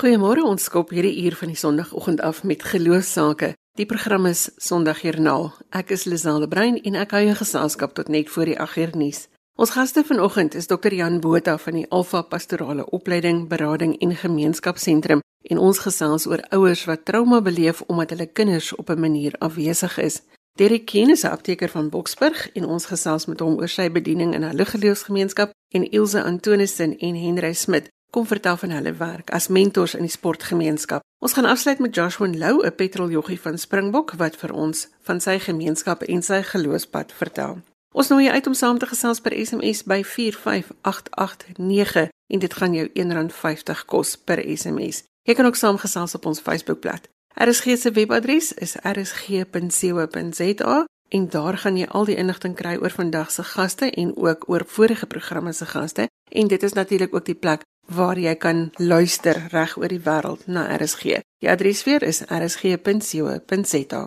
Goeiemôre, 0.00 0.40
ons 0.48 0.62
skop 0.64 0.94
hierdie 0.96 1.26
uur 1.26 1.34
van 1.36 1.50
die 1.52 1.58
Sondagoggend 1.60 2.22
af 2.24 2.38
met 2.48 2.62
geloofsake. 2.64 3.50
Die 3.76 3.84
program 3.84 4.24
is 4.30 4.46
Sondagjoernaal. 4.56 5.50
Ek 5.76 5.90
is 5.92 6.06
Liselde 6.08 6.48
Brein 6.48 6.78
en 6.88 6.96
ek 6.96 7.10
hou 7.12 7.20
jou 7.26 7.34
geselskap 7.36 7.92
tot 7.98 8.08
net 8.08 8.30
voor 8.32 8.48
die 8.48 8.56
8uur 8.56 8.94
nuus. 8.96 9.26
Ons 9.60 9.74
gaste 9.76 10.00
vanoggend 10.08 10.56
is 10.56 10.70
Dr. 10.72 10.96
Jan 10.96 11.20
Botha 11.20 11.58
van 11.60 11.76
die 11.76 11.84
Alfa 11.92 12.22
Pastorale 12.22 12.88
Opleiding, 12.96 13.42
Berading 13.52 13.92
en 14.00 14.16
Gemeenskapsentrum 14.16 15.20
en 15.52 15.62
ons 15.68 15.82
gesels 15.84 16.24
oor 16.32 16.46
ouers 16.48 16.86
wat 16.88 17.04
trauma 17.04 17.42
beleef 17.44 17.84
omdat 17.92 18.16
hulle 18.16 18.30
kinders 18.32 18.72
op 18.80 18.88
'n 18.88 19.00
manier 19.04 19.36
afwesig 19.38 19.98
is. 19.98 20.22
Derek 20.56 20.86
Keen 20.86 21.10
is 21.10 21.24
'n 21.24 21.36
apteker 21.36 21.68
van 21.68 21.90
Boksburg 21.90 22.48
en 22.54 22.64
ons 22.64 22.86
gesels 22.86 23.26
met 23.26 23.40
hom 23.40 23.60
oor 23.60 23.68
sy 23.68 23.90
bediening 23.90 24.34
in 24.34 24.44
'n 24.44 24.56
liggeloofsgemeenskap 24.56 25.52
en 25.74 25.90
Ilse 25.90 26.22
Antonissen 26.22 26.98
en 26.98 27.14
Henry 27.14 27.52
Smit 27.52 27.90
kom 28.10 28.26
vertel 28.26 28.56
van 28.56 28.70
hulle 28.70 28.92
werk 28.92 29.30
as 29.30 29.48
mentors 29.48 29.94
in 29.94 30.02
die 30.02 30.10
sportgemeenskap. 30.10 31.00
Ons 31.18 31.32
gaan 31.32 31.44
afsluit 31.44 31.78
met 31.78 31.94
Joshua 31.94 32.26
Lou, 32.26 32.66
'n 32.66 32.74
petroljoggie 32.74 33.40
van 33.40 33.58
Springbok 33.58 34.12
wat 34.16 34.36
vir 34.36 34.52
ons 34.52 34.88
van 35.02 35.20
sy 35.20 35.38
gemeenskap 35.38 36.02
en 36.02 36.22
sy 36.22 36.42
geloofspad 36.42 37.12
vertel. 37.12 37.58
Ons 37.94 38.08
nooi 38.08 38.24
jou 38.24 38.34
uit 38.34 38.46
om 38.46 38.54
saam 38.54 38.78
te 38.78 38.86
gesels 38.86 39.20
per 39.20 39.46
SMS 39.46 39.82
by 39.82 40.04
45889 40.04 42.08
en 42.26 42.38
dit 42.38 42.54
gaan 42.54 42.74
jou 42.74 42.88
R1.50 42.88 43.84
kos 43.86 44.16
per 44.16 44.56
SMS. 44.56 45.02
Jy 45.22 45.34
kan 45.34 45.46
ook 45.46 45.56
saamgesels 45.56 46.14
op 46.14 46.26
ons 46.26 46.40
Facebookblad. 46.40 47.08
RSG 47.34 47.78
se 47.78 47.90
webadres 47.90 48.52
is 48.52 48.76
rsg.co.za 48.76 50.86
en 51.08 51.28
daar 51.28 51.58
gaan 51.58 51.76
jy 51.76 51.86
al 51.86 52.04
die 52.04 52.16
inligting 52.16 52.54
kry 52.54 52.76
oor 52.78 52.94
vandag 52.94 53.30
se 53.30 53.42
gaste 53.42 53.90
en 53.90 54.16
ook 54.16 54.48
oor 54.48 54.62
vorige 54.66 55.06
programme 55.06 55.52
se 55.52 55.66
gaste 55.66 56.08
en 56.30 56.48
dit 56.48 56.62
is 56.62 56.72
natuurlik 56.72 57.14
ook 57.14 57.24
die 57.24 57.34
plek 57.34 57.62
waar 57.94 58.18
jy 58.18 58.34
kan 58.38 58.70
luister 58.78 59.36
reg 59.50 59.76
oor 59.78 59.88
die 59.88 60.02
wêreld 60.04 60.46
na 60.46 60.66
RSG. 60.76 61.20
Die 61.40 61.50
adres 61.50 61.84
weer 61.84 62.02
is 62.02 62.22
rsg.co.za. 62.26 64.02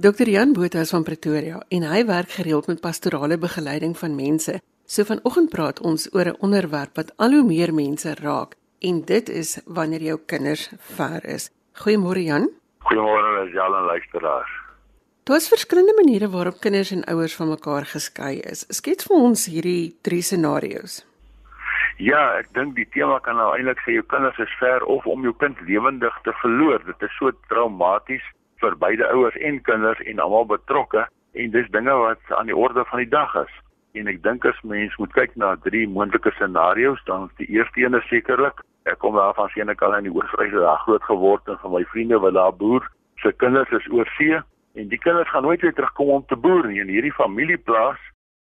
Dr 0.00 0.28
Jan 0.28 0.52
Botha 0.52 0.80
is 0.80 0.90
van 0.90 1.02
Pretoria 1.04 1.58
en 1.68 1.82
hy 1.84 2.04
werk 2.08 2.30
gereeld 2.32 2.66
met 2.66 2.80
pastorale 2.80 3.36
begeleiding 3.38 3.92
van 3.98 4.14
mense. 4.16 4.54
So 4.86 5.04
vanoggend 5.04 5.50
praat 5.52 5.80
ons 5.80 6.08
oor 6.14 6.24
'n 6.32 6.40
onderwerp 6.40 6.96
wat 6.96 7.12
al 7.16 7.32
hoe 7.36 7.44
meer 7.44 7.74
mense 7.74 8.14
raak 8.14 8.56
en 8.80 9.04
dit 9.04 9.28
is 9.28 9.60
wanneer 9.66 10.02
jou 10.02 10.18
kinders 10.26 10.70
ver 10.96 11.24
is. 11.24 11.50
Goeiemôre 11.72 12.22
Jan. 12.24 12.48
Goeiemôre 12.78 13.22
aan 13.22 13.36
al 13.60 13.72
die 13.72 13.86
luisteraars. 13.92 14.59
Daar's 15.24 15.48
verskillende 15.48 15.94
maniere 15.96 16.30
waarop 16.30 16.60
kinders 16.60 16.90
en 16.90 17.04
ouers 17.04 17.36
van 17.36 17.48
mekaar 17.48 17.84
geskei 17.84 18.40
is. 18.40 18.64
Skets 18.68 19.04
vir 19.04 19.16
ons 19.16 19.46
hierdie 19.52 19.92
drie 20.00 20.22
scenario's. 20.24 21.02
Ja, 22.00 22.22
ek 22.40 22.48
dink 22.56 22.72
die 22.78 22.86
tema 22.94 23.18
kan 23.20 23.36
nou 23.36 23.50
eintlik 23.52 23.82
sê 23.84 23.98
jou 23.98 24.04
kinders 24.08 24.38
is 24.40 24.54
ver 24.56 24.86
of 24.88 25.04
om 25.04 25.26
jou 25.28 25.34
kind 25.42 25.60
lewendig 25.68 26.14
te 26.24 26.32
verloor. 26.40 26.80
Dit 26.86 27.04
is 27.04 27.18
so 27.18 27.34
traumaties 27.52 28.24
vir 28.64 28.76
beide 28.80 29.04
ouers 29.12 29.36
en 29.36 29.60
kinders 29.68 30.00
en 30.08 30.22
almal 30.24 30.48
betrokke 30.48 31.04
en 31.36 31.52
dis 31.52 31.68
dinge 31.76 31.98
wat 32.00 32.32
aan 32.38 32.48
die 32.48 32.56
orde 32.56 32.84
van 32.88 33.04
die 33.04 33.12
dag 33.12 33.34
is. 33.44 33.52
En 33.92 34.08
ek 34.08 34.22
dink 34.24 34.46
as 34.48 34.64
mens 34.64 34.96
moet 35.02 35.12
kyk 35.12 35.36
na 35.36 35.52
drie 35.66 35.84
moontlike 35.88 36.32
scenario's, 36.38 37.02
dan 37.04 37.28
is 37.28 37.36
die 37.42 37.50
eerste 37.58 37.84
een 37.84 38.00
sekerlik 38.08 38.64
ek 38.88 38.96
kom 39.04 39.20
daar 39.20 39.36
van 39.36 39.52
Senekal 39.52 39.98
in 39.98 40.08
die 40.08 40.14
Oos-Vryse 40.14 40.64
daar 40.64 40.80
groot 40.86 41.04
geword 41.04 41.52
en 41.52 41.60
van 41.60 41.74
my 41.76 41.84
vriende 41.92 42.18
wat 42.24 42.34
daar 42.34 42.56
boer, 42.56 42.88
se 43.20 43.32
kinders 43.36 43.70
is 43.76 43.88
oor 43.92 44.08
see 44.16 44.40
en 44.74 44.88
die 44.88 44.98
kinders 44.98 45.30
gaan 45.30 45.42
nooit 45.42 45.60
weer 45.60 45.74
terugkom 45.74 46.08
om 46.08 46.24
te 46.26 46.36
boer 46.36 46.66
nie. 46.66 46.80
In 46.80 46.88
hierdie 46.88 47.12
familieplaas 47.12 47.98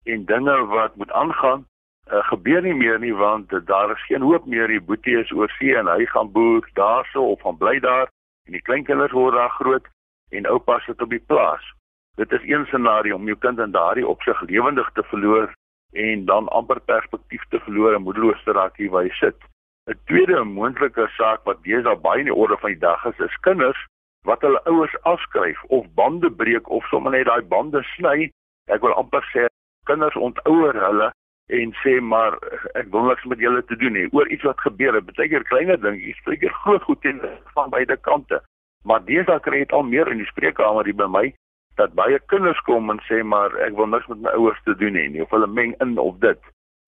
en 0.03 0.25
dinge 0.25 0.57
wat 0.65 0.95
moet 0.95 1.11
aangaan 1.11 1.65
uh, 2.11 2.23
gebeur 2.29 2.61
nie 2.61 2.73
meer 2.73 2.99
nie 2.99 3.13
want 3.13 3.49
daar 3.65 3.91
is 3.91 4.05
geen 4.05 4.21
hoop 4.21 4.45
meer. 4.45 4.67
Die 4.67 4.81
boetie 4.81 5.17
is 5.19 5.31
oor 5.31 5.49
see 5.57 5.75
en 5.77 5.89
hy 5.89 6.05
gaan 6.05 6.31
boer 6.31 6.69
daarso 6.73 7.23
of 7.31 7.41
gaan 7.41 7.57
bly 7.57 7.79
daar. 7.79 8.09
En 8.45 8.57
die 8.57 8.61
kleinkinders 8.61 9.11
word 9.11 9.35
daar 9.35 9.49
groot 9.49 9.87
en 10.29 10.47
oupa 10.49 10.79
sit 10.79 11.01
op 11.01 11.09
die 11.09 11.23
plaas. 11.27 11.73
Dit 12.15 12.31
is 12.31 12.43
een 12.43 12.65
scenario 12.65 13.15
om 13.15 13.25
jou 13.25 13.37
kind 13.37 13.59
in 13.59 13.71
daardie 13.71 14.07
opsig 14.07 14.41
lewendig 14.41 14.89
te 14.93 15.03
verloor 15.03 15.53
en 15.93 16.25
dan 16.25 16.47
amper 16.47 16.79
perspektief 16.79 17.43
te 17.49 17.59
verloor 17.59 17.95
en 17.95 18.01
moedeloos 18.01 18.43
te 18.43 18.51
raak 18.51 18.77
hier 18.77 18.89
waar 18.89 19.03
hy 19.03 19.13
sit. 19.19 19.37
'n 19.85 19.99
tweede 20.05 20.43
moontlike 20.43 21.07
saak 21.17 21.43
wat 21.45 21.61
deesdae 21.63 21.95
baie 21.95 22.19
in 22.19 22.31
die 22.31 22.39
orde 22.43 22.57
van 22.57 22.71
die 22.73 22.79
dag 22.79 23.05
is 23.05 23.19
is 23.19 23.35
kinders 23.47 23.81
wat 24.25 24.41
hulle 24.41 24.61
ouers 24.65 24.95
afskryf 25.01 25.63
of 25.77 25.85
bande 25.93 26.31
breek 26.31 26.69
of 26.69 26.87
sommer 26.89 27.11
net 27.11 27.27
daai 27.29 27.45
bande 27.53 27.83
sny. 27.95 28.29
Ek 28.73 28.81
wil 28.81 28.97
amper 28.97 29.23
sê 29.31 29.45
kinders 29.89 30.17
ontouer 30.17 30.77
hulle 30.85 31.11
en 31.53 31.73
sê 31.83 31.99
maar 32.01 32.37
ek 32.73 32.89
wil 32.93 33.05
niks 33.09 33.25
met 33.29 33.39
julle 33.39 33.61
te 33.69 33.77
doen 33.81 33.93
nie 33.93 34.07
oor 34.11 34.29
iets 34.33 34.47
wat 34.49 34.61
gebeur 34.65 34.97
het. 34.97 35.05
Partykeer 35.05 35.45
kleiner 35.49 35.77
dingetjies, 35.81 36.21
partykeer 36.25 36.53
groot 36.63 36.83
goed 36.89 37.01
teen 37.01 37.21
van 37.53 37.69
beide 37.69 37.97
kante. 38.07 38.41
Maar 38.83 39.05
deesdae 39.05 39.41
kry 39.45 39.61
dit 39.63 39.73
al 39.73 39.85
meer 39.85 40.09
in 40.11 40.21
die 40.21 40.31
spreekkamer 40.31 40.89
hier 40.89 40.97
by 40.97 41.09
my 41.09 41.27
dat 41.75 41.93
baie 41.93 42.19
kinders 42.31 42.59
kom 42.65 42.89
en 42.89 43.01
sê 43.09 43.21
maar 43.23 43.53
ek 43.67 43.75
wil 43.77 43.89
niks 43.91 44.07
met 44.07 44.21
my 44.25 44.33
ouers 44.39 44.61
te 44.65 44.75
doen 44.79 44.95
hê 44.95 45.07
nie 45.11 45.23
of 45.25 45.33
hulle 45.35 45.47
meng 45.47 45.75
in 45.83 45.97
of 46.01 46.17
dit. 46.23 46.41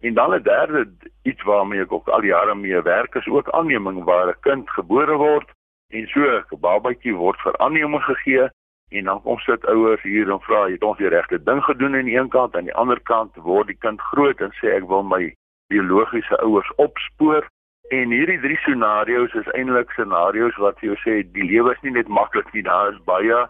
En 0.06 0.14
dan 0.14 0.34
'n 0.34 0.44
derde 0.44 0.88
iets 1.24 1.44
waarmee 1.44 1.82
ek 1.82 1.92
ook 1.92 2.08
al 2.08 2.24
jare 2.24 2.56
mee 2.56 2.82
werk 2.82 3.16
is 3.16 3.28
ook 3.28 3.50
aanneming 3.50 4.04
waar 4.04 4.28
'n 4.30 4.42
kind 4.42 4.70
gebore 4.70 5.18
word 5.18 5.50
en 5.90 6.08
so 6.08 6.20
'n 6.20 6.60
babatjie 6.60 7.16
word 7.16 7.40
vir 7.42 7.58
aanneming 7.58 8.04
gegee 8.04 8.50
en 8.92 9.04
dan 9.04 9.22
kom 9.22 9.40
sit 9.40 9.66
ouers 9.66 10.02
hier 10.02 10.32
en 10.32 10.40
vra 10.40 10.68
het 10.70 10.84
ons 10.84 10.98
die 10.98 11.10
regte 11.10 11.44
ding 11.44 11.64
gedoen 11.64 11.96
aan 11.96 12.06
die 12.06 12.18
een 12.18 12.30
kant? 12.30 12.54
En 12.54 12.60
aan 12.60 12.70
die 12.70 12.76
ander 12.76 13.00
kant 13.00 13.36
word 13.36 13.68
die 13.68 13.80
kind 13.86 14.02
groot 14.02 14.42
en 14.42 14.52
sê 14.60 14.76
ek 14.76 14.88
wil 14.88 15.04
my 15.04 15.34
biologiese 15.68 16.38
ouers 16.42 16.72
opspoor 16.76 17.48
en 17.90 18.12
hierdie 18.12 18.40
drie 18.40 18.58
scenario's 18.58 19.34
is 19.34 19.52
eintlik 19.54 19.92
scenario's 19.92 20.56
wat 20.56 20.80
jou 20.80 20.96
sê 21.04 21.24
die 21.32 21.44
lewe 21.44 21.72
is 21.72 21.82
nie 21.82 21.92
net 21.92 22.08
maklik 22.08 22.54
nie 22.54 22.64
daar 22.64 22.92
is 22.94 23.00
baie 23.06 23.48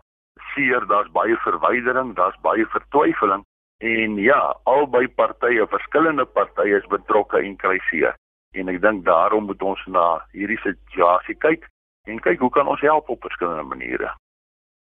seer 0.54 0.86
daar's 0.86 1.10
baie 1.12 1.38
verwydering 1.46 2.14
daar's 2.16 2.38
baie 2.42 2.66
vertwyfeling 2.66 3.46
en 3.78 4.18
ja 4.18 4.42
albei 4.64 5.08
partye 5.08 5.68
verskillende 5.68 6.26
partye 6.26 6.78
is 6.78 6.94
betrokke 6.94 7.42
en 7.42 7.58
kry 7.58 7.80
seer. 7.90 8.16
En 8.54 8.70
ek 8.70 8.82
dink 8.82 9.06
daarom 9.06 9.46
moet 9.46 9.62
ons 9.62 9.82
na 9.88 10.06
hierdie 10.34 10.62
situasie 10.64 11.36
kyk 11.46 11.68
en 12.08 12.20
kyk 12.20 12.40
hoe 12.40 12.50
kan 12.50 12.68
ons 12.68 12.82
help 12.82 13.10
op 13.10 13.22
verskillende 13.22 13.64
maniere. 13.64 14.14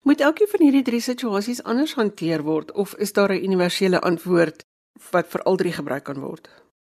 Moet 0.07 0.21
elkeen 0.21 0.49
van 0.49 0.63
hierdie 0.63 0.85
drie 0.87 1.01
situasies 1.01 1.65
anders 1.65 1.95
hanteer 1.99 2.43
word 2.43 2.73
of 2.73 2.95
is 2.95 3.13
daar 3.13 3.33
'n 3.33 3.45
universele 3.49 4.01
antwoord 4.01 4.65
wat 5.11 5.27
vir 5.33 5.43
al 5.43 5.57
drie 5.57 5.73
gebruik 5.73 6.05
kan 6.05 6.21
word? 6.21 6.49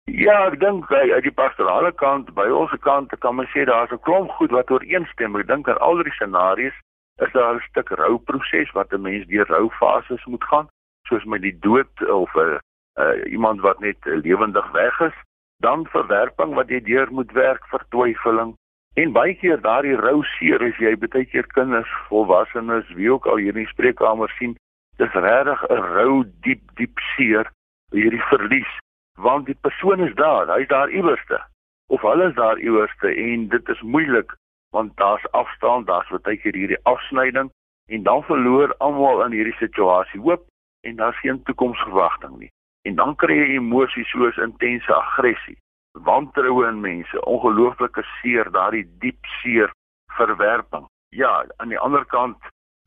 Ja, 0.05 0.47
ek 0.47 0.59
dink 0.59 0.91
uit 0.91 1.23
die 1.23 1.35
pastorale 1.35 1.91
kant, 1.91 2.33
by 2.33 2.47
ons 2.47 2.71
kant 2.79 3.11
kan 3.19 3.35
mens 3.35 3.51
sê 3.51 3.65
daar's 3.65 3.91
'n 3.91 3.99
klomp 3.99 4.31
goed 4.31 4.51
wat 4.51 4.71
ooreenstem. 4.71 5.35
Ek 5.35 5.47
dink 5.47 5.67
aan 5.69 5.79
al 5.79 5.97
drie 5.97 6.13
scenario's 6.13 6.77
is 7.25 7.31
daar 7.31 7.55
'n 7.55 7.67
stuk 7.69 7.89
rouproses 7.89 8.71
wat 8.71 8.93
'n 8.93 9.01
mens 9.01 9.27
deur 9.27 9.47
roufases 9.47 10.25
moet 10.25 10.43
gaan, 10.43 10.67
soos 11.07 11.23
met 11.23 11.41
die 11.41 11.57
dood 11.59 12.09
of 12.09 12.35
'n 12.35 12.39
uh, 12.39 12.59
uh, 12.99 13.31
iemand 13.31 13.61
wat 13.61 13.79
net 13.79 13.97
lewendig 14.01 14.71
weg 14.71 14.99
is, 14.99 15.17
dan 15.57 15.87
verwerping 15.87 16.53
wat 16.53 16.69
jy 16.69 16.81
deur 16.81 17.11
moet 17.11 17.31
werk 17.31 17.65
vir 17.71 17.83
twyfeling, 17.89 18.55
En 18.97 19.11
baie 19.13 19.35
keer 19.37 19.59
daardie 19.61 19.93
rou 19.95 20.23
seer 20.25 20.63
as 20.65 20.77
jy 20.81 20.95
baie 20.97 21.25
keer 21.29 21.45
kinders, 21.53 21.89
volwassenes, 22.09 22.87
wie 22.97 23.11
ook 23.13 23.27
al 23.29 23.37
hier 23.37 23.53
in 23.53 23.61
die 23.61 23.69
spreekkamer 23.69 24.31
sien, 24.39 24.55
dis 24.97 25.17
regtig 25.25 25.61
'n 25.69 25.83
rou 25.97 26.23
diep 26.45 26.63
diep 26.79 27.03
seer 27.13 27.45
hierdie 27.93 28.23
verlies, 28.31 28.71
want 29.27 29.45
die 29.45 29.57
persoon 29.67 30.01
is 30.07 30.15
daar, 30.15 30.49
hy's 30.55 30.67
daar 30.73 30.89
iewerste 30.89 31.37
of 31.93 32.01
hulle 32.01 32.29
is 32.29 32.35
daar 32.35 32.57
iewerste 32.57 33.13
en 33.13 33.47
dit 33.53 33.69
is 33.69 33.81
moeilik 33.81 34.33
want 34.73 34.97
daar's 34.97 35.29
afstand, 35.31 35.87
daar's 35.87 36.09
baie 36.09 36.37
keer 36.37 36.57
hierdie 36.57 36.83
afsnyding 36.83 37.51
en 37.87 38.03
dan 38.03 38.23
verloor 38.23 38.73
almal 38.77 39.23
in 39.25 39.31
hierdie 39.31 39.59
situasie 39.61 40.19
hoop 40.19 40.43
en 40.81 40.95
daar's 40.95 41.19
geen 41.19 41.43
toekomsverwagting 41.43 42.37
nie. 42.37 42.51
En 42.81 42.95
dan 42.95 43.15
kry 43.15 43.37
jy 43.37 43.55
emosies 43.61 44.09
soos 44.09 44.37
intense 44.37 44.93
aggressie 44.93 45.57
wantroue 46.03 46.67
in 46.67 46.81
mense, 46.81 47.25
ongelooflike 47.25 48.03
seer, 48.19 48.51
daardie 48.51 48.85
diep 48.99 49.25
seer, 49.41 49.71
verwerping. 50.17 50.87
Ja, 51.09 51.45
aan 51.57 51.69
die 51.69 51.79
ander 51.79 52.05
kant 52.05 52.37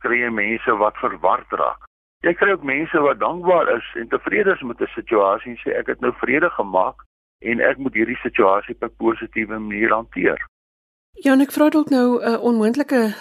kry 0.04 0.20
jy 0.22 0.30
mense 0.30 0.76
wat 0.80 0.98
verward 1.00 1.52
raak. 1.60 1.86
Jy 2.24 2.34
kry 2.36 2.52
ook 2.52 2.64
mense 2.68 3.00
wat 3.00 3.20
dankbaar 3.20 3.68
is 3.76 3.86
en 3.96 4.08
tevrede 4.08 4.52
is 4.52 4.62
met 4.62 4.80
'n 4.80 4.92
situasie 4.94 5.50
en 5.52 5.60
sê 5.62 5.76
ek 5.78 5.86
het 5.86 6.00
nou 6.00 6.12
vrede 6.20 6.50
gemaak 6.50 7.04
en 7.40 7.60
ek 7.60 7.78
moet 7.78 7.94
hierdie 7.94 8.20
situasie 8.22 8.74
op 8.74 8.82
'n 8.84 8.96
positiewe 8.96 9.58
manier 9.58 9.92
hanteer. 9.92 10.38
Ja, 11.12 11.34
ek 11.40 11.52
vra 11.52 11.68
dalk 11.68 11.88
nou 11.90 12.20
'n 12.22 12.40
onmoontlike 12.40 13.14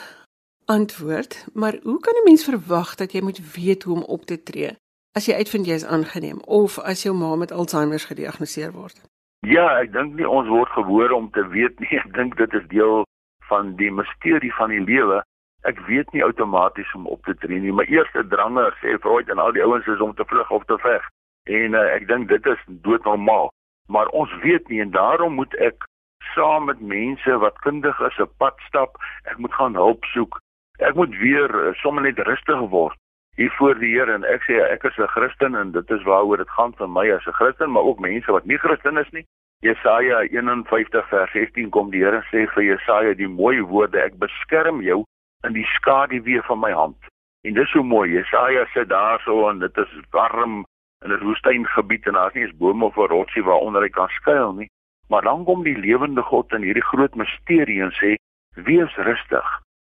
antwoord, 0.66 1.48
maar 1.54 1.80
hoe 1.84 2.00
kan 2.00 2.14
'n 2.16 2.24
mens 2.24 2.44
verwag 2.44 2.96
dat 2.96 3.12
jy 3.12 3.22
moet 3.22 3.54
weet 3.56 3.84
hoe 3.84 3.96
om 3.96 4.04
op 4.04 4.26
te 4.26 4.44
tree 4.44 4.78
as 5.14 5.26
jy 5.26 5.34
uitvind 5.34 5.66
jy 5.66 5.74
is 5.74 5.86
aangeneem 5.86 6.40
of 6.46 6.80
as 6.80 7.04
jou 7.04 7.16
ma 7.16 7.36
met 7.36 7.52
Alzheimer 7.52 8.00
gediagnoseer 8.00 8.72
word? 8.72 9.02
Ja, 9.48 9.80
ek 9.80 9.94
dink 9.96 10.18
nie 10.20 10.28
ons 10.28 10.50
word 10.52 10.72
gebore 10.76 11.16
om 11.16 11.30
te 11.32 11.46
weet 11.48 11.80
nie. 11.80 11.96
Ek 12.04 12.12
dink 12.16 12.36
dit 12.38 12.54
is 12.54 12.66
deel 12.68 13.06
van 13.48 13.76
die 13.80 13.92
misterie 13.92 14.52
van 14.58 14.74
die 14.74 14.84
lewe. 14.84 15.22
Ek 15.68 15.80
weet 15.88 16.12
nie 16.12 16.24
outomaties 16.24 16.92
om 16.96 17.08
op 17.08 17.24
te 17.24 17.36
tree 17.40 17.60
nie. 17.60 17.72
My 17.76 17.86
eerste 17.88 18.26
drange 18.28 18.68
sê 18.82 18.98
Freud 19.00 19.32
en 19.32 19.40
al 19.40 19.56
die 19.56 19.64
ouens 19.64 19.88
is 19.88 20.04
om 20.04 20.14
te 20.16 20.28
vlug 20.28 20.52
of 20.52 20.68
te 20.68 20.78
veg. 20.84 21.08
En 21.48 21.76
uh, 21.76 21.86
ek 21.96 22.08
dink 22.12 22.28
dit 22.32 22.52
is 22.52 22.62
doodnormaal. 22.84 23.50
Maar 23.88 24.12
ons 24.16 24.36
weet 24.44 24.68
nie 24.70 24.84
en 24.84 24.92
daarom 24.92 25.40
moet 25.40 25.56
ek 25.64 25.88
saam 26.36 26.68
met 26.70 26.84
mense 26.84 27.40
wat 27.44 27.64
kundig 27.64 28.00
is 28.12 28.20
'n 28.20 28.32
pad 28.44 28.60
stap. 28.68 29.00
Ek 29.24 29.40
moet 29.40 29.56
gaan 29.56 29.76
hulp 29.76 30.04
soek. 30.14 30.40
Ek 30.80 30.96
moet 31.00 31.16
weer 31.24 31.50
uh, 31.50 31.74
sommer 31.80 32.04
net 32.04 32.20
rustig 32.28 32.60
word 32.76 33.00
hier 33.40 33.52
voor 33.52 33.78
die 33.80 33.94
Here 33.96 34.12
en 34.12 34.26
ek 34.28 34.44
sê 34.44 34.58
ek 34.60 34.84
is 34.84 34.98
'n 35.00 35.08
Christen 35.16 35.56
en 35.56 35.72
dit 35.72 35.92
is 35.96 36.04
waaroor 36.04 36.38
dit 36.38 36.50
gaan 36.58 36.74
vir 36.76 36.90
my 36.90 37.06
as 37.12 37.28
'n 37.28 37.38
Christen, 37.40 37.72
maar 37.72 37.88
ook 37.88 38.00
mense 38.00 38.32
wat 38.32 38.46
nie 38.46 38.58
Christen 38.58 38.98
is 38.98 39.12
nie. 39.12 39.26
Jesaja 39.64 40.20
51 40.28 41.08
vers 41.08 41.32
16 41.32 41.70
kom 41.70 41.92
die 41.92 42.04
Here 42.04 42.22
sê 42.32 42.52
vir 42.54 42.64
Jesaja 42.64 43.14
die 43.14 43.28
mooi 43.28 43.62
woorde 43.62 44.02
ek 44.02 44.20
beskerm 44.20 44.82
jou 44.82 45.06
in 45.48 45.54
die 45.54 45.68
skaduwee 45.76 46.42
van 46.42 46.60
my 46.60 46.72
hand. 46.72 47.00
En 47.48 47.54
dis 47.54 47.72
so 47.72 47.84
mooi. 47.84 48.10
Jesaja 48.10 48.66
sit 48.74 48.90
daarso 48.90 49.50
en 49.50 49.60
dit 49.60 49.78
is 49.78 49.94
warm 50.12 50.66
in 51.06 51.12
'n 51.12 51.24
woestyngebied 51.24 52.08
en 52.08 52.14
daar's 52.14 52.34
nie 52.34 52.44
eens 52.44 52.58
bome 52.58 52.86
of 52.86 52.98
'n 52.98 53.08
rotsie 53.08 53.44
waaronder 53.44 53.82
hy 53.82 53.90
kan 53.90 54.10
skuil 54.10 54.54
nie. 54.54 54.70
Maar 55.08 55.22
dan 55.22 55.46
kom 55.46 55.64
die 55.64 55.78
lewende 55.78 56.22
God 56.22 56.52
in 56.52 56.62
hierdie 56.62 56.90
groot 56.92 57.16
misterie 57.16 57.82
en 57.82 57.92
sê: 57.92 58.16
"Wees 58.56 58.96
rustig. 58.96 59.48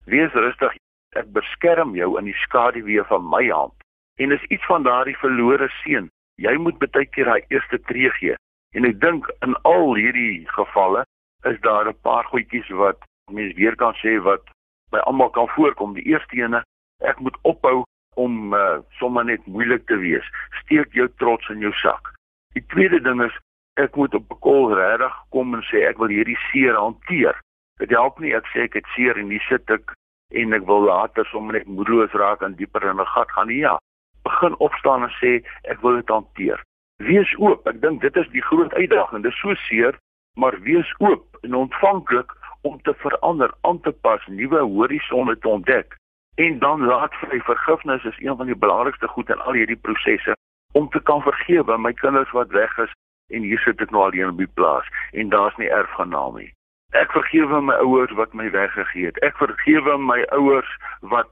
Wees 0.06 0.32
rustig 0.32 0.72
ek 1.18 1.28
beskerm 1.36 1.94
jou 1.96 2.16
in 2.18 2.28
die 2.30 2.38
skaduwee 2.44 3.04
van 3.08 3.24
my 3.28 3.44
hand. 3.48 3.74
En 4.16 4.32
is 4.32 4.44
iets 4.54 4.66
van 4.66 4.82
daardie 4.82 5.16
verlore 5.16 5.68
seun. 5.82 6.10
Jy 6.40 6.56
moet 6.56 6.78
baie 6.80 7.06
keer 7.06 7.28
daai 7.28 7.44
eerste 7.48 7.78
tree 7.88 8.10
gee. 8.18 8.36
En 8.72 8.88
ek 8.88 9.00
dink 9.00 9.28
in 9.44 9.54
al 9.68 9.94
hierdie 9.94 10.44
gevalle 10.56 11.04
is 11.50 11.60
daar 11.60 11.88
'n 11.88 12.00
paar 12.02 12.24
goedjies 12.24 12.68
wat 12.68 12.98
mense 13.30 13.56
weer 13.56 13.76
kan 13.76 13.94
sê 14.02 14.16
wat 14.22 14.44
by 14.90 14.98
almal 14.98 15.30
kan 15.30 15.48
voorkom. 15.48 15.94
Die 15.94 16.08
eerste 16.12 16.36
ene, 16.36 16.64
ek 17.00 17.18
moet 17.18 17.36
ophou 17.42 17.84
om 18.14 18.54
uh, 18.54 18.78
sommer 19.00 19.24
net 19.24 19.46
moeilik 19.46 19.86
te 19.86 19.96
wees. 19.96 20.26
Steek 20.62 20.92
jou 20.92 21.08
trots 21.16 21.48
in 21.48 21.58
jou 21.58 21.72
sak. 21.72 22.12
Die 22.52 22.64
tweede 22.66 23.00
ding 23.00 23.22
is 23.22 23.36
ek 23.80 23.96
moet 23.96 24.14
op 24.14 24.30
'n 24.30 24.38
kol 24.40 24.74
regtig 24.74 25.14
kom 25.30 25.54
en 25.54 25.62
sê 25.62 25.88
ek 25.88 25.98
wil 25.98 26.08
hierdie 26.08 26.38
seer 26.50 26.76
hanteer. 26.76 27.40
Dit 27.78 27.90
help 27.90 28.20
nie 28.20 28.34
ek 28.34 28.46
sê 28.52 28.64
ek 28.68 28.74
het 28.74 28.86
seer 28.94 29.16
en 29.16 29.30
hier 29.30 29.46
sit 29.48 29.70
ek 29.70 29.94
en 30.32 30.52
ek 30.52 30.66
wil 30.66 30.84
later 30.88 31.26
sommer 31.30 31.58
net 31.58 31.66
moedeloos 31.66 32.12
raak 32.12 32.42
en 32.42 32.56
dieper 32.58 32.84
in 32.90 33.00
'n 33.00 33.12
gat 33.14 33.30
gaan. 33.30 33.46
Nie 33.46 33.64
ja 33.64 33.78
begin 34.22 34.56
opstaan 34.58 35.02
en 35.02 35.12
sê 35.20 35.32
ek 35.62 35.80
wil 35.80 35.94
dit 35.94 36.08
hanteer. 36.08 36.62
Wees 36.96 37.34
oop. 37.38 37.66
Ek 37.66 37.80
dink 37.80 38.00
dit 38.00 38.16
is 38.16 38.28
die 38.28 38.42
groot 38.42 38.74
uitdaging. 38.74 39.22
Dit 39.22 39.32
is 39.32 39.40
so 39.40 39.54
seer 39.54 39.98
maar 40.34 40.60
wees 40.60 40.94
oop 40.98 41.38
en 41.42 41.54
ontvanklik 41.54 42.32
om 42.62 42.82
te 42.82 42.94
verander 42.94 43.50
aan 43.60 43.80
te 43.80 43.92
pas 43.92 44.26
nuwe 44.26 44.60
horisonne 44.60 45.38
te 45.38 45.48
ontdek. 45.48 45.96
En 46.34 46.58
dan 46.58 46.86
laat 46.86 47.14
vry 47.14 47.40
vergifnis 47.40 48.04
is 48.04 48.18
een 48.18 48.36
van 48.36 48.46
die 48.46 48.56
belangrikste 48.56 49.08
goed 49.08 49.30
in 49.30 49.40
al 49.40 49.52
hierdie 49.52 49.76
prosesse 49.76 50.34
om 50.72 50.88
te 50.88 51.00
kan 51.02 51.22
vergewe 51.22 51.78
my 51.78 51.92
kinders 51.92 52.30
wat 52.30 52.48
weg 52.48 52.78
is 52.78 52.92
en 53.28 53.42
hier 53.42 53.60
sit 53.64 53.80
ek 53.80 53.90
nou 53.90 54.04
alleen 54.06 54.32
op 54.32 54.40
die 54.40 54.52
plaas 54.54 54.88
en 55.12 55.28
daar's 55.28 55.56
nie 55.60 55.68
erfgenaam 55.68 56.36
nie 56.40 56.52
Ek 56.92 57.12
vergewe 57.12 57.62
my 57.64 57.74
ouers 57.80 58.12
wat 58.18 58.34
my 58.36 58.50
weggegee 58.52 59.06
het. 59.08 59.18
Ek 59.24 59.38
vergewe 59.40 59.94
my 59.96 60.18
ouers 60.36 60.68
wat 61.00 61.30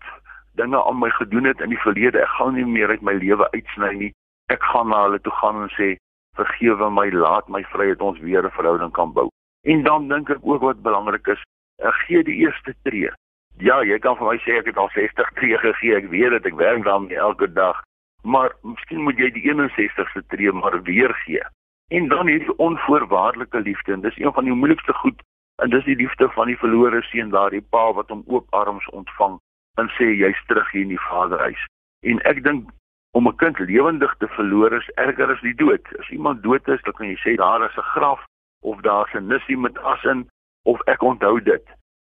dinge 0.56 0.78
aan 0.80 0.96
my 0.98 1.10
gedoen 1.12 1.44
het 1.44 1.60
in 1.60 1.68
die 1.74 1.82
verlede. 1.82 2.22
Ek 2.22 2.32
gaan 2.38 2.54
nie 2.56 2.64
meer 2.64 2.88
uit 2.88 3.02
my 3.04 3.12
lewe 3.18 3.44
uitsny 3.52 3.90
nie. 3.98 4.12
Ek 4.48 4.64
gaan 4.72 4.88
na 4.88 5.02
hulle 5.04 5.20
toe 5.20 5.34
gaan 5.36 5.60
en 5.66 5.68
sê 5.76 5.90
vergewe 6.40 6.88
my, 6.90 7.10
laat 7.12 7.48
my 7.52 7.60
vry 7.74 7.90
dat 7.92 8.00
ons 8.00 8.22
weer 8.24 8.44
'n 8.44 8.56
verhouding 8.56 8.92
kan 8.96 9.12
bou. 9.12 9.28
En 9.68 9.82
dan 9.82 10.08
dink 10.08 10.30
ek 10.30 10.40
ook 10.42 10.62
wat 10.62 10.82
belangrik 10.82 11.26
is, 11.26 11.42
ek 11.78 11.94
gee 12.08 12.22
die 12.24 12.40
eerste 12.46 12.74
tree. 12.82 13.12
Ja, 13.58 13.82
jy 13.84 13.98
kan 13.98 14.16
vir 14.16 14.26
my 14.26 14.38
sê 14.38 14.58
ek 14.58 14.66
het 14.66 14.76
al 14.76 14.88
60 14.96 15.30
tree 15.36 15.58
gegee. 15.58 15.96
Ek 15.96 16.08
weet 16.08 16.30
dit, 16.30 16.46
ek 16.46 16.56
werk 16.56 16.84
daarmee 16.84 17.16
elke 17.16 17.52
dag. 17.52 17.82
Maar 18.22 18.56
miskien 18.62 19.02
moet 19.02 19.18
jy 19.18 19.30
die 19.30 19.44
61ste 19.44 20.24
tree 20.28 20.52
maar 20.52 20.82
weer 20.82 21.14
gee. 21.26 21.42
En 21.88 22.08
dan 22.08 22.26
hierdie 22.26 22.56
onvoorwaardelike 22.56 23.60
liefde, 23.60 23.92
en 23.92 24.00
dis 24.00 24.18
een 24.18 24.32
van 24.32 24.44
die 24.44 24.54
moeilikste 24.54 24.92
goed 24.92 25.20
En 25.60 25.70
dis 25.70 25.84
die 25.84 25.96
liefde 25.96 26.28
van 26.28 26.46
die 26.48 26.56
verlore 26.56 27.02
seun 27.02 27.32
daardie 27.34 27.60
pa 27.74 27.90
wat 27.92 28.08
hom 28.08 28.22
oop 28.32 28.46
arms 28.56 28.86
ontvang 28.96 29.34
en 29.80 29.90
sê 29.96 30.06
jy's 30.16 30.38
terug 30.48 30.68
hier 30.72 30.86
in 30.86 30.92
die 30.94 31.02
vaderhuis. 31.06 31.64
En 32.10 32.20
ek 32.30 32.40
dink 32.46 32.70
om 33.18 33.28
'n 33.28 33.36
kind 33.42 33.58
lewendig 33.58 34.14
te 34.18 34.28
verloor 34.36 34.72
is 34.72 34.88
erger 35.04 35.32
as 35.34 35.42
die 35.44 35.54
dood. 35.54 35.84
As 35.98 36.08
iemand 36.08 36.42
dood 36.42 36.68
is, 36.68 36.80
dan 36.82 36.94
kan 36.96 37.06
jy 37.06 37.18
sê 37.24 37.34
daar 37.36 37.64
is 37.68 37.76
'n 37.76 37.90
graf 37.92 38.24
of 38.62 38.80
daar's 38.80 39.12
'n 39.14 39.28
nissie 39.28 39.56
met 39.56 39.78
as 39.78 40.04
in 40.04 40.28
of 40.64 40.80
ek 40.86 41.02
onthou 41.02 41.40
dit. 41.42 41.66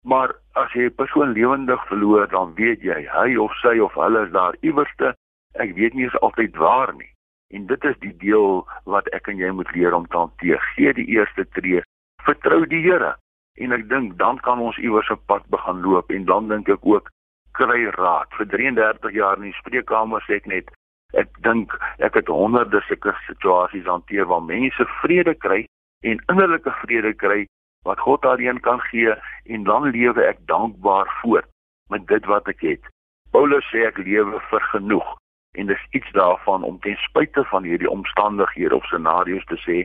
Maar 0.03 0.35
as 0.53 0.71
jy 0.73 0.83
'n 0.89 0.95
persoon 0.95 1.31
lewendig 1.31 1.87
verloor, 1.87 2.27
dan 2.27 2.53
weet 2.55 2.81
jy 2.81 3.07
hy 3.07 3.35
of 3.35 3.53
sy 3.63 3.79
of 3.79 3.93
hulle 3.93 4.25
is 4.25 4.31
daar 4.31 4.55
iewerste. 4.59 5.15
Ek 5.53 5.75
weet 5.75 5.93
nie 5.93 6.05
is 6.05 6.19
altyd 6.19 6.55
waar 6.55 6.93
nie. 6.93 7.11
En 7.55 7.65
dit 7.65 7.83
is 7.83 7.97
die 7.99 8.17
deel 8.17 8.67
wat 8.83 9.07
ek 9.07 9.27
en 9.27 9.37
jy 9.37 9.51
moet 9.51 9.71
leer 9.75 9.93
om 9.93 10.07
te 10.07 10.17
hanteer. 10.17 10.59
Gee 10.75 10.93
die 10.93 11.07
eerste 11.07 11.47
tree. 11.49 11.81
Vertrou 12.23 12.65
die 12.65 12.81
Here 12.81 13.15
en 13.57 13.73
ek 13.73 13.87
dink 13.89 14.17
dan 14.21 14.39
kan 14.45 14.59
ons 14.59 14.77
iewers 14.77 15.09
'n 15.11 15.19
pad 15.25 15.45
begin 15.49 15.81
loop 15.81 16.11
en 16.11 16.25
dan 16.25 16.47
dink 16.47 16.69
ek 16.69 16.85
ook 16.85 17.09
kry 17.51 17.85
raad. 17.97 18.29
Vir 18.37 18.47
33 18.47 19.13
jaar 19.13 19.37
in 19.37 19.49
die 19.49 19.59
spreekkamer 19.61 20.21
sê 20.25 20.37
ek 20.37 20.47
net 20.47 20.69
ek 21.13 21.29
dink 21.41 21.73
ek 21.99 22.13
het 22.19 22.27
honderde 22.27 22.81
sulke 22.87 23.15
situasies 23.27 23.85
hanteer 23.85 24.25
waar 24.25 24.43
mense 24.43 24.85
vrede 25.01 25.33
kry 25.35 25.65
en 26.03 26.21
innerlike 26.29 26.71
vrede 26.83 27.13
kry 27.13 27.45
wat 27.87 27.99
God 27.99 28.25
alleen 28.25 28.59
kan 28.59 28.79
gee 28.91 29.15
en 29.45 29.63
dan 29.63 29.89
lewe 29.95 30.23
ek 30.27 30.43
dankbaar 30.51 31.07
voort 31.21 31.49
met 31.89 32.07
dit 32.07 32.25
wat 32.25 32.47
ek 32.47 32.61
het. 32.61 32.83
Paulus 33.31 33.65
sê 33.71 33.87
ek 33.87 33.97
lewe 33.97 34.41
vir 34.51 34.63
genoeg 34.73 35.15
en 35.57 35.67
dis 35.71 35.83
iets 35.97 36.11
daarvan 36.11 36.63
om 36.63 36.79
ten 36.79 36.97
spyte 37.07 37.43
van 37.51 37.63
hierdie 37.63 37.89
omstandighede 37.89 38.75
of 38.75 38.85
scenario's 38.91 39.45
te 39.49 39.57
sê 39.65 39.77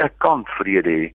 ek 0.00 0.14
kan 0.24 0.46
vrede 0.58 0.94
hê 1.00 1.08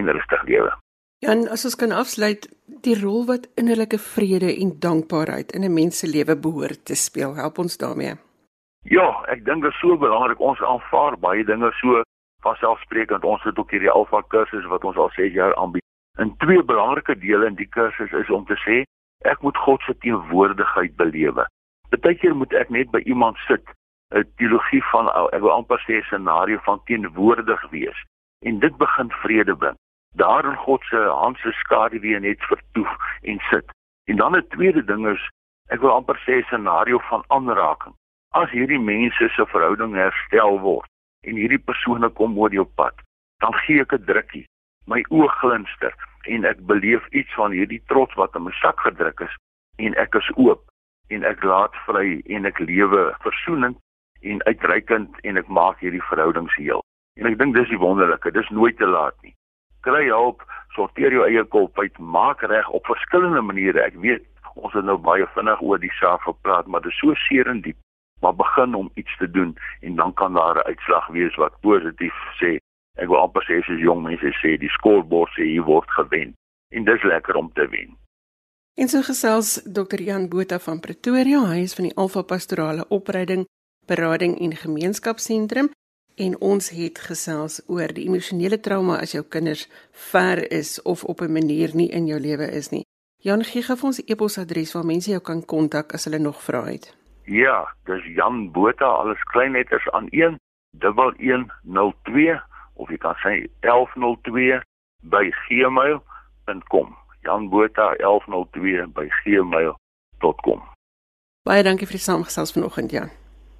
en 0.00 0.08
rustig 0.08 0.42
lewe. 0.48 0.72
Jan, 1.20 1.42
as 1.52 1.66
ons 1.68 1.74
kan 1.76 1.92
afsluit, 1.92 2.46
die 2.80 2.94
rol 2.96 3.26
wat 3.28 3.42
innerlike 3.60 3.98
vrede 4.00 4.54
en 4.62 4.70
dankbaarheid 4.80 5.50
in 5.52 5.64
'n 5.64 5.74
mens 5.74 5.98
se 5.98 6.06
lewe 6.08 6.36
behoort 6.46 6.84
te 6.84 6.94
speel, 6.94 7.34
help 7.34 7.58
ons 7.58 7.76
daarmee. 7.76 8.14
Ja, 8.96 9.08
ek 9.28 9.44
dink 9.44 9.62
dit 9.62 9.72
is 9.72 9.80
so 9.80 9.96
belangrik 9.96 10.40
ons 10.40 10.60
aanvaar 10.60 11.18
baie 11.18 11.44
dinge 11.44 11.70
so 11.72 12.02
van 12.42 12.56
selfsprekend. 12.56 13.24
Ons 13.24 13.42
het 13.42 13.58
ook 13.58 13.70
hierdie 13.70 13.90
Alfa 13.90 14.22
kursus 14.28 14.64
wat 14.64 14.84
ons 14.84 14.96
al 14.96 15.10
6 15.10 15.32
jaar 15.32 15.54
aanbied. 15.56 15.84
En 16.18 16.36
twee 16.36 16.62
belangrike 16.62 17.18
dele 17.18 17.46
in 17.46 17.54
die 17.54 17.68
kursus 17.68 18.12
is 18.12 18.30
om 18.30 18.46
te 18.46 18.56
sê 18.64 18.82
ek 19.28 19.42
moet 19.42 19.56
God 19.56 19.80
se 19.82 19.98
teenwoordigheid 19.98 20.96
belewe. 20.96 21.44
Partykeer 21.90 22.34
moet 22.34 22.52
ek 22.52 22.70
net 22.70 22.90
by 22.90 23.00
iemand 23.04 23.36
sit, 23.48 23.64
'n 24.14 24.24
teologie 24.36 24.82
van 24.92 25.08
ek 25.32 25.40
wil 25.40 25.52
amper 25.52 25.80
sê 25.84 26.00
'n 26.00 26.02
scenario 26.02 26.58
van 26.64 26.80
teenwoordig 26.84 27.70
wees 27.70 28.04
en 28.42 28.58
dit 28.58 28.76
begin 28.76 29.10
vrede 29.10 29.56
bring 29.56 29.76
daar 30.14 30.44
in 30.44 30.56
God 30.56 30.82
se 30.82 30.96
hand 30.96 31.36
se 31.38 31.52
skaduwee 31.52 32.18
net 32.20 32.42
vertoef 32.42 32.96
en 33.22 33.38
sit. 33.38 33.64
En 34.04 34.16
dan 34.16 34.36
'n 34.36 34.46
tweede 34.48 34.84
ding 34.84 35.06
is 35.06 35.30
ek 35.66 35.80
wil 35.80 35.90
amper 35.90 36.18
sê 36.26 36.42
scenario 36.42 36.98
van 36.98 37.24
aanraking. 37.26 37.94
As 38.28 38.50
hierdie 38.50 38.80
mense 38.80 39.28
se 39.28 39.46
verhouding 39.46 39.94
herstel 39.94 40.60
word 40.60 40.88
en 41.20 41.34
hierdie 41.34 41.64
persone 41.64 42.08
kom 42.08 42.38
oor 42.38 42.52
jou 42.52 42.64
pad, 42.64 42.94
dan 43.38 43.54
gee 43.54 43.80
ek 43.80 43.92
'n 43.92 44.04
drukkie. 44.04 44.46
My 44.86 45.04
oë 45.10 45.28
glinster 45.28 45.94
en 46.22 46.44
ek 46.44 46.66
beleef 46.66 47.06
iets 47.08 47.34
van 47.34 47.50
hierdie 47.50 47.82
trots 47.86 48.14
wat 48.14 48.34
in 48.34 48.42
my 48.42 48.52
sak 48.52 48.80
gedruk 48.80 49.20
is 49.20 49.36
en 49.76 49.94
ek 49.94 50.14
is 50.14 50.30
oop 50.34 50.62
en 51.08 51.24
ek 51.24 51.42
laat 51.42 51.74
vry 51.86 52.22
en 52.26 52.44
ek 52.44 52.58
lewe 52.58 53.14
versoening 53.20 53.76
en 54.20 54.42
uitreikend 54.42 55.20
en 55.20 55.36
ek 55.36 55.48
maak 55.48 55.78
hierdie 55.78 56.02
verhoudings 56.02 56.54
heel. 56.54 56.82
En 57.14 57.26
ek 57.26 57.38
dink 57.38 57.54
dis 57.54 57.68
die 57.68 57.78
wonderlike, 57.78 58.30
dis 58.30 58.48
nooit 58.48 58.76
te 58.76 58.86
laat 58.86 59.14
nie 59.22 59.34
kry 59.86 60.06
hulp, 60.08 60.42
sorteer 60.76 61.14
jou 61.14 61.26
eie 61.26 61.44
kop 61.44 61.78
uit, 61.78 61.98
maak 61.98 62.42
reg 62.42 62.68
op 62.76 62.86
verskillende 62.86 63.42
maniere. 63.44 63.82
Ek 63.84 63.96
weet 64.04 64.26
ons 64.54 64.74
het 64.74 64.84
nou 64.84 64.98
baie 64.98 65.26
vinnig 65.34 65.62
oor 65.62 65.80
die 65.80 65.92
saak 65.98 66.24
gepraat, 66.26 66.66
maar 66.66 66.82
dit 66.84 66.92
is 66.92 67.00
so 67.02 67.14
seer 67.26 67.48
en 67.50 67.62
diep. 67.64 67.78
Maar 68.20 68.36
begin 68.36 68.74
om 68.76 68.90
iets 69.00 69.14
te 69.18 69.30
doen 69.30 69.54
en 69.80 69.94
dan 69.96 70.12
kan 70.14 70.34
daar 70.36 70.58
'n 70.60 70.68
uitslag 70.68 71.06
wees 71.08 71.36
wat 71.36 71.60
positief 71.60 72.16
sê. 72.40 72.58
Ek 72.98 73.08
wil 73.08 73.20
amper 73.20 73.42
sê 73.48 73.58
as 73.58 73.80
jong 73.80 74.02
mense 74.02 74.32
sê 74.42 74.58
die 74.58 74.68
skoorbord 74.68 75.30
sê 75.32 75.42
hier 75.42 75.64
word 75.64 75.90
gewen 75.90 76.34
en 76.70 76.84
dis 76.84 77.02
lekker 77.02 77.34
om 77.34 77.52
te 77.52 77.68
wen. 77.68 77.96
En 78.74 78.88
so 78.88 79.02
gesels 79.02 79.62
Dr. 79.64 80.00
Jan 80.02 80.28
Botha 80.28 80.58
van 80.58 80.80
Pretoria, 80.80 81.40
hy 81.46 81.60
is 81.62 81.74
van 81.74 81.84
die 81.84 81.96
Alfa 81.96 82.22
Pastorale 82.22 82.84
Opleiding, 82.88 83.46
Berading 83.86 84.38
en 84.40 84.56
Gemeenskapsentrum 84.56 85.70
en 86.20 86.36
ons 86.44 86.70
het 86.76 86.98
gesels 87.08 87.60
oor 87.72 87.92
die 87.96 88.04
emosionele 88.08 88.58
trauma 88.60 88.98
as 89.00 89.14
jou 89.16 89.22
kinders 89.24 89.66
ver 90.10 90.42
is 90.52 90.82
of 90.82 91.04
op 91.04 91.20
'n 91.20 91.32
manier 91.32 91.70
nie 91.74 91.90
in 91.98 92.06
jou 92.06 92.20
lewe 92.20 92.46
is 92.60 92.70
nie. 92.70 92.84
Jan 93.22 93.44
gee 93.44 93.62
gou 93.62 93.76
vir 93.76 93.86
ons 93.86 94.00
'n 94.00 94.12
e-posadres 94.12 94.72
waar 94.74 94.84
mense 94.84 95.10
jou 95.10 95.20
kan 95.20 95.44
kontak 95.44 95.94
as 95.94 96.04
hulle 96.04 96.18
nog 96.18 96.42
vra 96.42 96.64
het. 96.64 96.94
Ja, 97.24 97.74
dis 97.84 98.04
Jan 98.16 98.50
Botha, 98.52 98.86
alles 98.86 99.22
klein 99.32 99.54
is 99.56 99.90
aan 99.92 100.08
1 100.10 100.38
1102 100.70 102.42
of 102.74 102.88
jy 102.88 102.96
kan 102.96 103.14
sê 103.14 103.46
1102 103.60 104.62
by 105.02 105.30
gmail.com. 105.30 106.96
Jan 107.22 107.48
Botha 107.48 107.94
1102 107.98 108.86
by 108.92 109.08
gmail.com. 109.08 110.60
Baie 111.42 111.62
dankie 111.62 111.86
vir 111.86 111.96
die 111.96 112.04
saamgesels 112.04 112.52
vanoggend, 112.52 112.90
Jan. 112.90 113.10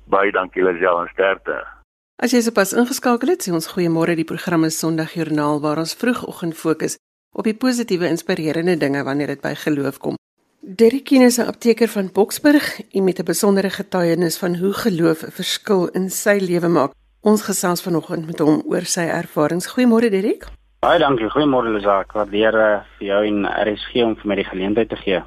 Baie 0.07 0.33
dankie 0.33 0.62
Lisel 0.62 1.00
en 1.00 1.09
sterkte. 1.09 1.80
As 2.21 2.35
jy 2.37 2.43
sopas 2.45 2.75
ingeskakel 2.77 3.31
het, 3.33 3.47
sê 3.47 3.53
ons 3.57 3.65
goeiemôre. 3.73 4.12
Die 4.12 4.27
program 4.29 4.67
is 4.67 4.77
Sondagjoernaal 4.77 5.62
waar 5.62 5.79
ons 5.81 5.95
vroegoggend 5.97 6.53
fokus 6.53 6.99
op 7.33 7.47
die 7.49 7.55
positiewe 7.57 8.11
inspirerende 8.12 8.75
dinge 8.77 9.00
wanneer 9.07 9.33
dit 9.33 9.41
by 9.41 9.55
geloof 9.57 9.97
kom. 10.05 10.19
Derrick 10.61 11.12
is 11.12 11.39
'n 11.39 11.49
apteker 11.49 11.89
van 11.89 12.12
Boksburg 12.12 12.83
en 12.93 13.05
met 13.05 13.19
'n 13.21 13.25
besondere 13.25 13.71
getuienis 13.71 14.37
van 14.37 14.57
hoe 14.57 14.73
geloof 14.73 15.23
'n 15.23 15.33
verskil 15.33 15.89
in 15.95 16.11
sy 16.11 16.37
lewe 16.41 16.69
maak. 16.69 16.93
Ons 17.23 17.43
gesels 17.43 17.81
vanoggend 17.81 18.27
met 18.27 18.39
hom 18.39 18.62
oor 18.67 18.85
sy 18.85 19.09
ervarings. 19.09 19.67
Goeiemôre 19.67 20.11
Derrick. 20.11 20.45
Baie 20.81 20.99
dankie. 20.99 21.31
Goeiemôre 21.31 21.73
Lisa. 21.73 22.00
Ek 22.00 22.12
waardeer 22.12 22.55
uh, 22.55 22.81
vir 22.99 23.07
jou 23.07 23.27
en 23.27 23.47
RSG 23.47 24.05
om 24.05 24.17
vir 24.17 24.27
my 24.27 24.35
die 24.35 24.45
geleentheid 24.45 24.89
te 24.89 24.97
gee. 24.97 25.23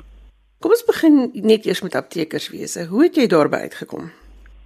Kom 0.59 0.71
ons 0.71 0.85
begin 0.85 1.31
net 1.33 1.65
eers 1.65 1.81
met 1.81 1.95
aptekerswese. 1.95 2.85
Hoe 2.85 3.03
het 3.03 3.15
jy 3.15 3.27
daarby 3.27 3.57
uitgekom? 3.57 4.11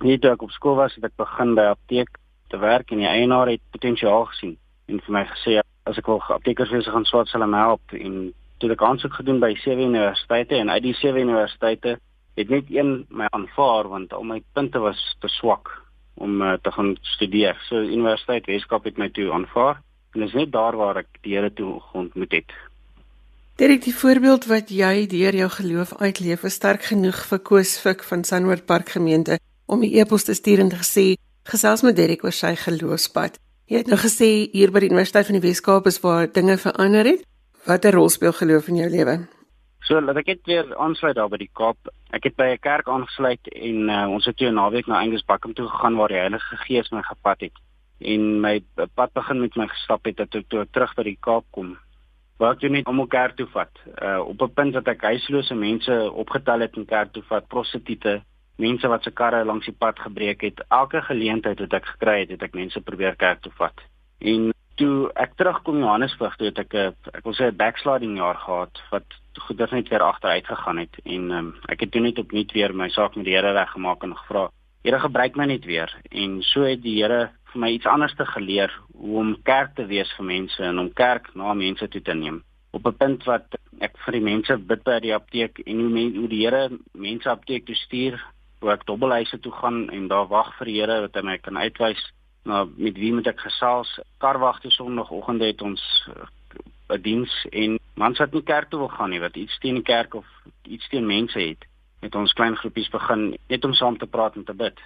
Net 0.06 0.22
toe 0.22 0.32
ek 0.32 0.44
op 0.46 0.52
skool 0.54 0.76
was, 0.78 0.96
het 0.96 1.08
ek 1.10 1.16
begin 1.18 1.56
by 1.58 1.70
apteek 1.72 2.20
te 2.52 2.58
werk 2.62 2.92
en 2.92 3.02
die 3.02 3.10
eienaar 3.10 3.50
het 3.52 3.64
potensiaal 3.74 4.28
gesien 4.32 4.58
en 4.88 5.02
vir 5.04 5.14
my 5.14 5.24
gesê 5.32 5.58
as 5.88 5.98
ek 6.00 6.08
wil 6.08 6.22
aptekerswese 6.36 6.92
gaan 6.94 7.08
swaat 7.08 7.32
sal 7.32 7.44
hom 7.44 7.56
help 7.58 7.96
en 7.98 8.30
toe 8.62 8.72
ek 8.74 8.84
aansoek 8.84 9.18
gedoen 9.20 9.42
by 9.44 9.54
sewe 9.64 9.84
universiteite 9.84 10.56
en 10.58 10.72
uit 10.72 10.84
die 10.86 10.96
sewe 10.98 11.24
universiteite 11.24 11.98
het 12.38 12.54
net 12.54 12.70
een 12.72 13.04
my 13.10 13.28
aanvaar 13.36 13.90
want 13.92 14.14
al 14.14 14.24
my 14.28 14.40
punte 14.54 14.80
was 14.80 15.02
te 15.24 15.30
swak 15.40 15.74
om 16.18 16.42
uh, 16.42 16.54
te 16.62 16.72
gaan 16.72 16.96
studeer. 17.02 17.58
So 17.70 17.82
Universiteit 17.82 18.48
Weskaap 18.50 18.88
het 18.90 18.98
my 18.98 19.10
toe 19.14 19.30
aanvaar 19.34 19.82
en 20.14 20.24
dit 20.24 20.30
is 20.30 20.38
net 20.38 20.52
daar 20.54 20.78
waar 20.78 21.04
ek 21.04 21.20
die 21.22 21.36
Here 21.36 21.52
toe 21.54 21.78
ontmoet 21.94 22.34
het. 22.40 22.56
Direk 23.58 23.84
die 23.86 23.94
voorbeeld 23.94 24.46
wat 24.50 24.70
jy 24.70 25.08
deur 25.10 25.36
jou 25.36 25.50
geloof 25.50 25.96
uitleef, 25.98 26.44
is 26.46 26.58
sterk 26.58 26.90
genoeg 26.90 27.24
vir 27.30 27.42
Koos 27.42 27.78
Fik 27.82 28.04
van 28.06 28.24
Sunwood 28.26 28.66
Park 28.70 28.94
gemeente 28.94 29.40
om 29.68 29.84
'n 29.84 29.94
e-pos 30.00 30.24
te 30.24 30.34
stuur 30.34 30.60
en 30.60 30.70
te 30.70 30.80
gesê 30.84 31.06
gesels 31.44 31.82
met 31.82 31.96
Derek 31.96 32.24
oor 32.24 32.32
sy 32.32 32.56
geloofspad. 32.56 33.40
Jy 33.66 33.78
het 33.78 33.88
nou 33.88 34.00
gesê 34.00 34.50
hier 34.52 34.72
by 34.72 34.80
die 34.80 34.90
Universiteit 34.90 35.26
van 35.26 35.40
die 35.40 35.48
Wes-Kaap 35.48 35.86
is 35.88 36.00
waar 36.00 36.32
dinge 36.32 36.58
verander 36.58 37.06
het. 37.06 37.26
Watter 37.66 37.94
rol 37.94 38.10
speel 38.10 38.32
geloof 38.32 38.68
in 38.68 38.76
jou 38.76 38.90
lewe? 38.90 39.28
So, 39.88 40.02
laat 40.02 40.18
ek 40.18 40.26
net 40.26 40.46
weer 40.46 40.78
aansluit 40.78 41.16
daar 41.16 41.30
by 41.30 41.38
die 41.38 41.52
Kaap. 41.54 41.78
Ek 42.12 42.24
het 42.24 42.36
by 42.36 42.48
'n 42.56 42.60
kerk 42.60 42.88
aangesluit 42.88 43.48
en 43.48 43.90
uh, 43.90 44.10
ons 44.10 44.26
het 44.26 44.38
toe 44.38 44.48
'n 44.48 44.54
naweek 44.54 44.88
na 44.88 45.00
Angus 45.00 45.26
Bakkum 45.26 45.54
toe 45.54 45.68
gegaan 45.68 45.96
waar 45.96 46.08
die 46.08 46.24
Heilige 46.24 46.58
Gees 46.66 46.92
my 46.92 47.02
gepad 47.02 47.40
het 47.42 47.54
en 48.00 48.42
my 48.42 48.62
pad 48.96 49.14
begin 49.14 49.42
met 49.42 49.56
my 49.56 49.68
gestap 49.68 50.06
het 50.06 50.18
dat 50.18 50.36
ek 50.36 50.50
toe 50.50 50.66
terug 50.72 50.94
by 50.96 51.04
die 51.08 51.18
Kaap 51.20 51.46
kom. 51.52 51.78
Wat 52.38 52.62
jy 52.62 52.70
net 52.70 52.88
om 52.88 53.02
'n 53.02 53.08
kerk 53.08 53.36
toe 53.38 53.48
vat. 53.48 53.74
Uh 54.02 54.20
op 54.20 54.42
'n 54.42 54.54
punt 54.54 54.74
dat 54.74 54.88
ek 54.88 55.02
huislose 55.02 55.56
mense 55.56 56.12
opgetel 56.12 56.60
het 56.60 56.78
in 56.78 56.86
kerk 56.86 57.14
toe 57.14 57.24
vat, 57.24 57.48
prostituie, 57.48 58.22
mense 58.58 58.88
wat 58.88 59.04
se 59.04 59.12
karre 59.12 59.46
langs 59.46 59.66
die 59.66 59.76
pad 59.78 60.00
gebreek 60.00 60.42
het. 60.42 60.62
Elke 60.70 61.02
geleentheid 61.02 61.60
wat 61.60 61.74
ek 61.74 61.86
gekry 61.94 62.20
het, 62.20 62.30
het 62.30 62.44
ek 62.44 62.58
mense 62.58 62.82
probeer 62.82 63.16
kerk 63.16 63.42
toe 63.42 63.54
vat. 63.58 63.82
En 64.20 64.52
toe 64.78 65.10
ek 65.18 65.34
terugkom 65.38 65.80
Johannesburg 65.82 66.36
toe 66.38 66.50
het 66.50 66.60
ek 66.60 66.74
'n 66.74 66.96
ek 67.14 67.24
wil 67.24 67.34
sê 67.34 67.50
'n 67.50 67.58
backsliding 67.58 68.18
jaar 68.18 68.38
gehad 68.38 68.82
wat 68.92 69.06
goeders 69.48 69.72
net 69.72 69.90
weer 69.90 70.02
agteruit 70.02 70.46
gegaan 70.46 70.78
het 70.78 70.96
en 71.06 71.32
um, 71.32 71.56
ek 71.70 71.80
het 71.80 71.92
toe 71.92 72.02
net 72.02 72.20
opnuut 72.20 72.52
weer 72.52 72.74
my 72.74 72.90
saak 72.90 73.16
met 73.16 73.26
die 73.26 73.34
Here 73.34 73.54
reggemaak 73.54 74.04
en 74.04 74.16
gevra 74.18 74.50
Here 74.84 75.00
gebruik 75.00 75.36
my 75.36 75.46
net 75.46 75.66
weer 75.66 75.90
en 76.12 76.42
so 76.42 76.62
het 76.62 76.82
die 76.82 77.02
Here 77.02 77.32
vir 77.52 77.60
my 77.62 77.70
iets 77.74 77.86
anders 77.86 78.16
te 78.16 78.26
geleer 78.26 78.72
hoe 78.94 79.18
om 79.20 79.36
kerk 79.44 79.76
te 79.76 79.86
wees 79.86 80.12
vir 80.18 80.26
mense 80.26 80.64
en 80.64 80.80
om 80.80 80.94
kerk 80.94 81.30
na 81.36 81.54
mense 81.54 81.88
toe 81.88 82.02
te 82.02 82.14
neem. 82.14 82.44
Op 82.72 82.86
'n 82.86 82.98
punt 82.98 83.24
wat 83.24 83.58
ek 83.82 83.98
vir 84.06 84.14
die 84.14 84.22
mense 84.22 84.58
bid 84.58 84.84
by 84.84 85.00
die 85.00 85.14
apteek 85.14 85.60
en 85.66 85.80
hoe 85.80 85.90
men, 85.90 86.16
hoe 86.16 86.28
die 86.28 86.44
Here 86.46 86.70
mense 86.94 87.30
apteek 87.30 87.66
toe 87.66 87.76
stuur, 87.76 88.22
hoe 88.60 88.72
ek 88.72 88.86
dubbelhuise 88.86 89.40
toe 89.40 89.52
gaan 89.52 89.90
en 89.90 90.08
daar 90.08 90.28
wag 90.28 90.54
vir 90.58 90.66
die 90.66 90.80
Here 90.80 91.02
dat 91.06 91.16
hy 91.16 91.26
my 91.26 91.38
kan 91.38 91.58
uitwys 91.58 92.02
na 92.48 92.64
met 92.66 92.96
wie 92.98 93.14
moet 93.14 93.28
ek 93.28 93.40
gesels. 93.44 93.90
Karwagte 94.24 94.72
sonoggend 94.72 95.44
het 95.44 95.62
ons 95.62 95.84
eh, 96.14 96.28
'n 96.96 97.02
diens 97.02 97.34
en 97.52 97.80
mans 97.96 98.20
wat 98.20 98.34
nie 98.34 98.44
kerk 98.44 98.70
toe 98.70 98.80
wil 98.80 98.94
gaan 98.94 99.10
nie, 99.10 99.20
wat 99.20 99.36
iets 99.36 99.58
teen 99.60 99.76
die 99.76 99.84
kerk 99.84 100.14
of 100.16 100.26
iets 100.64 100.88
teen 100.90 101.06
mense 101.06 101.40
het, 101.40 101.66
het 102.00 102.16
ons 102.16 102.34
klein 102.34 102.56
groepies 102.56 102.90
begin 102.90 103.36
net 103.48 103.66
om 103.66 103.74
saam 103.74 103.98
te 103.98 104.08
praat 104.08 104.36
en 104.36 104.44
te 104.44 104.54
bid. 104.54 104.80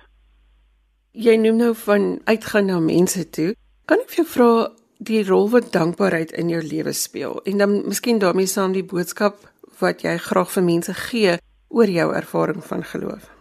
Jy 1.11 1.35
noem 1.35 1.57
nou 1.57 1.73
van 1.75 2.21
uitgaan 2.25 2.65
na 2.65 2.79
mense 2.79 3.29
toe. 3.29 3.53
Kan 3.85 3.99
ek 3.99 4.09
vir 4.09 4.23
jou 4.23 4.29
vra 4.33 4.51
die 4.97 5.23
rol 5.27 5.49
wat 5.49 5.71
dankbaarheid 5.73 6.31
in 6.31 6.49
jou 6.49 6.61
lewe 6.61 6.93
speel 6.93 7.41
en 7.45 7.57
dan 7.57 7.81
miskien 7.87 8.19
daarmee 8.19 8.47
saam 8.47 8.73
die 8.73 8.85
boodskap 8.85 9.37
wat 9.81 10.05
jy 10.05 10.17
graag 10.17 10.51
vir 10.51 10.63
mense 10.63 10.93
gee 11.09 11.37
oor 11.69 11.89
jou 11.89 12.13
ervaring 12.15 12.63
van 12.63 12.83
geloof? 12.83 13.40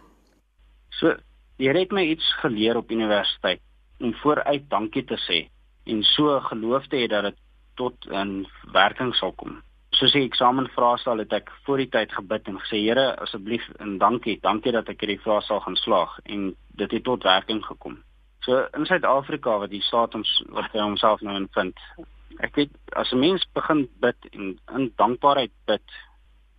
So, 1.01 1.17
jy 1.57 1.73
het 1.75 1.91
my 1.91 2.05
iets 2.13 2.27
geleer 2.43 2.77
op 2.77 2.91
universiteit 2.93 3.61
om 3.99 4.13
vooruit 4.21 4.69
dankie 4.69 5.03
te 5.05 5.17
sê 5.27 5.41
en 5.89 6.03
so 6.13 6.39
geloof 6.47 6.87
te 6.87 7.01
hê 7.01 7.09
dat 7.09 7.29
dit 7.29 7.37
tot 7.75 8.07
'n 8.09 8.45
werking 8.73 9.13
sal 9.15 9.33
kom 9.33 9.61
soos 10.01 10.13
die 10.15 10.23
eksamen 10.25 10.69
vraestel 10.73 11.19
het 11.21 11.33
ek 11.35 11.51
voor 11.65 11.81
die 11.83 11.89
tyd 11.93 12.13
gebid 12.15 12.47
en 12.49 12.59
gesê 12.63 12.79
Here 12.79 13.11
asseblief 13.23 13.65
en 13.83 13.97
dankie 14.01 14.37
dankie 14.43 14.73
dat 14.73 14.89
ek 14.89 15.03
hierdie 15.03 15.19
vraestel 15.21 15.59
gaan 15.65 15.77
slaag 15.77 16.15
en 16.23 16.53
dit 16.79 16.95
het 16.95 17.03
tot 17.05 17.27
werking 17.27 17.61
gekom. 17.65 17.99
So 18.45 18.63
in 18.77 18.87
Suid-Afrika 18.89 19.59
wat 19.61 19.73
die 19.73 19.83
staat 19.85 20.15
ons 20.17 20.31
wat 20.55 20.71
hy 20.73 20.81
homself 20.81 21.21
nou 21.21 21.35
in 21.37 21.49
vind. 21.57 21.77
Ek 22.39 22.55
weet 22.57 22.71
as 22.97 23.11
'n 23.11 23.19
mens 23.19 23.45
begin 23.53 23.87
bid 24.01 24.17
en 24.31 24.57
in 24.77 24.89
dankbaarheid 24.97 25.53
bid 25.67 25.97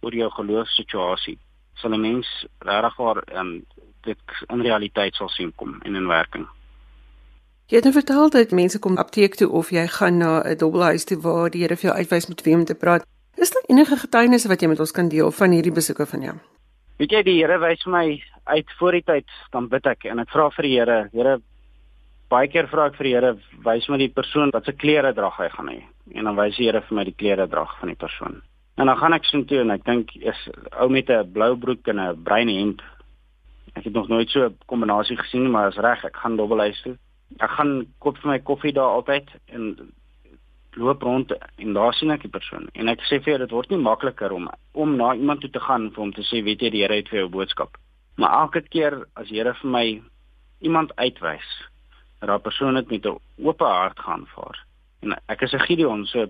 oor 0.03 0.15
jou 0.15 0.31
geloofssituasie, 0.31 1.39
sal 1.75 1.95
'n 1.95 2.01
mens 2.01 2.47
regtig 2.59 2.97
waar 2.97 3.23
um, 3.35 3.65
dit 4.03 4.19
in 4.49 4.61
realiteit 4.61 5.15
sal 5.15 5.29
sien 5.29 5.53
kom 5.57 5.81
en 5.83 5.95
in 5.95 6.07
werking. 6.07 6.47
Jy 7.67 7.77
het 7.77 7.85
nou 7.85 7.95
vertel 7.95 8.31
dat 8.31 8.51
mense 8.51 8.79
kom 8.79 8.97
apteek 8.97 9.35
toe 9.35 9.49
of 9.49 9.71
jy 9.71 9.87
gaan 9.87 10.19
na 10.19 10.43
'n 10.43 10.57
dubbelhuis 10.57 11.05
toe 11.05 11.21
waar 11.21 11.51
die 11.51 11.63
Here 11.63 11.77
vir 11.77 11.89
jou 11.91 11.99
uitwys 11.99 12.29
met 12.29 12.43
wie 12.43 12.55
om 12.55 12.65
te 12.65 12.75
praat. 12.75 13.07
Is 13.37 13.51
daar 13.51 13.63
enige 13.67 13.97
getuienisse 13.97 14.49
wat 14.49 14.61
jy 14.61 14.69
met 14.69 14.81
ons 14.81 14.93
kan 14.93 15.09
deel 15.09 15.31
van 15.31 15.51
hierdie 15.51 15.73
besoeke 15.73 16.07
van 16.07 16.21
jou? 16.21 16.35
Weet 16.99 17.11
jy 17.11 17.23
die 17.23 17.39
Here 17.41 17.59
wys 17.59 17.87
my 17.87 18.23
uit 18.45 18.71
voor 18.79 18.93
die 18.93 19.03
tyd 19.03 19.29
dan 19.51 19.69
bid 19.69 19.87
ek 19.87 20.05
en 20.05 20.19
ek 20.19 20.31
vra 20.31 20.51
vir 20.51 20.63
die 20.63 20.77
Here, 20.79 21.09
Here 21.13 21.41
baie 22.29 22.49
keer 22.49 22.69
vra 22.69 22.87
ek 22.87 22.97
vir 22.97 23.05
die 23.05 23.15
Here 23.15 23.33
wys 23.65 23.89
my 23.89 23.99
die 23.99 24.13
persoon 24.13 24.51
wat 24.53 24.65
se 24.65 24.73
klere 24.73 25.15
dra 25.15 25.31
hy 25.31 25.49
gaan 25.49 25.69
hê 25.69 25.83
en 26.15 26.25
dan 26.25 26.37
wys 26.37 26.57
die 26.57 26.69
Here 26.69 26.81
vir 26.81 26.97
my 26.97 27.05
die 27.05 27.17
klere 27.17 27.49
dra 27.49 27.65
van 27.81 27.89
die 27.89 27.97
persoon. 27.97 28.43
En 28.77 28.87
dan 28.87 28.97
gaan 28.97 29.13
ek 29.13 29.25
so 29.25 29.45
toe 29.45 29.61
en 29.61 29.71
ek 29.71 29.85
dink 29.85 30.15
is 30.15 30.49
ou 30.81 30.89
met 30.89 31.11
'n 31.11 31.33
blou 31.33 31.57
broek 31.57 31.89
en 31.89 32.01
'n 32.01 32.23
bruin 32.23 32.49
hemp. 32.49 32.83
Ek 33.75 33.85
het 33.85 33.93
nog 33.93 34.09
nooit 34.09 34.29
so 34.31 34.47
'n 34.47 34.59
kombinasie 34.67 35.17
gesien 35.17 35.51
maar 35.51 35.69
is 35.69 35.77
reg, 35.77 36.05
ek 36.05 36.17
gaan 36.17 36.37
dubbelhuis 36.37 36.83
toe. 36.83 36.97
Ek 37.39 37.51
gaan 37.51 37.87
koop 37.99 38.19
vir 38.19 38.31
my 38.31 38.39
koffie 38.39 38.73
daar 38.73 38.95
altyd 38.97 39.29
en 39.47 39.93
loop 40.75 41.03
rond 41.03 41.33
en 41.57 41.73
daar 41.73 41.95
sien 41.95 42.11
ek 42.11 42.25
die 42.25 42.33
persoon 42.33 42.69
en 42.73 42.89
ek 42.89 43.03
sê 43.09 43.19
vir 43.21 43.35
jou 43.35 43.41
dit 43.43 43.55
word 43.55 43.73
nie 43.73 43.81
makliker 43.83 44.33
om 44.33 44.49
om 44.73 44.95
na 44.97 45.13
iemand 45.15 45.43
toe 45.45 45.51
te 45.53 45.61
gaan 45.61 45.91
vir 45.91 46.01
hom 46.05 46.13
te 46.17 46.25
sê 46.29 46.41
weet 46.45 46.65
jy 46.65 46.71
die 46.73 46.83
Here 46.85 46.97
het 46.97 47.11
vir 47.13 47.23
jou 47.23 47.29
boodskap 47.37 47.77
maar 48.17 48.33
elke 48.45 48.63
keer 48.75 49.03
as 49.21 49.29
die 49.29 49.41
Here 49.41 49.55
vir 49.61 49.73
my 49.77 49.85
iemand 50.65 50.95
uitwys 50.97 51.51
dat 52.21 52.31
daardie 52.31 52.47
persoon 52.49 52.81
dit 52.81 52.91
met 52.91 53.07
'n 53.07 53.19
oop 53.45 53.61
hart 53.61 54.01
gaan 54.01 54.27
vaar 54.35 54.65
en 55.03 55.17
ek 55.29 55.43
is 55.43 55.53
'n 55.53 55.67
Gideon 55.67 56.07
so 56.07 56.27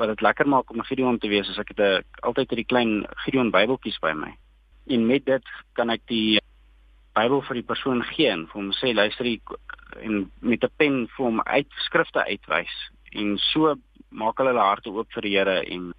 wat 0.00 0.08
dit 0.08 0.22
lekker 0.24 0.48
maak 0.48 0.70
om 0.70 0.80
'n 0.80 0.88
Gideon 0.88 1.18
te 1.18 1.28
wees 1.28 1.48
as 1.48 1.58
ek 1.58 1.72
het 1.74 1.80
'n 1.80 2.04
altyd 2.28 2.50
hierdie 2.50 2.70
klein 2.72 3.06
Gideon 3.24 3.50
Bybeltjies 3.50 4.00
by 4.00 4.12
my 4.12 4.32
en 4.86 5.06
met 5.06 5.24
dit 5.24 5.46
kan 5.74 5.90
ek 5.90 6.02
die 6.06 6.40
Bybel 7.14 7.42
vir 7.42 7.54
die 7.54 7.68
persoon 7.72 8.02
gee 8.02 8.30
en 8.30 8.46
vir 8.46 8.60
hom 8.60 8.72
sê 8.72 8.94
luister 8.94 9.24
hier 9.24 9.40
en 10.00 10.30
met 10.40 10.64
'n 10.64 10.72
pen 10.76 11.08
vir 11.16 11.24
hom 11.26 11.40
uitskrifte 11.40 12.24
uitwys 12.24 12.74
en 13.12 13.38
so 13.38 13.74
maak 14.10 14.38
hulle 14.38 14.52
hulle 14.52 14.68
harte 14.70 14.90
oop 14.90 15.08
vir 15.12 15.22
die 15.22 15.36
Here 15.36 15.64
en 15.66 15.92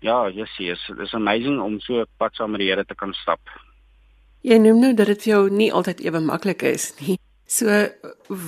ja, 0.00 0.30
Jessie, 0.30 0.70
is 0.70 0.90
is 0.98 1.14
amazing 1.14 1.60
om 1.60 1.80
so 1.80 2.04
pad 2.18 2.34
saam 2.34 2.50
met 2.50 2.60
die 2.60 2.70
Here 2.70 2.84
te 2.84 2.94
kan 2.94 3.12
stap. 3.12 3.40
Jy 4.42 4.58
noem 4.58 4.80
nou 4.80 4.94
dat 4.94 5.06
dit 5.06 5.22
vir 5.22 5.32
jou 5.32 5.50
nie 5.50 5.72
altyd 5.72 6.00
ewe 6.00 6.20
maklik 6.20 6.62
is 6.62 6.94
nie. 7.00 7.18
So 7.46 7.88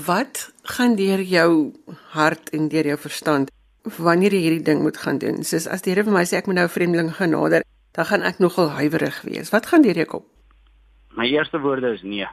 wat 0.07 0.53
gaan 0.63 0.97
deur 0.97 1.21
jou 1.21 1.73
hart 2.13 2.51
en 2.51 2.69
deur 2.69 2.87
jou 2.87 2.99
verstand 2.99 3.51
wanneer 3.85 4.33
jy 4.33 4.43
hierdie 4.47 4.65
ding 4.65 4.83
moet 4.83 4.97
gaan 4.97 5.19
doen? 5.19 5.43
Soos 5.45 5.67
as 5.67 5.83
die 5.83 5.95
Here 5.95 6.05
vir 6.05 6.13
my 6.13 6.25
sê 6.25 6.37
ek 6.39 6.47
moet 6.47 6.57
nou 6.57 6.65
'n 6.65 6.77
vreemdeling 6.77 7.13
gaan 7.17 7.31
nader, 7.31 7.63
dan 7.93 8.05
gaan 8.05 8.23
ek 8.23 8.39
nogal 8.39 8.71
huiwerig 8.71 9.23
wees. 9.23 9.51
Wat 9.51 9.67
gaan 9.67 9.83
deur 9.83 9.97
jou 9.97 10.07
kop? 10.07 10.27
My 11.17 11.27
eerste 11.27 11.59
woorde 11.59 11.93
is 11.95 12.03
nee. 12.03 12.27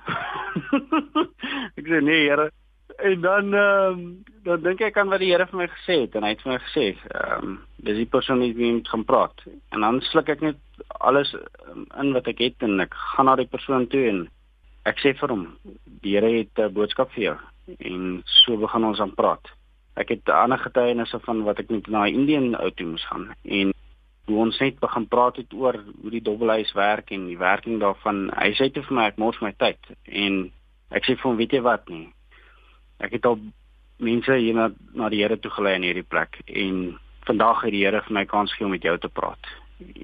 ek 1.77 1.85
sê 1.85 2.01
nee, 2.01 2.29
Here, 2.29 2.51
en 2.97 3.21
dan 3.21 3.53
ehm 3.53 3.99
um, 3.99 4.23
dan 4.43 4.61
dink 4.61 4.81
ek 4.81 4.97
aan 4.97 5.09
wat 5.09 5.19
die 5.19 5.29
Here 5.31 5.45
vir 5.49 5.59
my 5.59 5.67
gesê 5.69 5.99
het 6.05 6.15
en 6.15 6.23
hy 6.23 6.31
het 6.33 6.41
vir 6.41 6.53
my 6.53 6.59
gesê 6.65 6.85
ehm 6.93 7.43
um, 7.43 7.57
dis 7.85 7.99
die 7.99 8.09
persoon 8.09 8.41
wie 8.41 8.69
ek 8.77 8.89
gaan 8.93 9.05
praat 9.05 9.43
en 9.75 9.85
dan 9.85 9.99
sluk 10.09 10.31
ek 10.33 10.41
net 10.41 10.57
alles 11.09 11.33
um, 11.35 11.85
in 12.01 12.13
wat 12.15 12.29
ek 12.31 12.41
het 12.41 12.65
en 12.65 12.79
ek 12.81 12.95
gaan 13.13 13.29
na 13.29 13.35
die 13.37 13.49
persoon 13.51 13.85
toe 13.91 14.03
en 14.09 14.23
ek 14.89 15.03
sê 15.03 15.13
vir 15.19 15.35
hom 15.35 15.45
die 16.01 16.15
Here 16.15 16.31
het 16.39 16.63
'n 16.63 16.73
boodskap 16.73 17.13
vir 17.13 17.23
jou 17.23 17.37
en 17.77 18.23
so 18.25 18.57
begin 18.57 18.89
ons 18.89 18.99
aan 18.99 19.13
praat 19.13 19.53
ek 19.97 20.13
het 20.13 20.29
ander 20.29 20.61
getuienisse 20.61 21.19
van 21.25 21.43
wat 21.47 21.59
ek 21.63 21.71
net 21.73 21.87
na 21.93 22.05
Indië 22.07 22.53
ou 22.59 22.71
toe 22.71 22.87
moes 22.87 23.05
gaan 23.09 23.31
en 23.43 23.73
hoe 24.27 24.41
ons 24.43 24.59
net 24.59 24.79
begin 24.79 25.07
praat 25.07 25.39
het 25.41 25.53
oor 25.53 25.79
hoe 26.01 26.11
die 26.11 26.21
dubbelhuis 26.21 26.73
werk 26.75 27.11
en 27.15 27.29
die 27.31 27.39
werking 27.39 27.79
daarvan 27.79 28.27
hy 28.35 28.51
sê 28.59 28.69
toe 28.69 28.83
vir 28.89 28.99
my 28.99 29.07
ek 29.11 29.17
mors 29.23 29.41
my 29.41 29.53
tyd 29.57 29.79
en 30.05 30.45
ek 30.91 31.07
sê 31.07 31.15
vir 31.15 31.29
hom 31.29 31.39
weet 31.41 31.57
jy 31.57 31.63
wat 31.65 31.89
nie 31.89 32.07
Ek 32.97 33.13
het 33.13 33.25
al 33.29 33.37
mense 34.01 34.37
hier 34.41 34.55
na 34.57 34.69
na 34.97 35.09
die 35.13 35.21
Here 35.21 35.37
toe 35.37 35.51
gelei 35.53 35.75
in 35.77 35.85
hierdie 35.85 36.05
plek 36.05 36.39
en 36.45 36.97
vandag 37.29 37.63
het 37.65 37.73
die 37.75 37.83
Here 37.85 38.01
vir 38.05 38.15
my 38.19 38.25
kans 38.29 38.53
gegee 38.53 38.65
om 38.65 38.73
met 38.73 38.85
jou 38.85 38.95
te 38.97 39.09
praat. 39.09 39.49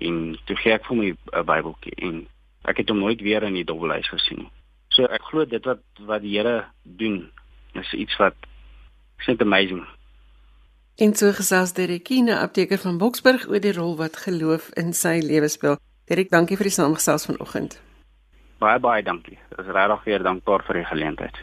En 0.02 0.38
toe 0.48 0.58
gee 0.62 0.74
ek 0.74 0.86
vir 0.90 0.98
my 0.98 1.10
'n 1.14 1.46
Bybeltjie 1.50 1.96
en 2.10 2.28
ek 2.70 2.78
het 2.78 2.90
hom 2.90 3.00
nooit 3.00 3.22
weer 3.22 3.44
in 3.44 3.58
die 3.58 3.66
dobbelhuis 3.66 4.10
gesien 4.10 4.46
nie. 4.46 4.52
So 4.90 5.06
ek 5.06 5.24
glo 5.30 5.46
dit 5.46 5.66
wat 5.66 5.82
wat 6.00 6.22
die 6.22 6.38
Here 6.38 6.66
doen 6.84 7.32
is 7.74 7.94
iets 7.94 8.18
wat 8.18 8.36
is 9.28 9.40
amazing. 9.40 9.86
En 10.96 11.16
so 11.16 11.32
gesels 11.34 11.74
Derekine 11.74 12.40
apteker 12.40 12.78
van 12.78 12.98
Boksburg 12.98 13.48
oor 13.50 13.60
die 13.60 13.74
rol 13.74 13.96
wat 13.98 14.18
geloof 14.18 14.70
in 14.78 14.94
sy 14.94 15.20
lewe 15.26 15.48
speel. 15.50 15.80
Derek, 16.06 16.30
dankie 16.30 16.58
vir 16.60 16.70
die 16.70 16.76
saamgesels 16.76 17.26
vanoggend. 17.26 17.80
Baie 18.62 18.80
baie 18.80 19.02
dankie. 19.04 19.40
Dit 19.50 19.66
is 19.66 19.72
regtig 19.74 20.04
weer 20.04 20.24
dankbaar 20.24 20.64
vir 20.68 20.82
die 20.82 20.86
geleentheid. 20.92 21.40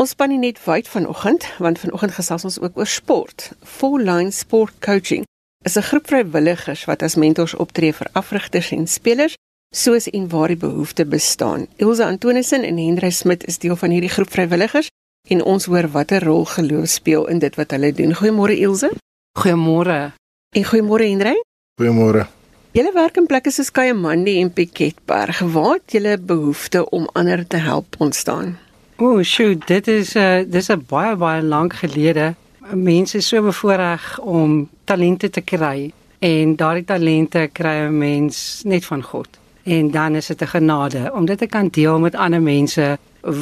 Ons 0.00 0.14
span 0.16 0.32
nie 0.32 0.40
net 0.40 0.58
wyd 0.64 0.88
vanoggend, 0.88 1.44
want 1.62 1.78
vanoggend 1.78 2.16
gesels 2.16 2.46
ons 2.48 2.58
ook 2.62 2.78
oor 2.80 2.88
sport. 2.88 3.52
Full 3.76 4.00
Line 4.02 4.32
Sport 4.34 4.80
Coaching 4.80 5.28
is 5.62 5.76
'n 5.76 5.88
groep 5.90 6.06
vrywilligers 6.06 6.84
wat 6.84 7.02
as 7.02 7.14
mentors 7.14 7.54
optree 7.54 7.92
vir 7.92 8.08
afrigters 8.12 8.72
en 8.72 8.86
spelers 8.86 9.36
soos 9.74 10.08
en 10.10 10.28
waar 10.28 10.48
die 10.48 10.56
behoefte 10.56 11.06
bestaan. 11.06 11.66
Ilse 11.76 12.04
Antonissen 12.04 12.62
en 12.64 12.78
Hendrey 12.78 13.10
Smit 13.10 13.46
is 13.46 13.58
deel 13.58 13.76
van 13.76 13.90
hierdie 13.90 14.10
groep 14.10 14.30
vrywilligers 14.30 14.88
en 15.28 15.42
ons 15.42 15.64
hoor 15.64 15.88
watter 15.88 16.24
rol 16.24 16.44
geloof 16.44 16.88
speel 16.88 17.26
in 17.32 17.38
dit 17.38 17.54
wat 17.56 17.70
hulle 17.70 17.92
doen. 17.92 18.14
Goeiemôre 18.14 18.56
Ilse. 18.56 18.90
Goeiemôre. 19.38 20.12
En 20.56 20.64
goeiemôre 20.64 21.08
Hendrey. 21.08 21.40
Goeiemôre. 21.80 22.26
Julle 22.74 22.92
werk 22.92 23.16
in 23.16 23.26
plekke 23.30 23.52
soos 23.54 23.70
Kayamandi 23.70 24.40
en 24.40 24.52
Piketberg. 24.52 25.40
Waar 25.54 25.78
het 25.78 25.94
julle 25.96 26.18
behoefte 26.18 26.84
om 26.90 27.08
ander 27.12 27.46
te 27.46 27.56
help 27.56 27.94
ontstaan? 27.98 28.56
O, 28.98 29.22
sjoe, 29.22 29.56
dit 29.66 29.88
is 29.88 30.14
'n 30.14 30.18
uh, 30.18 30.38
eh, 30.38 30.46
dis 30.50 30.70
'n 30.70 30.84
baie 30.88 31.16
baie 31.16 31.42
lank 31.42 31.72
gelede. 31.72 32.34
Mense 32.72 33.16
is 33.16 33.28
so 33.28 33.42
bevoorreg 33.42 34.20
om 34.20 34.68
talente 34.84 35.30
te 35.30 35.40
kry 35.40 35.92
en 36.18 36.56
daardie 36.56 36.84
talente 36.84 37.48
kry 37.52 37.86
'n 37.86 37.98
mens 37.98 38.62
net 38.64 38.84
van 38.84 39.02
God. 39.02 39.28
En 39.64 39.90
dan 39.90 40.14
is 40.14 40.26
dit 40.26 40.42
'n 40.42 40.46
genade 40.46 41.10
om 41.14 41.24
dit 41.24 41.38
te 41.38 41.46
kan 41.46 41.68
deel 41.68 41.98
met 41.98 42.14
ander 42.14 42.42
mense 42.42 42.98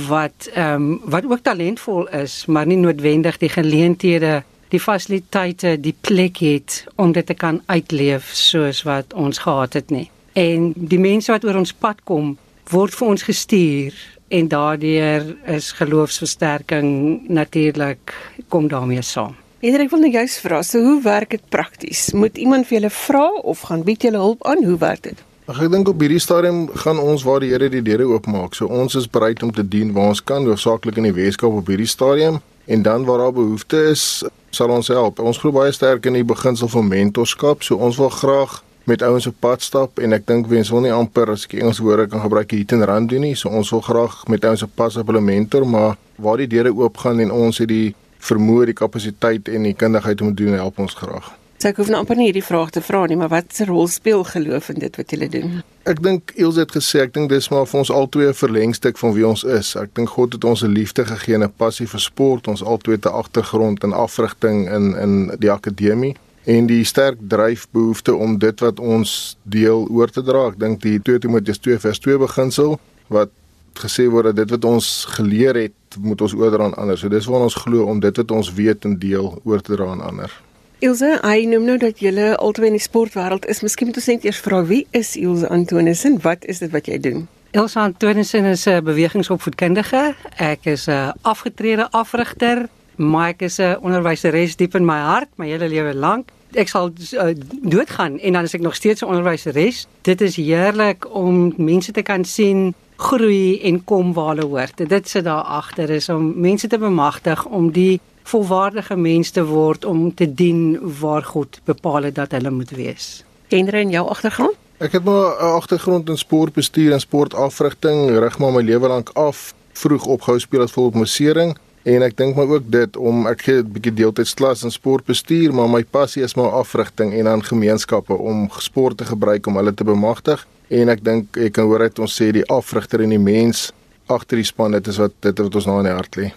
wat 0.08 0.50
ehm 0.54 0.74
um, 0.74 1.00
wat 1.04 1.24
ook 1.24 1.42
talentvol 1.42 2.08
is, 2.08 2.44
maar 2.46 2.66
nie 2.66 2.76
noodwendig 2.76 3.38
die 3.38 3.48
geleenthede, 3.48 4.42
die 4.68 4.80
fasiliteite, 4.80 5.80
die 5.80 5.94
plek 6.00 6.36
het 6.36 6.84
om 6.94 7.12
dit 7.12 7.26
te 7.26 7.34
kan 7.34 7.62
uitleef 7.66 8.30
soos 8.32 8.82
wat 8.82 9.12
ons 9.14 9.38
gehad 9.38 9.72
het 9.72 9.90
nie. 9.90 10.10
En 10.32 10.72
die 10.76 10.98
mense 10.98 11.32
wat 11.32 11.44
oor 11.44 11.56
ons 11.56 11.72
pad 11.72 12.00
kom, 12.04 12.36
word 12.70 12.94
vir 12.94 13.08
ons 13.08 13.22
gestuur 13.22 13.92
en 14.28 14.48
daardeur 14.48 15.36
is 15.44 15.72
geloofsversterking 15.72 17.20
natuurlik 17.28 18.14
kom 18.48 18.68
daarmee 18.68 19.02
saam. 19.02 19.34
Hendrik 19.62 19.90
wil 19.90 20.00
nou 20.02 20.10
juist 20.10 20.40
vra, 20.42 20.62
so 20.62 20.80
hoe 20.82 21.02
werk 21.02 21.30
dit 21.30 21.42
prakties? 21.48 22.12
Moet 22.12 22.38
iemand 22.38 22.66
vir 22.66 22.78
julle 22.78 22.90
vra 22.90 23.26
of 23.42 23.60
gaan 23.68 23.84
bied 23.86 24.02
julle 24.02 24.18
hulp 24.18 24.46
aan? 24.46 24.64
Hoe 24.64 24.78
werk 24.78 25.02
dit? 25.02 25.20
Ag 25.52 25.58
ek 25.66 25.72
dink 25.74 25.88
op 25.90 26.00
hierdie 26.00 26.20
stadium 26.22 26.62
gaan 26.80 26.96
ons 26.96 27.26
waar 27.28 27.42
die 27.44 27.50
Here 27.50 27.66
die 27.68 27.82
deure 27.84 28.06
oopmaak. 28.14 28.54
So 28.56 28.70
ons 28.72 28.94
is 28.96 29.04
bereid 29.04 29.42
om 29.44 29.50
te 29.52 29.60
dien 29.60 29.90
waar 29.92 30.14
ons 30.14 30.22
kan, 30.24 30.46
hoofsaaklik 30.48 30.96
in 30.96 31.04
die 31.10 31.12
Weskaap 31.12 31.58
op 31.58 31.68
hierdie 31.68 31.90
stadium 31.90 32.38
en 32.72 32.84
dan 32.86 33.04
waar 33.04 33.20
daar 33.20 33.34
behoefte 33.36 33.82
is, 33.90 34.22
sal 34.48 34.72
ons 34.72 34.88
help. 34.88 35.20
Ons 35.20 35.42
glo 35.42 35.52
baie 35.52 35.74
sterk 35.76 36.08
in 36.08 36.16
die 36.16 36.24
beginsel 36.24 36.70
van 36.72 36.88
mentorskap, 36.88 37.66
so 37.66 37.76
ons 37.76 37.98
wil 38.00 38.08
graag 38.14 38.62
met 38.88 39.04
ouens 39.04 39.28
op 39.28 39.36
pad 39.44 39.66
stap 39.66 40.00
en 40.00 40.16
ek 40.16 40.24
dink 40.30 40.48
wens 40.48 40.72
wil 40.72 40.86
nie 40.86 40.94
amper 40.94 41.34
as 41.34 41.44
ek 41.44 41.58
Engels 41.60 41.82
woorde 41.84 42.08
kan 42.14 42.24
gebruik 42.24 42.56
hit 42.56 42.72
and 42.72 42.88
run 42.88 43.10
doen 43.12 43.26
nie. 43.28 43.34
So 43.36 43.52
ons 43.52 43.74
wil 43.76 43.84
graag 43.84 44.22
met 44.32 44.48
ouens 44.48 44.64
op 44.64 44.72
pad 44.78 44.96
op 45.04 45.12
hulle 45.12 45.20
mentor, 45.20 45.68
maar 45.68 46.00
waar 46.16 46.40
die 46.40 46.48
deure 46.48 46.72
oop 46.80 47.04
gaan 47.04 47.20
en 47.20 47.36
ons 47.42 47.60
het 47.60 47.68
die 47.68 47.92
vermoë, 48.24 48.72
die 48.72 48.80
kapasiteit 48.80 49.52
en 49.52 49.68
die 49.68 49.76
kundigheid 49.76 50.24
om 50.24 50.32
te 50.32 50.46
doen, 50.46 50.56
help 50.64 50.80
ons 50.80 50.96
graag. 50.96 51.34
So 51.62 51.70
ek 51.70 51.76
hoef 51.78 51.90
nou 51.92 52.00
amper 52.02 52.18
nie 52.18 52.24
hierdie 52.26 52.42
vraag 52.42 52.72
te 52.74 52.80
vra 52.82 53.04
nie, 53.06 53.14
maar 53.14 53.28
wat 53.30 53.52
se 53.54 53.62
rol 53.68 53.86
speel 53.86 54.24
geloof 54.26 54.72
in 54.72 54.80
dit 54.82 54.96
wat 54.98 55.12
julle 55.14 55.28
doen? 55.30 55.60
Ek 55.86 56.00
dink 56.02 56.32
Els 56.34 56.56
het 56.58 56.72
gesê, 56.74 57.04
ek 57.04 57.12
dink 57.14 57.30
dis 57.30 57.46
maar 57.52 57.68
vir 57.70 57.78
ons 57.78 57.92
albei 57.94 58.26
'n 58.26 58.34
verlengstuk 58.34 58.98
van 58.98 59.14
wie 59.14 59.26
ons 59.28 59.44
is. 59.44 59.76
Ek 59.78 59.94
dink 59.94 60.10
God 60.10 60.34
het 60.34 60.44
ons 60.44 60.64
'n 60.64 60.74
liefde 60.74 61.04
gegee 61.06 61.34
en 61.38 61.44
'n 61.44 61.54
passie 61.56 61.86
vir 61.86 62.00
sport, 62.00 62.48
ons 62.48 62.64
albei 62.64 62.98
te 62.98 63.10
agtergrond 63.10 63.84
in 63.84 63.92
afrigting 63.92 64.66
in 64.74 64.98
in 64.98 65.38
die 65.38 65.52
akademie 65.52 66.16
en 66.46 66.66
die 66.66 66.84
sterk 66.84 67.18
dryfbehoefte 67.28 68.14
om 68.14 68.38
dit 68.38 68.60
wat 68.60 68.80
ons 68.80 69.36
deel 69.44 69.86
oor 69.88 70.10
te 70.10 70.22
dra. 70.22 70.48
Ek 70.48 70.58
dink 70.58 70.82
die 70.82 70.98
2 70.98 71.18
Timoteus 71.18 71.58
2 71.58 71.78
vers 71.78 71.98
2 71.98 72.18
beginsel 72.18 72.80
wat 73.08 73.30
gesê 73.74 74.10
word 74.10 74.24
dat 74.24 74.36
dit 74.36 74.50
wat 74.50 74.64
ons 74.64 75.04
geleer 75.08 75.54
het, 75.54 75.78
moet 75.98 76.20
ons 76.20 76.34
oordra 76.34 76.64
aan 76.64 76.74
ander. 76.74 76.98
So 76.98 77.08
dis 77.08 77.26
waar 77.26 77.40
ons 77.42 77.54
glo 77.54 77.84
om 77.84 78.00
dit 78.00 78.16
wat 78.16 78.30
ons 78.30 78.52
weet 78.52 78.84
en 78.84 78.98
deel 78.98 79.40
oor 79.44 79.60
te 79.60 79.76
dra 79.76 79.86
aan 79.86 80.00
ander. 80.00 80.42
Ilse, 80.82 81.12
hy 81.22 81.44
noem 81.46 81.62
nou 81.62 81.76
dat 81.78 82.00
jy 82.02 82.10
altyd 82.42 82.72
in 82.72 82.74
die 82.74 82.82
sportwêreld 82.82 83.44
is. 83.46 83.60
Miskien 83.62 83.86
moet 83.86 84.00
ons 84.00 84.08
net 84.10 84.24
eers 84.26 84.40
vra 84.42 84.64
wie 84.66 84.80
is 84.98 85.12
Ilse 85.14 85.46
Antonissen? 85.54 86.16
Wat 86.24 86.42
is 86.50 86.58
dit 86.58 86.72
wat 86.74 86.88
jy 86.90 86.96
doen? 86.98 87.20
Ilse 87.54 87.78
Antonissen 87.78 88.48
is 88.50 88.66
'n 88.66 88.82
bewegingsopvoedkundige. 88.82 90.16
Ek 90.42 90.66
is 90.66 90.88
'n 90.88 91.14
afgetrede 91.22 91.86
afrigter, 91.90 92.68
maar 92.96 93.28
ek 93.28 93.42
is 93.42 93.60
'n 93.60 93.78
onderwyseres 93.78 94.56
diep 94.56 94.74
in 94.74 94.84
my 94.84 94.98
hart, 94.98 95.28
my 95.36 95.46
hele 95.46 95.68
lewe 95.68 95.94
lank. 95.94 96.30
Ek 96.52 96.68
sal 96.68 96.90
uh, 96.90 97.30
doodgaan 97.62 98.18
en 98.18 98.32
dan 98.32 98.42
is 98.42 98.54
ek 98.54 98.60
nog 98.60 98.74
steeds 98.74 99.02
'n 99.02 99.06
onderwyseres. 99.06 99.86
Dit 100.02 100.20
is 100.20 100.36
heerlik 100.36 101.14
om 101.14 101.54
mense 101.56 101.92
te 101.92 102.02
kan 102.02 102.24
sien 102.24 102.74
groei 102.96 103.60
en 103.62 103.84
kom 103.84 104.12
waar 104.12 104.34
hulle 104.34 104.46
hoort. 104.46 104.88
Dit 104.88 105.08
sit 105.08 105.24
daar 105.24 105.42
agter 105.42 105.90
is 105.90 106.08
om 106.08 106.40
mense 106.40 106.66
te 106.66 106.78
bemagtig 106.78 107.46
om 107.46 107.70
die 107.70 108.00
volwaardige 108.22 108.96
mens 108.96 109.30
te 109.30 109.44
word 109.44 109.84
om 109.84 110.14
te 110.14 110.34
dien 110.34 110.78
waar 111.00 111.22
God 111.22 111.60
bepaal 111.64 112.02
het 112.02 112.14
dat 112.14 112.32
hulle 112.32 112.50
moet 112.50 112.70
wees. 112.70 113.24
Kenre 113.48 113.80
in 113.80 113.90
jou 113.90 114.08
agtergrond? 114.08 114.56
Ek 114.82 114.92
het 114.92 115.04
maar 115.04 115.36
'n 115.38 115.54
agtergrond 115.54 116.08
in 116.08 116.18
sportbestuur 116.18 116.92
en 116.92 117.00
sportafrigting, 117.00 118.18
rig 118.18 118.38
maar 118.38 118.52
my 118.52 118.62
lewe 118.62 118.88
lank 118.88 119.10
af, 119.14 119.54
vroeg 119.72 120.06
opgehou 120.06 120.38
speel 120.38 120.62
as 120.62 120.72
volop 120.72 120.94
musering 120.94 121.56
en 121.82 122.02
ek 122.02 122.16
dink 122.16 122.36
maar 122.36 122.46
ook 122.46 122.70
dit 122.70 122.96
om 122.96 123.26
ek 123.26 123.42
gee 123.42 123.62
'n 123.62 123.72
bietjie 123.72 123.94
deeltydsklas 123.94 124.62
in 124.62 124.70
sportbestuur, 124.70 125.54
maar 125.54 125.70
my 125.70 125.84
passie 125.84 126.22
is 126.22 126.34
maar 126.34 126.50
afrigting 126.50 127.14
en 127.14 127.28
aan 127.28 127.44
gemeenskappe 127.44 128.14
om 128.14 128.50
sport 128.58 128.96
te 128.96 129.04
gebruik 129.04 129.46
om 129.46 129.56
hulle 129.56 129.74
te 129.74 129.84
bemagtig 129.84 130.46
en 130.68 130.88
ek 130.88 131.04
dink 131.04 131.36
ek 131.36 131.52
kan 131.52 131.64
hoor 131.64 131.80
uit 131.80 131.98
ons 131.98 132.22
sê 132.22 132.30
die 132.32 132.46
afrigter 132.46 133.00
en 133.00 133.08
die 133.08 133.18
mens 133.18 133.72
agter 134.06 134.36
die 134.36 134.44
span 134.44 134.72
dit 134.72 134.86
is 134.86 134.96
wat 134.96 135.12
dit 135.20 135.38
wat 135.38 135.54
ons 135.54 135.66
nou 135.66 135.78
in 135.78 135.84
die 135.84 135.94
hart 135.94 136.16
lê. 136.16 136.32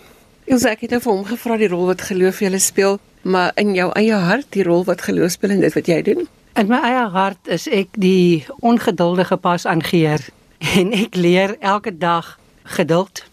Ilse, 0.45 0.69
ek 0.69 0.84
het 0.86 0.91
nou 0.93 0.99
vir 1.01 1.10
hom 1.10 1.23
gevra 1.25 1.55
die 1.58 1.67
rol 1.71 1.88
wat 1.89 2.03
geloof 2.05 2.39
julle 2.43 2.60
speel, 2.62 2.99
maar 3.25 3.49
in 3.58 3.71
jou 3.73 3.88
eie 3.97 4.17
hart 4.21 4.45
die 4.53 4.63
rol 4.63 4.84
wat 4.86 5.01
geloof 5.01 5.31
speel 5.34 5.55
in 5.55 5.63
dit 5.63 5.73
wat 5.73 5.88
jy 5.89 6.01
doen? 6.05 6.27
In 6.53 6.67
my 6.69 6.77
eie 6.86 7.08
hart 7.15 7.49
is 7.49 7.63
ek 7.65 7.95
die 7.97 8.45
ongeduldige 8.62 9.39
pas 9.41 9.65
aangeheer 9.65 10.21
en 10.77 10.91
ek 10.93 11.17
leer 11.17 11.55
elke 11.65 11.95
dag 11.97 12.36
geduld 12.77 13.23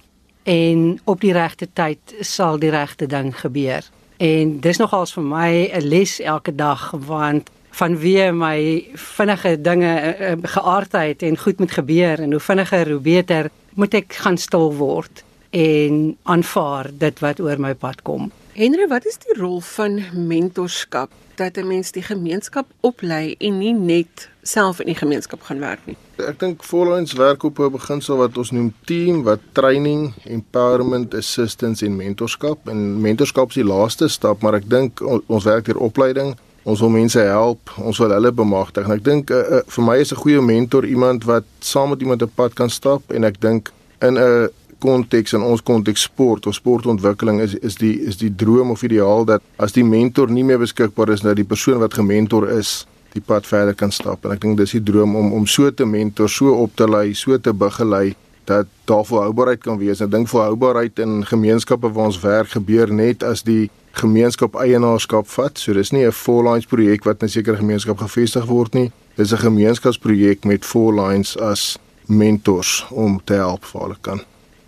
en 0.49 1.03
op 1.05 1.21
die 1.21 1.35
regte 1.37 1.69
tyd 1.77 2.15
sal 2.25 2.57
die 2.63 2.73
regte 2.73 3.07
ding 3.07 3.29
gebeur. 3.37 3.85
En 4.17 4.55
dis 4.65 4.81
nogals 4.81 5.13
vir 5.13 5.27
my 5.29 5.51
'n 5.69 5.85
les 5.85 6.17
elke 6.21 6.55
dag 6.57 6.95
want 6.97 7.51
vanweë 7.77 8.33
my 8.33 8.89
vinnige 8.95 9.61
dinge 9.61 9.93
eh, 10.01 10.33
eh, 10.33 10.39
geaardheid 10.43 11.23
en 11.23 11.37
goed 11.37 11.59
moet 11.59 11.77
gebeur 11.77 12.21
en 12.21 12.33
hoe 12.33 12.41
vinniger 12.41 12.91
hoe 12.91 13.01
beter 13.01 13.51
moet 13.75 13.95
ek 13.95 14.13
gaan 14.25 14.39
stil 14.39 14.73
word 14.73 15.25
en 15.53 16.17
aanvaar 16.23 16.91
dit 16.99 17.19
wat 17.21 17.41
oor 17.41 17.61
my 17.61 17.75
pad 17.75 18.03
kom. 18.03 18.31
Henry, 18.57 18.87
wat 18.89 19.07
is 19.09 19.19
die 19.21 19.37
rol 19.39 19.61
van 19.65 20.01
mentorskap 20.13 21.13
dat 21.37 21.57
'n 21.57 21.67
mens 21.67 21.93
die 21.93 22.03
gemeenskap 22.03 22.67
oplei 22.81 23.35
en 23.39 23.59
nie 23.59 23.73
net 23.73 24.29
self 24.43 24.81
in 24.81 24.87
die 24.87 24.95
gemeenskap 24.95 25.43
gaan 25.43 25.61
werk 25.61 25.81
nie? 25.87 25.97
Ek 26.17 26.39
dink 26.39 26.63
Followings 26.63 27.13
werk 27.13 27.43
op 27.43 27.59
'n 27.59 27.71
beginsel 27.71 28.17
wat 28.17 28.39
ons 28.39 28.51
noem 28.51 28.73
team 28.85 29.23
wat 29.23 29.41
training, 29.53 30.13
empowerment, 30.25 31.15
assistance 31.15 31.85
en 31.85 31.97
mentorskap. 31.97 32.69
En 32.69 33.01
mentorskap 33.01 33.49
is 33.49 33.55
die 33.55 33.65
laaste 33.65 34.09
stap, 34.09 34.43
maar 34.43 34.55
ek 34.55 34.69
dink 34.69 35.01
ons 35.27 35.45
werk 35.45 35.65
deur 35.65 35.79
opleiding. 35.79 36.37
Ons 36.63 36.81
wil 36.81 36.91
mense 36.91 37.19
help, 37.19 37.71
ons 37.79 37.99
wil 37.99 38.11
hulle 38.11 38.33
bemagtig. 38.33 38.85
En 38.85 38.93
ek 38.93 39.05
dink 39.05 39.31
uh, 39.31 39.37
uh, 39.37 39.61
vir 39.67 39.85
my 39.85 39.97
is 39.97 40.13
'n 40.13 40.17
goeie 40.17 40.41
mentor 40.41 40.87
iemand 40.87 41.25
wat 41.25 41.45
saam 41.59 41.89
met 41.89 42.01
iemand 42.01 42.23
op 42.23 42.31
pad 42.35 42.55
kan 42.55 42.71
stap 42.71 43.03
en 43.13 43.25
ek 43.25 43.41
dink 43.41 43.73
in 44.01 44.19
'n 44.19 44.49
konteks 44.83 45.37
en 45.37 45.45
ons 45.47 45.63
konteks 45.63 46.07
sport 46.09 46.47
of 46.47 46.59
sportontwikkeling 46.59 47.41
is 47.45 47.55
is 47.63 47.79
die 47.81 47.95
is 48.11 48.19
die 48.21 48.33
droom 48.43 48.75
of 48.75 48.83
ideaal 48.83 49.25
dat 49.29 49.43
as 49.57 49.77
die 49.77 49.87
mentor 49.87 50.31
nie 50.31 50.45
meer 50.45 50.61
beskikbaar 50.63 51.15
is 51.15 51.23
dat 51.27 51.39
die 51.39 51.49
persoon 51.55 51.83
wat 51.85 51.95
gementor 51.95 52.49
is 52.51 52.83
die 53.15 53.23
pad 53.25 53.47
verder 53.47 53.77
kan 53.77 53.93
stap 53.93 54.25
en 54.25 54.35
ek 54.35 54.43
dink 54.45 54.59
dis 54.61 54.77
die 54.79 54.85
droom 54.93 55.17
om 55.19 55.33
om 55.37 55.47
so 55.47 55.71
te 55.71 55.87
mentor, 55.87 56.29
so 56.29 56.55
op 56.65 56.77
te 56.77 56.89
lei, 56.89 57.13
so 57.15 57.39
te 57.39 57.53
begelei 57.53 58.13
dat 58.45 58.67
daar 58.85 59.05
volhoubaarheid 59.05 59.63
kan 59.63 59.79
wees. 59.79 60.01
Ek 60.03 60.11
dink 60.11 60.29
volhoubaarheid 60.31 60.99
in 61.03 61.23
gemeenskappe 61.27 61.93
waar 61.93 62.11
ons 62.11 62.21
werk 62.25 62.57
gebeur 62.57 62.91
net 62.91 63.23
as 63.23 63.45
die 63.47 63.71
gemeenskap 64.01 64.57
eienaarskap 64.59 65.29
vat. 65.37 65.59
So 65.59 65.73
dis 65.73 65.93
nie 65.93 66.07
'n 66.07 66.13
four 66.13 66.43
lines 66.45 66.67
projek 66.67 67.05
wat 67.05 67.23
in 67.23 67.29
'n 67.29 67.31
sekere 67.31 67.57
gemeenskap 67.57 67.99
gevestig 67.99 68.47
word 68.47 68.75
nie. 68.75 68.91
Dis 69.17 69.33
'n 69.33 69.47
gemeenskapsprojek 69.47 70.45
met 70.45 70.65
four 70.65 70.93
lines 70.95 71.37
as 71.39 71.79
mentors 72.07 72.87
om 72.91 73.21
te 73.25 73.35
help 73.35 73.65
vir 73.65 73.81
hulle 73.81 73.97
kan. 74.01 74.21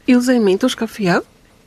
Ilse, 0.04 0.38
mentorskap 0.38 0.90
vir 0.98 1.04
jou? 1.04 1.20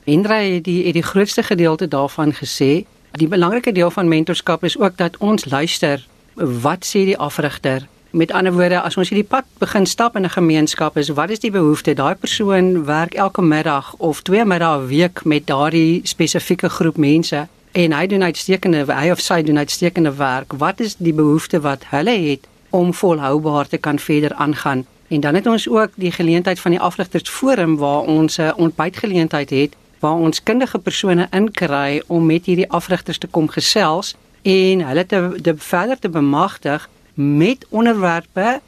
Hendrey 0.05 0.51
het 0.51 0.63
die 0.63 0.85
het 0.85 0.93
die 0.93 1.03
grootste 1.03 1.43
gedeelte 1.43 1.87
daarvan 1.87 2.33
gesê. 2.37 2.85
Die 3.17 3.27
belangrike 3.27 3.71
deel 3.71 3.89
van 3.91 4.07
mentorskap 4.07 4.63
is 4.63 4.77
ook 4.77 4.97
dat 4.97 5.17
ons 5.17 5.45
luister 5.45 6.07
wat 6.35 6.85
sê 6.85 7.05
die 7.09 7.17
afrigter 7.17 7.87
Met 8.17 8.31
ander 8.31 8.53
woorde, 8.53 8.79
as 8.81 8.95
ons 8.97 9.09
hierdie 9.09 9.27
pad 9.27 9.45
begin 9.59 9.85
stap 9.85 10.15
in 10.15 10.23
'n 10.25 10.29
gemeenskap, 10.29 10.97
is 10.97 11.09
wat 11.09 11.29
is 11.29 11.39
die 11.39 11.51
behoefte? 11.51 11.93
Daai 11.93 12.15
persoon 12.15 12.85
werk 12.85 13.13
elke 13.13 13.41
middag 13.41 13.93
of 13.97 14.21
twee 14.21 14.45
middae 14.45 14.77
'n 14.79 14.87
week 14.87 15.25
met 15.25 15.47
daardie 15.47 16.01
spesifieke 16.03 16.69
groep 16.69 16.97
mense 16.97 17.47
en 17.71 17.91
hy 17.91 18.07
doen 18.07 18.23
uitstekende 18.23 18.93
hy 18.93 19.09
of 19.09 19.19
sy 19.19 19.41
doen 19.41 19.57
uitstekende 19.57 20.15
werk. 20.15 20.53
Wat 20.53 20.79
is 20.79 20.95
die 20.95 21.13
behoefte 21.13 21.59
wat 21.59 21.83
hulle 21.89 22.29
het 22.29 22.47
om 22.69 22.93
volhoubaar 22.93 23.67
te 23.67 23.77
kan 23.77 23.99
verder 23.99 24.33
aangaan? 24.33 24.85
En 25.07 25.19
dan 25.19 25.35
het 25.35 25.47
ons 25.47 25.69
ook 25.69 25.89
die 25.95 26.11
geleentheid 26.11 26.59
van 26.59 26.71
die 26.71 26.79
afrigtersforum 26.79 27.77
waar 27.77 28.01
ons 28.01 28.37
'n 28.37 28.53
ontbytgeleentheid 28.55 29.49
het 29.49 29.75
waar 29.99 30.13
ons 30.13 30.43
kundige 30.43 30.79
persone 30.79 31.27
inkry 31.31 32.01
om 32.07 32.25
met 32.25 32.45
hierdie 32.45 32.69
afrigters 32.69 33.17
te 33.17 33.27
kom 33.27 33.47
gesels 33.47 34.15
en 34.41 34.83
hulle 34.87 35.05
te, 35.05 35.39
te 35.41 35.53
verder 35.57 35.99
te 35.99 36.09
bemagtig 36.09 36.89
met 37.13 37.65
onderwerpe 37.69 38.59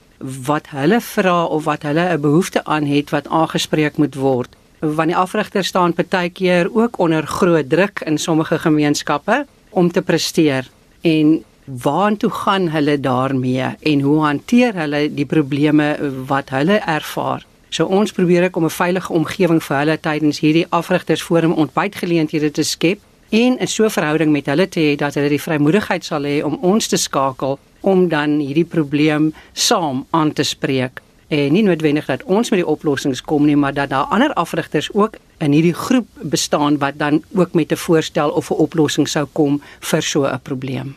wat 0.46 0.70
hulle 0.70 1.02
vra 1.02 1.44
of 1.46 1.64
wat 1.64 1.82
hulle 1.82 2.14
'n 2.14 2.22
behoefte 2.22 2.66
aan 2.66 2.86
het 2.86 3.10
wat 3.10 3.28
aangespreek 3.28 3.98
moet 3.98 4.16
word. 4.16 4.56
Want 4.80 5.08
die 5.08 5.16
afrigter 5.16 5.64
staan 5.64 5.94
partykeer 5.94 6.70
ook 6.74 7.00
onder 7.00 7.28
groot 7.28 7.70
druk 7.70 8.02
in 8.06 8.18
sommige 8.18 8.60
gemeenskappe 8.60 9.46
om 9.70 9.92
te 9.92 10.02
presteer 10.02 10.68
en 11.02 11.44
waartoe 11.84 12.30
gaan 12.30 12.70
hulle 12.70 13.00
daarmee 13.00 13.76
en 13.80 14.02
hoe 14.02 14.24
hanteer 14.24 14.74
hulle 14.74 15.14
die 15.14 15.26
probleme 15.26 15.98
wat 16.28 16.50
hulle 16.50 16.80
ervaar? 16.86 17.46
So 17.70 17.86
ons 17.86 18.12
probeer 18.12 18.44
ek 18.44 18.56
om 18.56 18.66
'n 18.66 18.70
veilige 18.70 19.14
omgewing 19.14 19.64
vir 19.64 19.78
hulle 19.78 19.98
tydens 20.00 20.40
hierdie 20.40 20.66
afrigtersforum 20.70 21.54
ontbytgeleenthede 21.54 22.52
te 22.52 22.64
skep 22.64 23.00
en 23.30 23.58
'n 23.60 23.68
so 23.68 23.90
verhouding 23.90 24.32
met 24.32 24.46
hulle 24.46 24.68
te 24.70 24.80
hê 24.80 24.96
dat 24.96 25.14
hulle 25.14 25.30
die 25.30 25.42
vrymoedigheid 25.42 26.06
sal 26.06 26.24
hê 26.24 26.44
om 26.44 26.58
ons 26.62 26.88
te 26.88 26.98
skakel 26.98 27.60
om 27.82 28.08
dan 28.08 28.40
hierdie 28.40 28.66
probleem 28.66 29.34
saam 29.54 30.06
aan 30.10 30.34
te 30.34 30.44
spreek 30.44 31.02
en 31.28 31.54
nie 31.54 31.64
noodwendig 31.64 32.06
dat 32.06 32.24
ons 32.24 32.50
met 32.50 32.60
die 32.60 32.68
oplossings 32.68 33.22
kom 33.22 33.46
nie 33.46 33.56
maar 33.56 33.74
dat 33.74 33.90
daar 33.90 34.10
ander 34.10 34.34
afrigters 34.34 34.90
ook 34.94 35.18
in 35.38 35.52
hierdie 35.52 35.74
groep 35.74 36.08
bestaan 36.22 36.78
wat 36.78 36.98
dan 36.98 37.24
ook 37.36 37.54
met 37.54 37.72
'n 37.72 37.76
voorstel 37.76 38.30
of 38.30 38.50
'n 38.50 38.54
oplossing 38.54 39.08
sou 39.08 39.28
kom 39.32 39.62
vir 39.80 40.02
so 40.02 40.26
'n 40.26 40.40
probleem. 40.44 40.96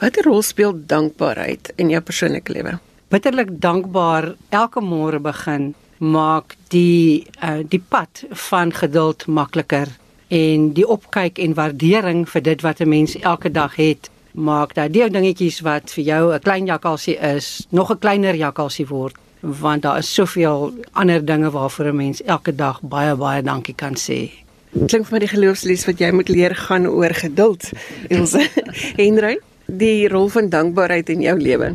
Watter 0.00 0.24
rol 0.24 0.40
speel 0.40 0.72
dankbaarheid 0.88 1.74
in 1.76 1.90
jou 1.92 2.00
persoonlike 2.00 2.52
lewe? 2.54 2.78
Bitterlik 3.12 3.50
dankbaar 3.60 4.30
elke 4.48 4.80
môre 4.80 5.18
begin 5.20 5.74
maak 6.00 6.54
die 6.72 7.26
uh, 7.44 7.58
die 7.68 7.82
pad 7.84 8.22
van 8.48 8.72
geduld 8.72 9.26
makliker 9.28 9.92
en 10.32 10.70
die 10.72 10.86
opkyk 10.88 11.36
en 11.44 11.56
waardering 11.58 12.22
vir 12.32 12.42
dit 12.46 12.64
wat 12.64 12.80
'n 12.80 12.88
mens 12.88 13.18
elke 13.20 13.52
dag 13.52 13.76
het 13.76 14.08
maak 14.32 14.72
dat 14.74 14.92
die 14.92 15.10
dingetjies 15.10 15.60
wat 15.60 15.92
vir 15.92 16.04
jou 16.04 16.32
'n 16.32 16.40
klein 16.40 16.66
jakkalsie 16.66 17.18
is, 17.20 17.66
nog 17.68 17.92
'n 17.92 17.98
kleiner 17.98 18.34
jakkalsie 18.34 18.86
word, 18.86 19.16
want 19.40 19.82
daar 19.82 19.98
is 19.98 20.14
soveel 20.14 20.72
ander 20.92 21.24
dinge 21.24 21.50
waarvoor 21.50 21.92
'n 21.92 21.96
mens 21.96 22.22
elke 22.22 22.54
dag 22.54 22.80
baie 22.80 23.14
baie 23.16 23.42
dankie 23.42 23.74
kan 23.74 23.94
sê. 23.94 24.30
Klink 24.86 25.06
vir 25.06 25.12
my 25.12 25.18
die 25.18 25.36
geloofsles 25.36 25.84
wat 25.86 25.98
jy 25.98 26.10
moet 26.10 26.28
leer 26.28 26.54
gaan 26.54 26.86
oor 26.86 27.14
geduld. 27.14 27.70
Ilse 28.08 28.48
Henry, 28.96 29.38
die 29.78 30.08
rol 30.08 30.28
van 30.28 30.48
dankbaarheid 30.48 31.08
in 31.08 31.20
jou 31.20 31.38
lewe. 31.38 31.74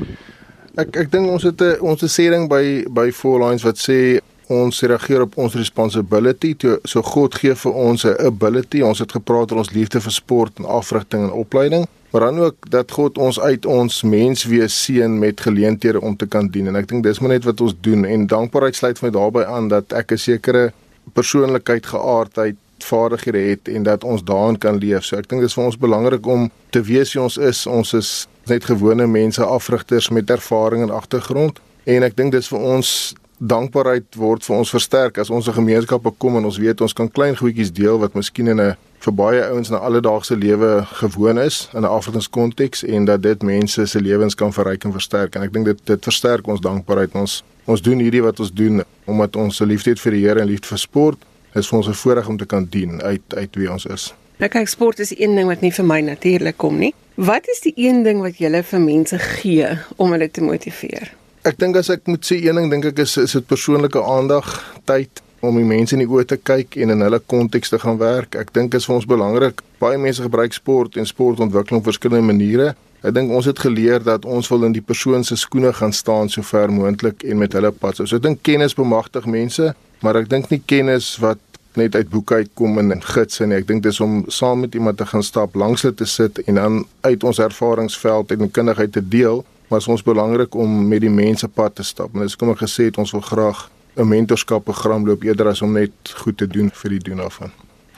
Ek 0.75 0.95
ek 0.95 1.11
dink 1.11 1.29
ons 1.31 1.43
het 1.43 1.61
'n 1.61 1.79
ons 1.81 2.03
'n 2.03 2.07
sêding 2.07 2.47
by 2.47 2.85
by 2.89 3.11
Four 3.11 3.39
Lines 3.47 3.63
wat 3.63 3.77
sê 3.77 4.19
ons 4.47 4.81
reageer 4.81 5.21
op 5.21 5.37
ons 5.37 5.53
responsibility. 5.53 6.53
Toe 6.53 6.79
so 6.83 7.01
God 7.01 7.35
gee 7.35 7.55
vir 7.55 7.73
ons 7.73 8.05
'n 8.05 8.15
ability. 8.25 8.81
Ons 8.81 8.99
het 8.99 9.11
gepraat 9.11 9.51
oor 9.51 9.57
ons 9.57 9.71
liefde 9.71 10.01
vir 10.01 10.11
sport 10.11 10.51
en 10.59 10.65
afrigting 10.65 11.23
en 11.23 11.31
opleiding 11.31 11.85
maar 12.15 12.31
dan 12.31 12.39
ook 12.39 12.69
dat 12.69 12.91
God 12.91 13.17
ons 13.17 13.39
uit 13.39 13.65
ons 13.65 14.03
menswees 14.03 14.83
seën 14.83 15.19
met 15.19 15.41
geleenthede 15.41 16.01
om 16.01 16.15
te 16.15 16.25
kan 16.25 16.47
dien. 16.47 16.67
En 16.71 16.77
ek 16.79 16.87
dink 16.87 17.03
dis 17.03 17.19
maar 17.19 17.33
net 17.33 17.43
wat 17.43 17.59
ons 17.61 17.73
doen. 17.83 18.05
En 18.07 18.23
dankbaarheid 18.31 18.75
sluit 18.75 19.01
my 19.03 19.09
daarbey 19.11 19.43
aan 19.43 19.67
dat 19.67 19.91
ek 19.91 20.13
'n 20.15 20.17
sekere 20.17 20.71
persoonlikheid 21.13 21.85
geaardheid 21.85 22.55
vaardighede 22.83 23.37
het 23.37 23.67
en 23.67 23.83
dat 23.83 24.03
ons 24.03 24.23
daarin 24.23 24.57
kan 24.57 24.77
leef. 24.77 25.03
So 25.03 25.17
ek 25.17 25.29
dink 25.29 25.41
dis 25.41 25.53
vir 25.53 25.65
ons 25.65 25.77
belangrik 25.77 26.25
om 26.25 26.49
te 26.69 26.81
weet 26.81 27.11
wie 27.13 27.21
ons 27.21 27.37
is. 27.37 27.65
Ons 27.67 27.93
is 27.93 28.27
net 28.45 28.65
gewone 28.65 29.07
mense 29.07 29.43
afrigters 29.43 30.09
met 30.09 30.29
ervaring 30.29 30.83
en 30.83 30.91
agtergrond. 30.91 31.59
En 31.83 32.03
ek 32.03 32.17
dink 32.17 32.31
dis 32.31 32.47
vir 32.47 32.59
ons 32.59 33.15
dankbaarheid 33.37 34.15
word 34.15 34.45
vir 34.45 34.55
ons 34.55 34.69
versterk. 34.71 35.17
As 35.17 35.29
ons 35.29 35.47
'n 35.47 35.53
gemeenskap 35.53 36.05
kom 36.17 36.37
en 36.37 36.45
ons 36.45 36.57
weet 36.57 36.81
ons 36.81 36.93
kan 36.93 37.11
klein 37.11 37.37
goedjies 37.37 37.71
deel 37.71 37.99
wat 37.99 38.13
miskien 38.13 38.47
in 38.47 38.61
'n 38.61 38.75
vir 38.99 39.13
baie 39.13 39.41
ouens 39.43 39.69
na 39.69 39.77
alledaagse 39.77 40.35
lewe 40.35 40.85
gewoon 40.85 41.37
is 41.37 41.69
in 41.73 41.81
'n 41.81 41.85
Afrikaanskonteks 41.85 42.83
en 42.83 43.05
dat 43.05 43.21
dit 43.21 43.43
mense 43.43 43.85
se 43.85 44.01
lewens 44.01 44.35
kan 44.35 44.53
verryk 44.53 44.83
en 44.83 44.91
versterk. 44.91 45.35
En 45.35 45.41
ek 45.41 45.53
dink 45.53 45.65
dit 45.65 45.79
dit 45.85 46.03
versterk 46.03 46.47
ons 46.47 46.61
dankbaarheid. 46.61 47.13
Ons 47.13 47.43
ons 47.65 47.81
doen 47.81 47.99
hierdie 47.99 48.21
wat 48.21 48.39
ons 48.39 48.53
doen 48.53 48.83
omdat 49.05 49.35
ons 49.35 49.61
'n 49.61 49.65
liefde 49.65 49.89
het 49.89 49.99
vir 49.99 50.11
die 50.11 50.27
Here 50.27 50.39
en 50.39 50.47
liefde 50.47 50.67
vir 50.67 50.77
sport 50.77 51.17
is 51.55 51.67
vir 51.67 51.77
ons 51.77 51.87
'n 51.87 51.93
voorreg 51.93 52.27
om 52.27 52.37
te 52.37 52.45
kan 52.45 52.67
dien 52.69 53.01
uit 53.01 53.21
uit 53.35 53.55
wie 53.55 53.71
ons 53.71 53.85
is. 53.85 54.13
Nou 54.37 54.49
kyk 54.49 54.67
sport 54.67 54.99
is 54.99 55.13
een 55.17 55.35
ding 55.35 55.47
wat 55.47 55.61
nie 55.61 55.71
vir 55.71 55.85
my 55.85 56.01
natuurlik 56.01 56.57
kom 56.57 56.77
nie. 56.77 56.93
Wat 57.15 57.47
is 57.47 57.61
die 57.63 57.73
een 57.75 58.03
ding 58.03 58.21
wat 58.21 58.37
jy 58.37 58.63
vir 58.63 58.79
mense 58.79 59.19
gee 59.19 59.67
om 59.95 60.11
hulle 60.11 60.31
te 60.31 60.41
motiveer? 60.43 61.13
Ek 61.45 61.57
dink 61.57 61.75
as 61.75 61.89
ek 61.89 62.07
moet 62.09 62.25
sê 62.25 62.41
een 62.41 62.55
ding 62.55 62.71
dink 62.71 62.85
ek 62.85 62.99
is 62.99 63.17
is 63.17 63.31
dit 63.31 63.47
persoonlike 63.47 64.01
aandag, 64.03 64.75
tyd 64.85 65.21
om 65.39 65.55
die 65.55 65.67
mense 65.67 65.95
in 65.95 66.01
die 66.03 66.09
oë 66.09 66.25
te 66.25 66.37
kyk 66.37 66.75
en 66.83 66.95
in 66.95 67.03
hulle 67.05 67.19
konteks 67.19 67.71
te 67.71 67.79
gaan 67.79 67.99
werk. 68.01 68.35
Ek 68.35 68.51
dink 68.55 68.73
is 68.73 68.87
vir 68.89 68.95
ons 68.95 69.07
belangrik. 69.07 69.61
Baie 69.79 69.99
mense 70.01 70.25
gebruik 70.25 70.53
sport 70.57 70.97
en 70.97 71.07
sportontwikkeling 71.07 71.79
op 71.79 71.87
verskillende 71.91 72.33
maniere. 72.33 72.73
Ek 73.05 73.13
dink 73.13 73.31
ons 73.37 73.45
het 73.45 73.59
geleer 73.61 74.01
dat 74.03 74.25
ons 74.25 74.49
wil 74.49 74.65
in 74.65 74.73
die 74.73 74.83
persoon 74.83 75.23
se 75.23 75.37
skoene 75.37 75.71
gaan 75.77 75.93
staan 75.93 76.31
so 76.33 76.41
ver 76.41 76.73
moontlik 76.73 77.23
en 77.23 77.37
met 77.37 77.53
hulle 77.53 77.71
pad. 77.71 78.01
So 78.01 78.17
ek 78.17 78.25
dink 78.25 78.41
kennis 78.43 78.73
bemagtig 78.73 79.27
mense, 79.29 79.73
maar 80.01 80.17
ek 80.17 80.29
dink 80.31 80.49
nie 80.49 80.63
kennis 80.65 81.13
wat 81.21 81.39
net 81.75 81.95
uit 81.95 82.09
boeke 82.09 82.33
uitkom 82.33 82.79
en 82.79 82.91
in 82.91 83.03
gidse 83.03 83.45
nie. 83.45 83.57
Ek 83.57 83.67
dink 83.67 83.83
dis 83.83 83.99
om 83.99 84.23
saam 84.27 84.59
met 84.59 84.75
iemand 84.75 84.97
te 84.97 85.05
gaan 85.05 85.23
stap, 85.23 85.55
langs 85.55 85.81
hulle 85.81 85.95
te 85.95 86.05
sit 86.05 86.39
en 86.45 86.55
dan 86.55 86.85
uit 87.01 87.23
ons 87.23 87.39
ervaringsveld 87.39 88.31
en 88.31 88.51
kundigheid 88.51 88.91
te 88.91 89.07
deel 89.07 89.45
maar 89.67 89.79
is 89.79 89.87
ons 89.87 90.03
belangrik 90.03 90.55
om 90.55 90.87
met 90.87 91.01
die 91.01 91.09
mense 91.09 91.47
pad 91.47 91.75
te 91.75 91.83
stap. 91.83 92.13
En 92.13 92.25
dis 92.25 92.35
kom 92.35 92.51
ek 92.53 92.63
gesê 92.65 92.89
het 92.89 92.99
ons 93.01 93.11
wil 93.15 93.21
graag 93.25 93.69
'n 93.95 94.07
mentorskapprogram 94.07 95.07
loop 95.07 95.23
eerder 95.23 95.47
as 95.47 95.61
om 95.61 95.71
net 95.71 95.91
goed 96.15 96.37
te 96.37 96.47
doen 96.47 96.69
vir 96.73 96.89
die 96.89 96.99
doen 96.99 97.17
daarvan. 97.17 97.51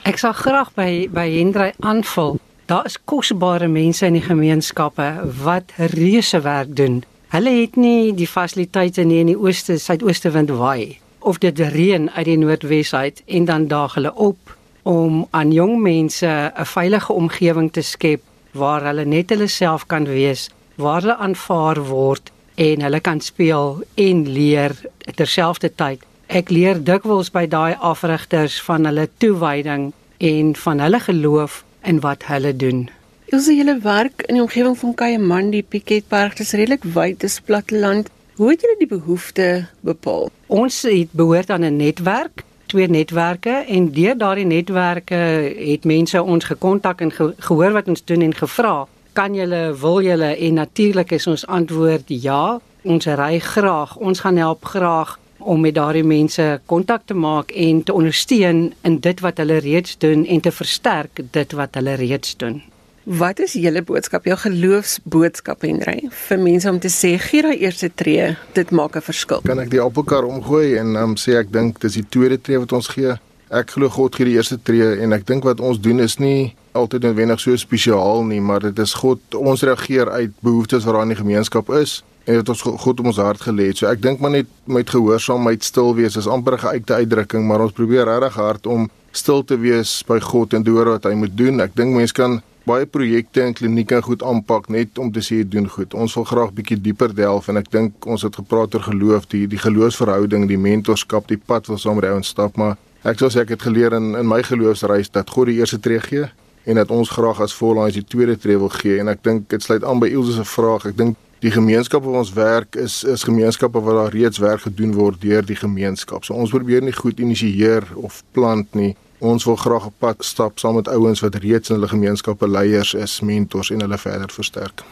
Ek 0.04 0.18
sal 0.18 0.32
graag 0.32 0.74
by 0.74 1.08
by 1.12 1.28
Hendrey 1.38 1.74
aanvul. 1.80 2.38
Daar 2.66 2.86
is 2.86 2.98
kosbare 3.04 3.68
mense 3.68 4.06
in 4.06 4.12
die 4.12 4.22
gemeenskappe 4.22 5.32
wat 5.42 5.72
reuse 5.76 6.40
werk 6.40 6.76
doen. 6.76 7.04
Hulle 7.28 7.50
het 7.50 7.76
nie 7.76 8.14
die 8.14 8.26
fasiliteite 8.26 9.02
nie 9.02 9.20
in 9.20 9.26
die 9.26 9.38
ooste 9.38 9.78
suidooste 9.78 10.30
wind 10.30 10.50
waai 10.50 10.98
of 11.18 11.38
dit 11.38 11.58
reën 11.58 12.10
uit 12.10 12.24
die 12.24 12.38
noordwes 12.38 12.94
uit 12.94 13.22
en 13.26 13.44
dan 13.44 13.66
daag 13.66 13.94
hulle 13.94 14.14
op 14.14 14.56
om 14.82 15.26
aan 15.30 15.52
jong 15.52 15.80
mense 15.82 16.52
'n 16.54 16.64
veilige 16.64 17.12
omgewing 17.12 17.72
te 17.72 17.82
skep 17.82 18.22
waar 18.52 18.82
hulle 18.82 19.04
net 19.04 19.30
hulle 19.30 19.46
self 19.46 19.86
kan 19.86 20.04
wees 20.04 20.50
waar 20.74 21.00
hulle 21.00 21.16
aanvaar 21.16 21.84
word 21.86 22.30
en 22.54 22.80
hulle 22.80 23.00
kan 23.00 23.20
speel 23.20 23.82
en 23.94 24.28
leer 24.28 24.74
terselfdertyd. 25.14 26.02
Ek 26.26 26.50
leer 26.50 26.78
dikwels 26.84 27.30
by 27.30 27.46
daai 27.46 27.74
afrigters 27.80 28.58
van 28.66 28.84
hulle 28.84 29.08
toewyding 29.22 29.92
en 30.18 30.54
van 30.56 30.80
hulle 30.80 31.00
geloof 31.00 31.62
in 31.82 32.00
wat 32.00 32.26
hulle 32.28 32.52
doen. 32.56 32.88
Ons 33.32 33.46
hele 33.46 33.78
werk 33.84 34.24
in 34.26 34.38
die 34.38 34.42
omgewing 34.42 34.76
van 34.78 34.94
Kayeman, 34.94 35.50
die 35.52 35.62
Piketberg, 35.62 36.34
dis 36.40 36.54
redelik 36.56 36.84
wyd, 36.94 37.20
dis 37.20 37.40
platteland. 37.44 38.10
Hoe 38.38 38.50
het 38.50 38.60
julle 38.60 38.76
die 38.78 38.86
behoefte 38.86 39.66
bepaal? 39.82 40.28
Ons 40.46 40.82
het 40.86 41.10
behoort 41.10 41.50
aan 41.50 41.64
'n 41.64 41.76
netwerk, 41.76 42.44
twee 42.66 42.88
netwerke 42.88 43.64
en 43.66 43.90
deur 43.92 44.18
daardie 44.18 44.46
netwerke 44.46 45.14
het 45.58 45.84
mense 45.84 46.22
ons 46.22 46.44
gekontak 46.44 47.00
en 47.00 47.10
ge 47.10 47.34
gehoor 47.38 47.72
wat 47.72 47.88
ons 47.88 48.04
doen 48.04 48.22
en 48.22 48.34
gevra 48.34 48.86
kan 49.12 49.34
julle 49.34 49.74
wil 49.80 50.02
julle? 50.02 50.36
En 50.36 50.54
natuurlik 50.54 51.10
is 51.10 51.26
ons 51.26 51.46
antwoord 51.46 52.02
ja. 52.06 52.60
Ons 52.82 53.06
ry 53.06 53.38
graag 53.38 53.96
ons 53.96 54.20
gaan 54.20 54.36
help 54.36 54.64
graag 54.64 55.18
om 55.38 55.60
met 55.60 55.74
daardie 55.74 56.04
mense 56.04 56.60
kontak 56.66 57.02
te 57.04 57.14
maak 57.14 57.50
en 57.50 57.82
te 57.82 57.92
ondersteun 57.92 58.74
in 58.82 58.98
dit 59.00 59.20
wat 59.20 59.36
hulle 59.36 59.58
reeds 59.58 59.98
doen 59.98 60.26
en 60.26 60.40
te 60.40 60.52
versterk 60.52 61.20
dit 61.30 61.52
wat 61.52 61.74
hulle 61.74 61.94
reeds 61.94 62.36
doen 62.36 62.62
Wat 63.08 63.38
is 63.40 63.54
julle 63.56 63.80
boodskap, 63.80 64.26
jou 64.28 64.34
geloofsboodskap 64.36 65.62
Henry 65.64 66.10
vir 66.12 66.40
mense 66.42 66.68
om 66.68 66.76
te 66.76 66.90
sê 66.92 67.14
gee 67.16 67.40
daai 67.40 67.56
eerste 67.56 67.88
tree, 67.88 68.34
dit 68.52 68.70
maak 68.70 68.96
'n 68.96 69.00
verskil. 69.00 69.40
Kan 69.48 69.60
ek 69.64 69.70
die 69.70 69.80
appelkar 69.80 70.24
omgooi 70.28 70.76
en 70.76 70.94
um, 70.96 71.14
sê 71.16 71.38
ek 71.40 71.48
dink 71.50 71.80
dis 71.80 71.94
die 71.94 72.04
tweede 72.04 72.36
tree 72.36 72.58
wat 72.58 72.72
ons 72.72 72.88
gee. 72.88 73.16
Ek 73.48 73.70
glo 73.70 73.88
God 73.88 74.14
gee 74.14 74.26
die 74.26 74.36
eerste 74.36 74.58
tree 74.62 75.00
en 75.00 75.12
ek 75.12 75.24
dink 75.24 75.44
wat 75.44 75.60
ons 75.60 75.80
doen 75.80 76.00
is 76.00 76.18
nie 76.18 76.54
altyd 76.74 77.02
noodwendig 77.02 77.40
so 77.40 77.56
spesiaal 77.56 78.24
nie, 78.24 78.40
maar 78.40 78.60
dit 78.60 78.78
is 78.78 78.92
God 78.92 79.20
ons 79.34 79.62
reageer 79.62 80.10
uit 80.10 80.32
behoeftes 80.42 80.84
wat 80.84 80.94
daar 80.94 81.02
in 81.08 81.14
die 81.16 81.22
gemeenskap 81.24 81.70
is 81.70 82.04
en 82.26 82.34
dit 82.34 82.48
ons 82.48 82.60
God 82.60 83.00
om 83.00 83.06
ons 83.06 83.16
hart 83.16 83.40
gelê. 83.40 83.72
So 83.72 83.86
ek 83.86 84.02
dink 84.02 84.20
maar 84.20 84.30
net 84.36 84.46
met 84.66 84.90
gehoorsaamheid 84.90 85.64
stil 85.64 85.94
wees 85.94 86.16
is 86.16 86.28
amper 86.28 86.58
'n 86.58 86.58
geuite 86.58 86.94
uitdrukking, 86.94 87.46
maar 87.46 87.60
ons 87.60 87.72
probeer 87.72 88.04
regtig 88.04 88.34
hard 88.34 88.66
om 88.66 88.90
stil 89.12 89.44
te 89.44 89.56
wees 89.56 90.04
by 90.06 90.20
God 90.20 90.52
en 90.52 90.62
doen 90.62 90.84
wat 90.84 91.04
hy 91.04 91.14
moet 91.14 91.36
doen. 91.36 91.60
Ek 91.60 91.74
dink 91.74 91.96
mense 91.96 92.12
kan 92.12 92.42
baie 92.68 92.86
projekte 92.86 93.42
en 93.42 93.54
klinieke 93.56 94.00
goed 94.04 94.22
aanpak 94.22 94.68
net 94.72 94.98
om 95.00 95.12
te 95.12 95.22
sê 95.24 95.40
doen 95.44 95.68
goed. 95.72 95.94
Ons 95.94 96.16
wil 96.18 96.26
graag 96.28 96.52
bietjie 96.56 96.78
dieper 96.84 97.14
delf 97.16 97.48
en 97.48 97.60
ek 97.60 97.70
dink 97.74 98.06
ons 98.06 98.26
het 98.26 98.36
gepraat 98.40 98.76
oor 98.76 98.84
geloof, 98.90 99.28
die 99.32 99.46
die 99.50 99.60
geloofsverhouding, 99.62 100.48
die 100.50 100.60
mentorskap, 100.60 101.28
die 101.32 101.40
pad 101.40 101.70
wat 101.70 101.80
saam 101.82 102.00
met 102.00 102.08
ouens 102.10 102.34
stap, 102.34 102.58
maar 102.60 102.76
ek 103.08 103.22
sou 103.22 103.30
sê 103.32 103.44
ek 103.44 103.56
het 103.56 103.64
geleer 103.68 103.96
in 103.96 104.12
in 104.18 104.28
my 104.28 104.42
geloofsreis 104.44 105.10
dat 105.14 105.30
God 105.30 105.50
die 105.52 105.58
eerste 105.62 105.80
tree 105.80 106.02
gee 106.04 106.28
en 106.68 106.76
dat 106.76 106.90
ons 106.92 107.08
graag 107.08 107.40
as 107.40 107.54
volgens 107.56 107.96
die 107.96 108.04
tweede 108.04 108.36
tree 108.36 108.58
wil 108.60 108.72
gee 108.74 108.98
en 109.00 109.08
ek 109.08 109.24
dink 109.24 109.48
dit 109.48 109.62
sluit 109.64 109.84
aan 109.84 110.02
by 110.02 110.10
Ilse 110.12 110.36
se 110.36 110.44
vraag. 110.44 110.90
Ek 110.90 110.98
dink 110.98 111.16
die 111.40 111.52
gemeenskap 111.54 112.02
waar 112.04 112.20
ons 112.20 112.32
werk 112.36 112.76
is 112.76 113.00
is 113.04 113.24
gemeenskappe 113.24 113.80
waar 113.80 114.02
daar 114.02 114.14
reeds 114.14 114.42
werk 114.42 114.66
gedoen 114.66 114.92
word 114.98 115.20
deur 115.22 115.46
die 115.46 115.56
gemeenskap. 115.56 116.24
So 116.24 116.34
ons 116.34 116.50
probeer 116.50 116.82
nie 116.82 116.96
goed 116.96 117.20
initieer 117.22 117.86
of 117.94 118.22
plant 118.32 118.74
nie. 118.74 118.96
Ons 119.18 119.44
wil 119.44 119.56
graag 119.56 119.86
'n 119.86 119.94
pad 119.98 120.16
stap 120.24 120.58
saam 120.58 120.74
met 120.74 120.88
ouens 120.88 121.20
wat 121.20 121.34
reeds 121.34 121.68
in 121.68 121.74
hulle 121.74 121.88
gemeenskappe 121.88 122.48
leiers 122.48 122.94
is, 122.94 123.20
mentors 123.20 123.70
en 123.70 123.80
hulle 123.80 123.98
verder 123.98 124.30
versterk. 124.30 124.82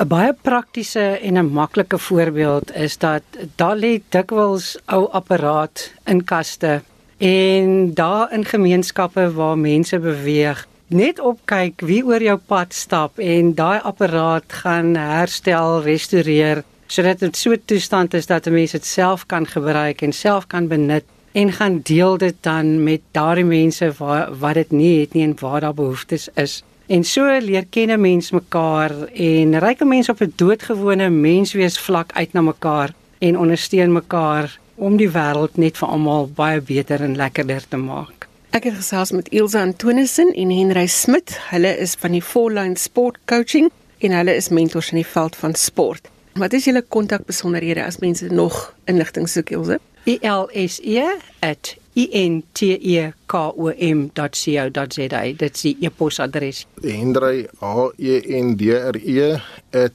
'n 0.00 0.08
Baie 0.08 0.32
praktiese 0.42 1.18
en 1.22 1.38
'n 1.38 1.52
maklike 1.52 1.98
voorbeeld 1.98 2.74
is 2.74 2.98
dat 2.98 3.22
daar 3.56 3.76
lê 3.76 4.00
dikwels 4.08 4.78
ou 4.86 5.08
apparaat 5.10 5.92
in 6.04 6.24
kaste 6.24 6.82
en 7.18 7.94
daar 7.94 8.32
in 8.32 8.44
gemeenskappe 8.44 9.32
waar 9.32 9.58
mense 9.58 9.98
beweeg 9.98 10.66
net 10.92 11.20
opkyk 11.20 11.80
wie 11.80 12.04
oor 12.04 12.22
jou 12.22 12.36
pad 12.36 12.74
stap 12.74 13.18
en 13.18 13.54
daai 13.54 13.80
apparaat 13.80 14.44
gaan 14.62 14.94
herstel, 14.96 15.82
restoreer 15.82 16.64
sodat 16.86 17.18
dit 17.20 17.36
so 17.36 17.52
'n 17.52 17.62
toestand 17.64 18.14
is 18.14 18.26
dat 18.26 18.46
'n 18.46 18.52
mens 18.52 18.72
dit 18.72 18.84
self 18.84 19.26
kan 19.26 19.46
gebruik 19.46 20.02
en 20.02 20.12
self 20.12 20.46
kan 20.46 20.68
benut 20.68 21.04
en 21.32 21.52
gaan 21.52 21.80
deel 21.82 22.18
dit 22.18 22.34
dan 22.40 22.82
met 22.82 23.00
daardie 23.10 23.44
mense 23.44 23.92
waar 23.98 24.38
wat 24.38 24.54
dit 24.54 24.70
nie 24.70 25.00
het 25.00 25.14
nie 25.14 25.24
en 25.24 25.36
waar 25.40 25.60
daar 25.60 25.74
behoeftes 25.74 26.28
is. 26.34 26.62
En 26.86 27.04
so 27.04 27.38
leer 27.40 27.66
ken 27.70 27.90
'n 27.90 28.00
mens 28.00 28.30
mekaar 28.30 28.92
en 29.14 29.58
ryke 29.58 29.84
mense 29.84 30.10
op 30.10 30.20
'n 30.20 30.32
doodgewone 30.36 31.08
menswees 31.10 31.78
vlak 31.78 32.12
uit 32.12 32.32
na 32.32 32.40
mekaar 32.40 32.94
en 33.18 33.38
ondersteun 33.38 33.92
mekaar 33.92 34.58
om 34.74 34.96
die 34.96 35.10
wêreld 35.10 35.56
net 35.56 35.78
vir 35.78 35.88
almal 35.88 36.30
baie 36.34 36.60
beter 36.60 37.00
en 37.00 37.16
lekkerder 37.16 37.68
te 37.68 37.76
maak. 37.76 38.28
Ek 38.50 38.64
het 38.64 38.74
gesels 38.74 39.10
met 39.10 39.28
Ilse 39.28 39.58
Antonissen 39.58 40.32
en 40.34 40.50
Henry 40.50 40.86
Smit. 40.86 41.38
Hulle 41.50 41.78
is 41.78 41.94
van 41.94 42.10
die 42.10 42.22
Fourline 42.22 42.76
Sport 42.78 43.18
Coaching 43.24 43.70
en 43.98 44.10
hulle 44.12 44.34
is 44.34 44.48
mentors 44.48 44.90
in 44.90 44.96
die 44.96 45.06
veld 45.06 45.36
van 45.36 45.54
sport. 45.54 46.08
Wat 46.34 46.52
is 46.52 46.64
julle 46.64 46.84
kontakbesonderhede 46.88 47.84
as 47.84 47.98
mense 47.98 48.26
nog 48.26 48.74
inligting 48.84 49.28
soek, 49.28 49.50
Ilse? 49.50 49.80
E 50.04 50.18
L 50.22 50.48
S 50.54 50.80
E 50.82 51.04
@ 51.40 51.82
e 51.94 52.08
n 52.12 52.42
t 52.52 52.72
e 52.72 53.12
k 53.26 53.34
o 53.38 53.68
m.co.za 53.68 55.22
dit 55.36 55.42
is 55.42 55.62
die 55.62 55.76
e-posadres 55.84 56.64
Hendrey 56.82 57.46
H 57.60 57.90
E 57.98 58.22
N 58.40 58.56
D 58.56 58.72
R 58.72 58.96
E 58.96 59.36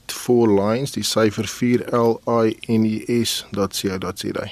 @fourlines 0.06 0.94
die 0.94 1.02
syfer 1.02 1.46
4 1.46 1.88
L 1.92 2.20
I 2.46 2.56
N 2.68 2.84
E 2.86 3.22
S.co.za 3.24 4.46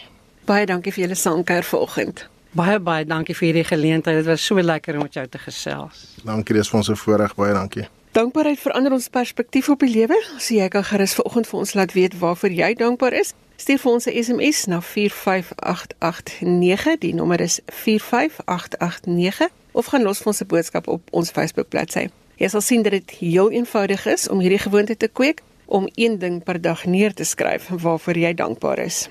Baie 0.47 0.67
dankie 0.67 0.93
vir 0.93 1.07
julle 1.07 1.19
saamkuier 1.19 1.65
vanoggend. 1.65 2.27
baie 2.53 2.81
baie 2.81 3.05
dankie 3.05 3.35
vir 3.35 3.47
hierdie 3.47 3.69
geleentheid 3.71 4.17
dit 4.17 4.27
was 4.27 4.47
so 4.47 4.59
lekker 4.59 4.97
om 4.97 5.07
met 5.07 5.15
jou 5.15 5.27
te 5.29 5.39
gesels 5.39 6.17
Dankie, 6.25 6.55
dis 6.55 6.69
vir 6.69 6.79
ons 6.79 6.91
'n 6.91 6.97
voorreg, 6.97 7.35
baie 7.35 7.55
dankie. 7.55 7.87
Dankbaarheid 8.13 8.59
verander 8.59 8.93
ons 8.93 9.09
perspektief 9.09 9.69
op 9.69 9.81
die 9.81 9.91
lewe. 9.93 10.17
So 10.39 10.55
jy 10.55 10.69
kan 10.69 10.85
gerus 10.85 11.15
vanoggend 11.15 11.47
vir 11.47 11.59
ons 11.59 11.75
laat 11.75 11.93
weet 11.93 12.19
waarvoor 12.19 12.51
jy 12.51 12.75
dankbaar 12.75 13.13
is. 13.13 13.35
Stuur 13.57 13.79
vir 13.79 13.93
ons 13.93 14.07
'n 14.07 14.23
SMS 14.23 14.67
na 14.67 14.81
45889. 14.81 16.99
Die 16.99 17.15
nommer 17.15 17.41
is 17.41 17.61
45889 17.67 19.49
of 19.73 19.87
gaan 19.87 20.03
los 20.03 20.19
vir 20.19 20.27
ons 20.27 20.41
'n 20.41 20.47
boodskap 20.47 20.89
op 20.89 21.09
ons 21.11 21.31
Facebook 21.31 21.69
bladsy. 21.69 22.09
Jy 22.37 22.49
sal 22.49 22.61
sien 22.61 22.83
dat 22.83 22.93
dit 22.93 23.11
heel 23.11 23.51
eenvoudig 23.51 24.07
is 24.07 24.29
om 24.29 24.41
hierdie 24.41 24.59
gewoonte 24.59 24.97
te 24.97 25.09
kweek 25.09 25.43
om 25.65 25.89
een 25.95 26.19
ding 26.19 26.45
per 26.45 26.61
dag 26.61 26.85
neer 26.85 27.15
te 27.15 27.25
skryf 27.25 27.69
waarvoor 27.69 28.17
jy 28.17 28.35
dankbaar 28.35 28.79
is. 28.79 29.09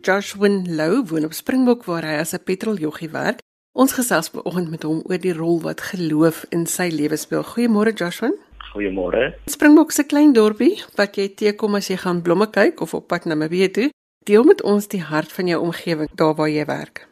Josh 0.00 0.34
Winlow 0.34 1.08
woon 1.08 1.24
op 1.24 1.32
Springbok 1.32 1.84
waar 1.84 2.04
hy 2.04 2.18
as 2.18 2.32
'n 2.32 2.42
petroljoggie 2.44 3.10
werk. 3.10 3.47
Ons 3.78 3.92
gesels 3.94 4.26
vanoggend 4.34 4.72
met 4.74 4.82
hom 4.82 5.04
oor 5.06 5.20
die 5.22 5.32
rol 5.36 5.60
wat 5.62 5.84
geloof 5.92 6.40
in 6.50 6.64
sy 6.66 6.88
lewe 6.90 7.14
speel. 7.14 7.44
Goeiemôre 7.46 7.92
Joshua. 7.94 8.32
Goeiemôre. 8.72 9.28
Springbok 9.46 9.92
se 9.94 10.02
klein 10.02 10.32
dorpie 10.34 10.72
wat 10.98 11.14
jy 11.14 11.28
teekom 11.38 11.78
as 11.78 11.86
jy 11.86 11.94
gaan 12.02 12.18
blomme 12.26 12.48
kyk 12.50 12.82
of 12.82 12.96
op 12.98 13.06
pad 13.06 13.28
na 13.28 13.36
Namibië 13.36 13.68
toe. 13.76 13.84
Deel 14.26 14.42
met 14.48 14.64
ons 14.66 14.90
die 14.90 14.98
hart 14.98 15.30
van 15.36 15.46
jou 15.52 15.60
omgewing 15.68 16.10
daar 16.18 16.34
waar 16.40 16.50
jy 16.50 16.64
werk. 16.66 17.04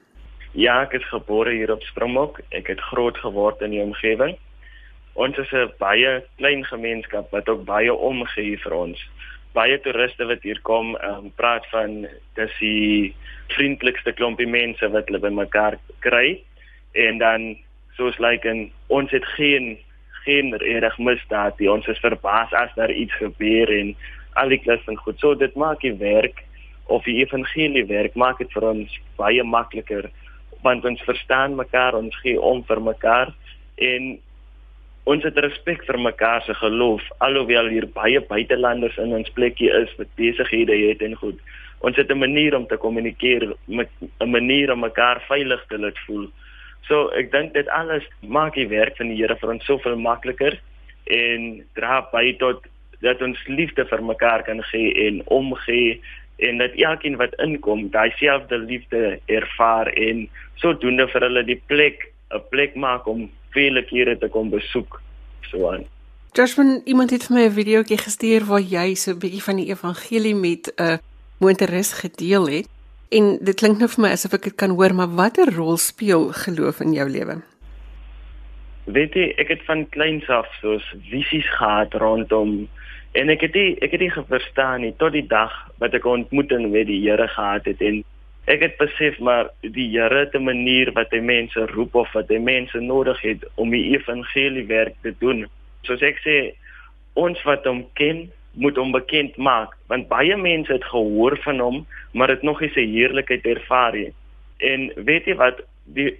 Ja, 0.58 0.80
ek 0.80 0.96
is 0.98 1.06
gebore 1.12 1.52
hier 1.54 1.70
op 1.70 1.86
Springbok. 1.86 2.42
Ek 2.50 2.66
het 2.74 2.82
groot 2.88 3.22
geword 3.22 3.62
in 3.62 3.70
die 3.76 3.84
omgewing. 3.84 4.34
Ons 5.14 5.38
is 5.38 5.54
'n 5.54 5.70
baie 5.78 6.24
klein 6.42 6.66
gemeenskap 6.66 7.30
wat 7.30 7.48
ook 7.48 7.62
baie 7.64 7.94
omgee 7.94 8.58
vir 8.58 8.74
ons. 8.74 8.98
Baie 9.54 9.78
toeriste 9.78 10.26
wat 10.26 10.42
hier 10.42 10.58
kom, 10.62 10.98
um, 10.98 11.30
praat 11.36 11.62
van 11.70 12.08
dis 12.34 12.58
die 12.58 13.14
vriendelikste 13.54 14.12
klompie 14.12 14.50
mense 14.50 14.90
wat 14.90 15.06
hulle 15.06 15.22
bymekaar 15.22 15.78
kry 16.00 16.42
en 16.96 17.18
dan 17.18 17.56
soos 17.96 18.18
lyk 18.18 18.44
like 18.44 18.48
en 18.48 18.70
ons 18.86 19.10
het 19.10 19.24
geen 19.36 19.76
geen 20.26 20.56
reg 20.58 20.98
misdaad 20.98 21.58
nie. 21.58 21.70
Ons 21.70 21.86
is 21.86 22.02
verbaas 22.02 22.52
as 22.52 22.72
daar 22.74 22.90
iets 22.90 23.14
gebeur 23.20 23.70
en 23.70 23.94
al 24.34 24.50
die 24.50 24.58
klas 24.58 24.82
en 24.90 24.98
goed. 24.98 25.18
So 25.22 25.38
dit 25.38 25.54
maak 25.54 25.84
die 25.86 25.94
werk 26.00 26.42
of 26.86 27.06
die 27.06 27.20
evangelie 27.22 27.86
werk 27.86 28.14
maak 28.14 28.42
dit 28.42 28.52
vir 28.54 28.66
ons 28.72 29.00
baie 29.18 29.42
makliker 29.42 30.10
want 30.66 30.84
ons 30.88 31.02
verstaan 31.06 31.54
mekaar, 31.54 31.94
ons 31.94 32.14
gee 32.24 32.38
om 32.42 32.62
vir 32.66 32.80
mekaar 32.82 33.30
en 33.88 34.16
ons 35.06 35.22
het 35.22 35.36
respek 35.38 35.84
vir 35.86 35.98
mekaar 36.02 36.42
se 36.42 36.54
geloof 36.58 37.04
alhoewel 37.22 37.70
hier 37.70 37.86
baie 37.94 38.22
buitelanders 38.30 38.96
in 39.02 39.14
ons 39.14 39.30
plekkie 39.36 39.70
is 39.70 39.92
wat 40.00 40.10
besighede 40.18 40.74
het 40.88 41.04
en 41.06 41.14
goed. 41.20 41.38
Ons 41.86 41.96
het 42.00 42.10
'n 42.10 42.18
manier 42.18 42.56
om 42.56 42.66
te 42.66 42.76
kommunikeer 42.76 43.54
met 43.66 43.90
'n 44.20 44.30
manier 44.30 44.72
om 44.72 44.80
mekaar 44.80 45.22
veilig 45.28 45.64
te 45.68 45.78
laat 45.78 45.98
voel. 46.06 46.26
So 46.88 47.10
ek 47.18 47.32
dink 47.32 47.54
dit 47.54 47.68
alles 47.68 48.04
maak 48.22 48.54
die 48.54 48.68
werk 48.68 48.96
van 48.96 49.08
die 49.08 49.18
Here 49.18 49.36
vir 49.40 49.56
ons 49.56 49.66
soveel 49.66 49.96
makliker 49.98 50.58
en 51.06 51.64
dra 51.78 52.00
by 52.12 52.32
tot 52.38 52.66
dat 53.04 53.22
ons 53.22 53.38
liefde 53.46 53.84
vir 53.86 54.02
mekaar 54.02 54.42
kan 54.46 54.62
gee 54.70 54.92
en 55.06 55.20
omgee 55.26 56.00
en 56.36 56.58
dat 56.58 56.76
elkeen 56.76 57.16
wat 57.16 57.34
inkom 57.42 57.88
daai 57.90 58.12
selfde 58.20 58.58
liefde 58.58 59.18
ervaar 59.26 59.88
en 59.94 60.26
sodoende 60.62 61.08
vir 61.12 61.26
hulle 61.28 61.44
die 61.44 61.60
plek 61.66 62.12
'n 62.34 62.42
plek 62.50 62.74
maak 62.74 63.06
om 63.06 63.30
vele 63.54 63.82
kere 63.82 64.18
te 64.18 64.28
kom 64.28 64.50
besoek 64.50 65.00
so 65.50 65.70
aan. 65.72 65.84
Joshua, 66.36 66.80
iemand 66.84 67.10
het 67.10 67.26
vir 67.26 67.36
my 67.36 67.44
'n 67.46 67.58
videoetjie 67.60 67.98
gestuur 67.98 68.44
waar 68.44 68.60
jy 68.60 68.94
so 68.94 69.12
'n 69.12 69.18
bietjie 69.18 69.42
van 69.42 69.56
die 69.56 69.70
evangelie 69.70 70.34
met 70.34 70.72
'n 70.76 70.82
uh, 70.82 70.98
motoris 71.38 71.92
gedeel 71.92 72.46
het. 72.46 72.68
En 73.08 73.36
dit 73.38 73.54
klink 73.54 73.78
nou 73.78 73.86
vir 73.90 74.02
my 74.02 74.08
asof 74.16 74.32
ek 74.34 74.48
dit 74.48 74.56
kan 74.58 74.72
hoor, 74.74 74.94
maar 74.94 75.12
watter 75.14 75.52
rol 75.54 75.76
speel 75.78 76.32
geloof 76.34 76.80
in 76.82 76.96
jou 76.96 77.06
lewe? 77.10 77.38
Weet 78.90 79.14
jy, 79.14 79.28
ek 79.38 79.52
het 79.54 79.62
van 79.66 79.84
kleins 79.94 80.26
af 80.30 80.48
soos 80.60 80.84
visies 81.10 81.46
gehad 81.58 81.94
rondom 82.02 82.66
en 83.18 83.30
ek 83.32 83.46
het 83.46 83.54
nie, 83.54 83.76
ek 83.82 83.94
het 83.94 84.02
nie 84.02 84.10
verstaan 84.14 84.82
nie 84.82 84.92
tot 84.98 85.14
die 85.14 85.26
dag 85.26 85.54
wat 85.82 85.94
ek 85.94 86.04
'n 86.04 86.26
ontmoeting 86.26 86.70
met 86.70 86.86
die 86.86 87.00
Here 87.02 87.28
gehad 87.28 87.64
het 87.64 87.80
en 87.80 88.02
ek 88.46 88.60
het 88.60 88.76
besef 88.78 89.18
maar 89.18 89.50
die 89.62 89.88
Here 89.94 90.26
te 90.30 90.38
manier 90.38 90.92
wat 90.92 91.10
hy 91.10 91.20
mense 91.20 91.66
roep 91.74 91.94
of 91.94 92.12
wat 92.12 92.28
hy 92.28 92.38
mense 92.38 92.78
nodig 92.80 93.20
het 93.22 93.46
om 93.54 93.70
die 93.70 93.94
evangelie 93.94 94.66
werk 94.66 94.94
te 95.02 95.14
doen. 95.18 95.46
Soos 95.82 96.02
ek 96.02 96.18
sê, 96.26 96.54
ons 97.14 97.42
wat 97.42 97.64
hom 97.64 97.86
ken, 97.94 98.30
moet 98.56 98.76
hom 98.80 98.92
bekend 98.92 99.36
maak 99.36 99.76
want 99.92 100.08
baie 100.08 100.36
mense 100.36 100.72
het 100.72 100.84
gehoor 100.84 101.36
van 101.44 101.60
hom, 101.60 101.86
maar 102.12 102.32
dit 102.32 102.42
nog 102.42 102.60
nie 102.60 102.72
sy 102.74 102.86
heerlikheid 102.88 103.46
ervaar 103.46 103.96
nie. 103.96 104.12
En 104.58 104.90
weet 105.08 105.28
jy 105.28 105.36
wat 105.36 105.60
die 105.96 106.10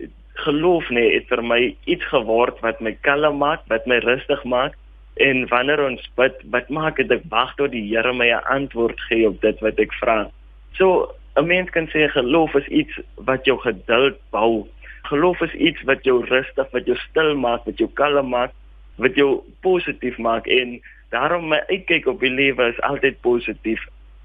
geloof 0.45 0.89
nê 0.93 1.07
het 1.15 1.29
vir 1.33 1.43
my 1.43 1.61
iets 1.89 2.05
geword 2.13 2.61
wat 2.65 2.81
my 2.85 2.93
kalm 3.07 3.41
maak, 3.41 3.65
wat 3.73 3.87
my 3.89 3.99
rustig 4.05 4.45
maak 4.45 4.77
en 5.17 5.47
wanneer 5.49 5.81
ons 5.81 6.03
bid, 6.21 6.37
wat 6.53 6.69
maak 6.69 6.99
dit 7.01 7.13
ek 7.15 7.25
wag 7.33 7.55
tot 7.57 7.73
die 7.73 7.87
Here 7.89 8.13
my 8.13 8.29
'n 8.29 8.45
antwoord 8.53 9.01
gee 9.09 9.29
op 9.29 9.41
dit 9.41 9.61
wat 9.65 9.79
ek 9.81 9.93
vra. 10.01 10.29
So 10.77 11.15
'n 11.37 11.47
mens 11.47 11.71
kan 11.71 11.89
sê 11.89 12.09
geloof 12.09 12.55
is 12.55 12.69
iets 12.69 13.01
wat 13.15 13.45
jou 13.45 13.59
geduld 13.59 14.19
bou. 14.31 14.67
Geloof 15.09 15.41
is 15.41 15.55
iets 15.55 15.83
wat 15.83 16.05
jou 16.05 16.25
rustig, 16.25 16.69
wat 16.73 16.87
jou 16.87 16.97
stil 16.97 17.35
maak, 17.35 17.65
wat 17.65 17.79
jou 17.79 17.89
kalm 17.95 18.29
maak, 18.29 18.53
wat 18.97 19.15
jou 19.15 19.41
positief 19.61 20.19
maak 20.19 20.47
en 20.47 20.81
daarom 21.15 21.49
my 21.49 21.61
uitkyk 21.69 22.07
op 22.07 22.21
die 22.21 22.33
lewe 22.33 22.71
is 22.73 22.81
altyd 22.81 23.21
positief. 23.21 23.83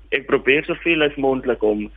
Ek 0.10 0.26
probeer 0.26 0.64
soveel 0.68 1.04
as 1.04 1.16
moontlik 1.16 1.64
om 1.64 1.90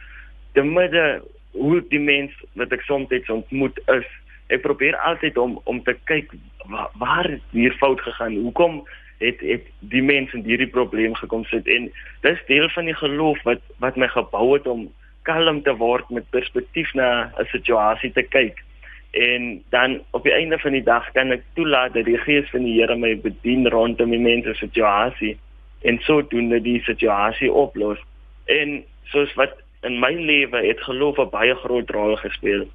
te 0.54 0.62
midde 0.62 1.22
hoe 1.54 1.80
die 1.90 2.02
mens 2.02 2.34
wat 2.58 2.72
ek 2.74 2.82
soms 2.86 3.30
ontmoet 3.30 3.78
is. 3.94 4.06
Ek 4.52 4.62
probeer 4.62 4.96
altyd 5.06 5.38
om 5.38 5.60
om 5.64 5.80
te 5.82 5.96
kyk 6.10 6.34
waar, 6.66 6.90
waar 6.98 7.30
hier 7.50 7.74
fout 7.80 8.00
gegaan. 8.00 8.36
Hoekom 8.46 8.82
het 9.22 9.40
het 9.40 9.66
die 9.78 10.02
mense 10.02 10.36
in 10.36 10.44
hierdie 10.44 10.70
probleem 10.70 11.14
gekom 11.14 11.44
sit 11.48 11.68
en 11.70 11.88
dis 12.26 12.44
deel 12.50 12.68
van 12.74 12.90
die 12.90 12.98
geloof 12.98 13.42
wat 13.48 13.62
wat 13.82 13.96
my 13.96 14.08
gebou 14.10 14.52
het 14.52 14.66
om 14.66 14.88
kalm 15.24 15.62
te 15.62 15.72
word 15.80 16.10
met 16.10 16.30
perspektief 16.30 16.92
na 16.94 17.32
'n 17.38 17.46
situasie 17.54 18.12
te 18.12 18.22
kyk. 18.22 18.64
En 19.14 19.62
dan 19.70 20.00
op 20.10 20.22
die 20.22 20.32
einde 20.32 20.58
van 20.58 20.72
die 20.72 20.82
dag 20.82 21.10
kan 21.12 21.30
ek 21.30 21.44
toelaat 21.54 21.92
dat 21.94 22.08
die 22.08 22.18
gees 22.18 22.48
van 22.50 22.64
die 22.66 22.80
Here 22.80 22.96
my 22.98 23.12
bedien 23.22 23.68
rondom 23.70 24.10
die 24.10 24.18
mense 24.18 24.56
se 24.56 24.66
situasie 24.66 25.36
en 25.86 26.00
sodoende 26.02 26.58
die 26.60 26.80
situasie 26.82 27.52
oplos. 27.52 28.00
En 28.50 28.82
soos 29.12 29.30
wat 29.38 29.54
in 29.86 30.00
my 30.02 30.10
lewe 30.18 30.64
het 30.66 30.82
geloof 30.82 31.20
'n 31.22 31.30
baie 31.30 31.54
groot 31.54 31.90
rol 31.90 32.16
gespeel. 32.16 32.66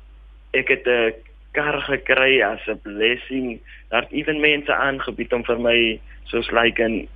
Ek 0.53 0.67
het 0.67 0.87
'n 0.87 1.13
kar 1.51 1.81
gekry 1.81 2.41
as 2.41 2.63
'n 2.67 2.79
blessing. 2.83 3.59
Daar 3.89 4.01
het 4.01 4.11
ewen 4.11 4.39
mense 4.39 4.73
aangebied 4.73 5.33
om 5.33 5.43
vir 5.43 5.59
my 5.59 5.99
soos 6.23 6.51
like 6.51 6.81
'n 6.81 7.07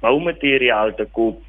boumateriaal 0.00 0.94
te 0.94 1.06
koop 1.12 1.40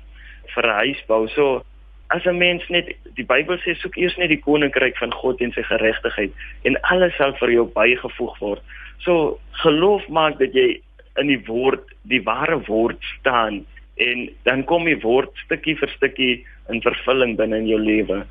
vir 0.56 0.66
'n 0.66 0.78
huisbou. 0.84 1.28
So 1.28 1.64
as 2.10 2.26
'n 2.26 2.38
mens 2.38 2.64
net 2.70 2.96
die 3.16 3.26
Bybel 3.26 3.58
sê 3.58 3.76
soek 3.78 3.98
eers 3.98 4.18
net 4.18 4.30
die 4.30 4.42
koninkryk 4.42 4.98
van 4.98 5.12
God 5.14 5.42
en 5.42 5.52
sy 5.52 5.64
geregtigheid 5.64 6.32
en 6.64 6.78
alles 6.82 7.16
sal 7.18 7.34
vir 7.40 7.52
jou 7.52 7.66
bygevoeg 7.76 8.40
word. 8.40 8.62
So 9.00 9.40
geloof 9.64 10.08
maak 10.10 10.40
dat 10.40 10.54
jy 10.54 10.82
in 11.18 11.28
die 11.28 11.42
woord, 11.46 11.86
die 12.04 12.24
ware 12.24 12.60
woord 12.68 13.00
staan 13.20 13.66
en 13.96 14.30
dan 14.44 14.64
kom 14.64 14.86
die 14.86 15.00
woord 15.00 15.32
stukkie 15.46 15.76
vir 15.76 15.90
stukkie 15.98 16.46
in 16.70 16.82
vervulling 16.82 17.36
binne 17.38 17.58
in 17.58 17.68
jou 17.68 17.80
lewe. 17.80 18.24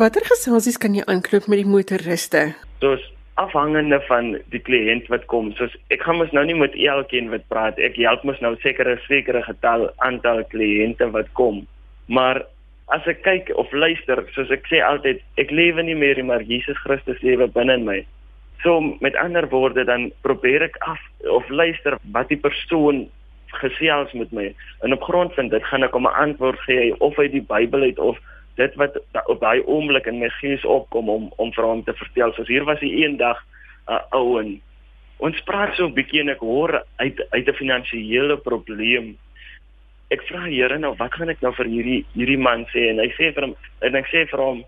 Watter 0.00 0.24
geselsies 0.24 0.78
kan 0.78 0.94
jy 0.94 1.02
aankloop 1.06 1.48
met 1.50 1.60
die 1.60 1.68
motoriste? 1.68 2.54
Soos 2.80 3.02
afhangende 3.40 4.00
van 4.08 4.36
die 4.52 4.60
kliënt 4.60 5.08
wat 5.12 5.26
kom. 5.32 5.50
Soos 5.58 5.74
ek 5.92 6.04
gaan 6.06 6.20
mos 6.20 6.32
nou 6.36 6.44
nie 6.46 6.56
met 6.56 6.76
elkeen 6.76 7.30
wat 7.32 7.46
praat. 7.52 7.78
Ek 7.78 7.98
help 8.00 8.24
mos 8.28 8.40
nou 8.44 8.54
sekere 8.64 8.98
sekere 9.08 9.42
getal 9.46 9.88
aantal 10.06 10.44
kliënte 10.52 11.10
wat 11.14 11.30
kom. 11.38 11.64
Maar 12.06 12.44
as 12.90 13.06
ek 13.06 13.22
kyk 13.22 13.52
of 13.54 13.70
luister, 13.72 14.18
soos 14.34 14.50
ek 14.50 14.66
sê 14.70 14.80
altyd, 14.82 15.20
ek 15.38 15.50
lewe 15.50 15.82
nie 15.82 15.94
meer 15.94 16.16
nie, 16.16 16.26
maar 16.26 16.42
Jesus 16.42 16.78
Christus 16.84 17.20
lewe 17.22 17.46
binne 17.46 17.78
in 17.78 17.86
my. 17.86 18.00
So 18.62 18.80
met 19.00 19.16
ander 19.16 19.46
woorde 19.48 19.84
dan 19.88 20.10
probeer 20.26 20.62
ek 20.66 20.76
af 20.84 21.00
of 21.32 21.48
luister 21.48 21.96
wat 22.12 22.28
die 22.28 22.40
persoon 22.40 23.06
gesels 23.62 24.12
met 24.12 24.32
my. 24.32 24.50
En 24.84 24.92
op 24.92 25.02
grond 25.02 25.34
van 25.34 25.48
dit 25.48 25.64
gaan 25.64 25.86
ek 25.86 25.96
hom 25.96 26.06
'n 26.06 26.18
antwoord 26.24 26.60
gee 26.66 26.94
of 27.00 27.18
uit 27.18 27.32
die 27.32 27.46
Bybel 27.46 27.82
uit 27.82 27.98
of 27.98 28.18
dit 28.56 28.74
wat 28.74 28.98
op 29.26 29.40
daai 29.40 29.62
oomblik 29.64 30.06
in 30.06 30.18
my 30.18 30.28
gees 30.40 30.64
opkom 30.64 31.08
om 31.08 31.32
om 31.36 31.52
vir 31.52 31.64
hom 31.64 31.84
te 31.84 31.94
vertel. 31.94 32.32
So 32.32 32.44
hier 32.44 32.64
was 32.64 32.80
hy 32.80 32.90
eendag 33.04 33.38
'n 33.88 33.92
uh, 33.92 34.02
ou 34.10 34.40
en 34.40 34.60
ons 35.18 35.42
praat 35.48 35.74
so 35.76 35.86
'n 35.86 35.94
bietjie 35.94 36.20
en 36.20 36.28
ek 36.28 36.44
hoor 36.44 36.84
uit 36.96 37.18
uit 37.30 37.48
'n 37.48 37.60
finansiële 37.62 38.36
probleem. 38.36 39.16
Ek 40.10 40.22
vra 40.28 40.44
Here 40.48 40.78
nou, 40.78 40.94
wat 40.98 41.14
gaan 41.14 41.30
ek 41.30 41.42
nou 41.42 41.52
vir 41.54 41.70
hierdie 41.70 42.04
hierdie 42.16 42.38
man 42.38 42.66
sê 42.74 42.88
en 42.90 42.98
hy 42.98 43.08
sê 43.16 43.30
vir 43.34 43.46
hom 43.46 43.56
en 43.86 43.96
ek 43.96 44.10
sê 44.10 44.26
vir 44.30 44.42
hom 44.42 44.64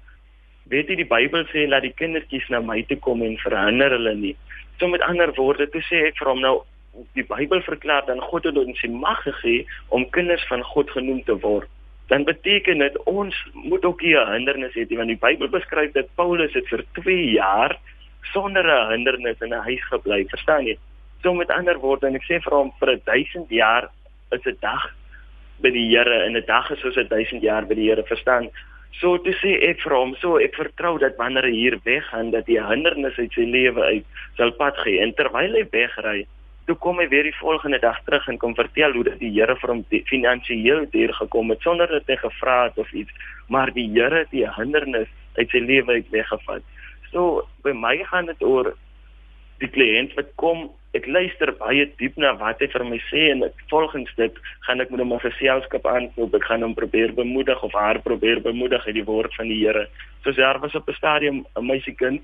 weet 0.70 0.88
jy 0.88 0.96
die 1.02 1.08
Bybel 1.10 1.44
sê 1.50 1.66
laat 1.68 1.82
die 1.82 1.96
kindertjies 1.98 2.48
na 2.50 2.60
my 2.60 2.82
toe 2.86 2.96
kom 3.02 3.22
en 3.26 3.36
verhinder 3.42 3.90
hulle 3.90 4.14
nie. 4.14 4.36
So 4.78 4.88
met 4.88 5.02
ander 5.02 5.34
woorde, 5.36 5.66
toe 5.66 5.82
sê 5.88 6.06
ek 6.08 6.20
vir 6.20 6.30
hom 6.30 6.40
nou 6.40 6.56
die 7.18 7.26
Bybel 7.26 7.62
verklaar 7.66 8.06
dan 8.06 8.20
God 8.20 8.46
het 8.46 8.56
ons 8.56 8.80
die 8.84 8.90
mag 8.92 9.22
gegee 9.26 9.66
om 9.90 10.08
kinders 10.14 10.44
van 10.48 10.62
God 10.74 10.90
genoem 10.94 11.22
te 11.26 11.38
word 11.44 11.68
dan 12.12 12.24
beteken 12.24 12.78
dit 12.78 12.96
ons 13.08 13.36
moet 13.52 13.84
ook 13.84 14.00
hier 14.00 14.20
'n 14.20 14.32
hindernis 14.32 14.74
hê 14.76 14.84
want 14.96 15.08
die 15.08 15.24
Bybel 15.26 15.48
beskryf 15.48 15.92
dat 15.92 16.14
Paulus 16.14 16.52
het 16.52 16.68
vir 16.68 16.84
2 16.92 17.30
jaar 17.32 17.78
sonder 18.32 18.64
'n 18.66 18.90
hindernis 18.90 19.40
in 19.40 19.54
'n 19.54 19.66
huis 19.68 19.84
gebly, 19.90 20.24
verstaan 20.28 20.66
jy? 20.66 20.76
So 21.22 21.34
met 21.34 21.50
ander 21.50 21.78
woorde 21.78 22.06
en 22.06 22.14
ek 22.14 22.22
sê 22.22 22.40
vir 22.42 22.52
hom 22.52 22.72
vir 22.80 23.00
1000 23.04 23.48
jaar 23.48 23.88
is 24.30 24.44
'n 24.46 24.56
dag 24.60 24.94
by 25.62 25.70
die 25.70 25.88
Here 25.88 26.24
en 26.26 26.36
'n 26.36 26.44
dag 26.46 26.70
is 26.70 26.80
soos 26.80 26.96
1000 26.96 27.42
jaar 27.42 27.66
by 27.66 27.74
die 27.74 27.88
Here, 27.88 28.02
verstaan? 28.02 28.50
So 29.00 29.16
toe 29.18 29.32
sê 29.32 29.56
ek 29.70 29.80
vir 29.80 29.94
hom, 29.96 30.14
so 30.20 30.36
ek 30.36 30.54
vertrou 30.54 30.98
dat 30.98 31.16
wanneer 31.16 31.44
hy 31.44 31.56
hier 31.56 31.78
weggaan 31.84 32.30
dat 32.30 32.46
die 32.46 32.60
hindernis 32.60 33.18
uit 33.18 33.32
sy 33.32 33.46
lewe 33.48 33.82
uit 33.82 34.04
sal 34.36 34.52
pad 34.52 34.76
gee 34.84 35.00
en 35.00 35.14
terwyl 35.14 35.54
hy 35.56 35.64
wegry 35.72 36.26
toe 36.66 36.76
kom 36.78 37.00
hy 37.02 37.08
weer 37.10 37.26
die 37.26 37.38
volgende 37.40 37.80
dag 37.82 37.98
terug 38.06 38.28
en 38.30 38.38
kom 38.38 38.54
vertel 38.54 38.94
hoe 38.94 39.04
dat 39.08 39.18
die 39.20 39.32
Here 39.34 39.56
vir 39.58 39.72
hom 39.74 39.82
finansiëel 40.10 40.86
deur 40.92 41.12
gekom 41.18 41.50
het 41.50 41.64
sonder 41.66 41.90
dat 41.90 42.06
hy 42.10 42.16
gevra 42.20 42.58
het 42.68 42.78
of 42.78 42.92
iets, 42.92 43.10
maar 43.48 43.72
die 43.74 43.88
Here 43.90 44.22
het 44.22 44.30
die 44.30 44.46
hindernis 44.46 45.10
uit 45.38 45.50
sy 45.50 45.62
lewe 45.64 45.98
uit 45.98 46.12
weggevat. 46.14 46.62
So 47.10 47.42
by 47.66 47.74
my 47.74 47.96
gaan 48.10 48.30
dit 48.30 48.46
oor 48.46 48.72
die 49.62 49.70
kliënt 49.70 50.14
wat 50.18 50.30
kom, 50.40 50.70
ek 50.94 51.06
luister 51.06 51.52
baie 51.56 51.86
diep 51.98 52.16
na 52.16 52.34
wat 52.36 52.60
hy 52.60 52.68
vir 52.72 52.84
my 52.84 52.98
sê 53.10 53.30
en 53.32 53.44
ek, 53.44 53.54
volgens 53.70 54.10
dit 54.16 54.34
gaan 54.66 54.80
ek 54.80 54.90
met 54.90 55.00
hom 55.00 55.12
'n 55.12 55.24
geselskap 55.24 55.86
aankoop, 55.86 56.34
ek 56.34 56.44
gaan 56.44 56.62
hom 56.62 56.74
probeer 56.74 57.14
bemoedig 57.14 57.62
of 57.62 57.72
haar 57.72 57.98
probeer 58.02 58.40
bemoedig 58.40 58.86
uit 58.86 58.94
die 58.94 59.04
woord 59.04 59.34
van 59.34 59.48
die 59.48 59.64
Here. 59.64 59.88
Soos 60.24 60.36
daar 60.36 60.60
was 60.60 60.74
op 60.74 60.88
'n 60.88 60.94
stadium 60.94 61.46
'n 61.56 61.66
meisiekind 61.66 62.22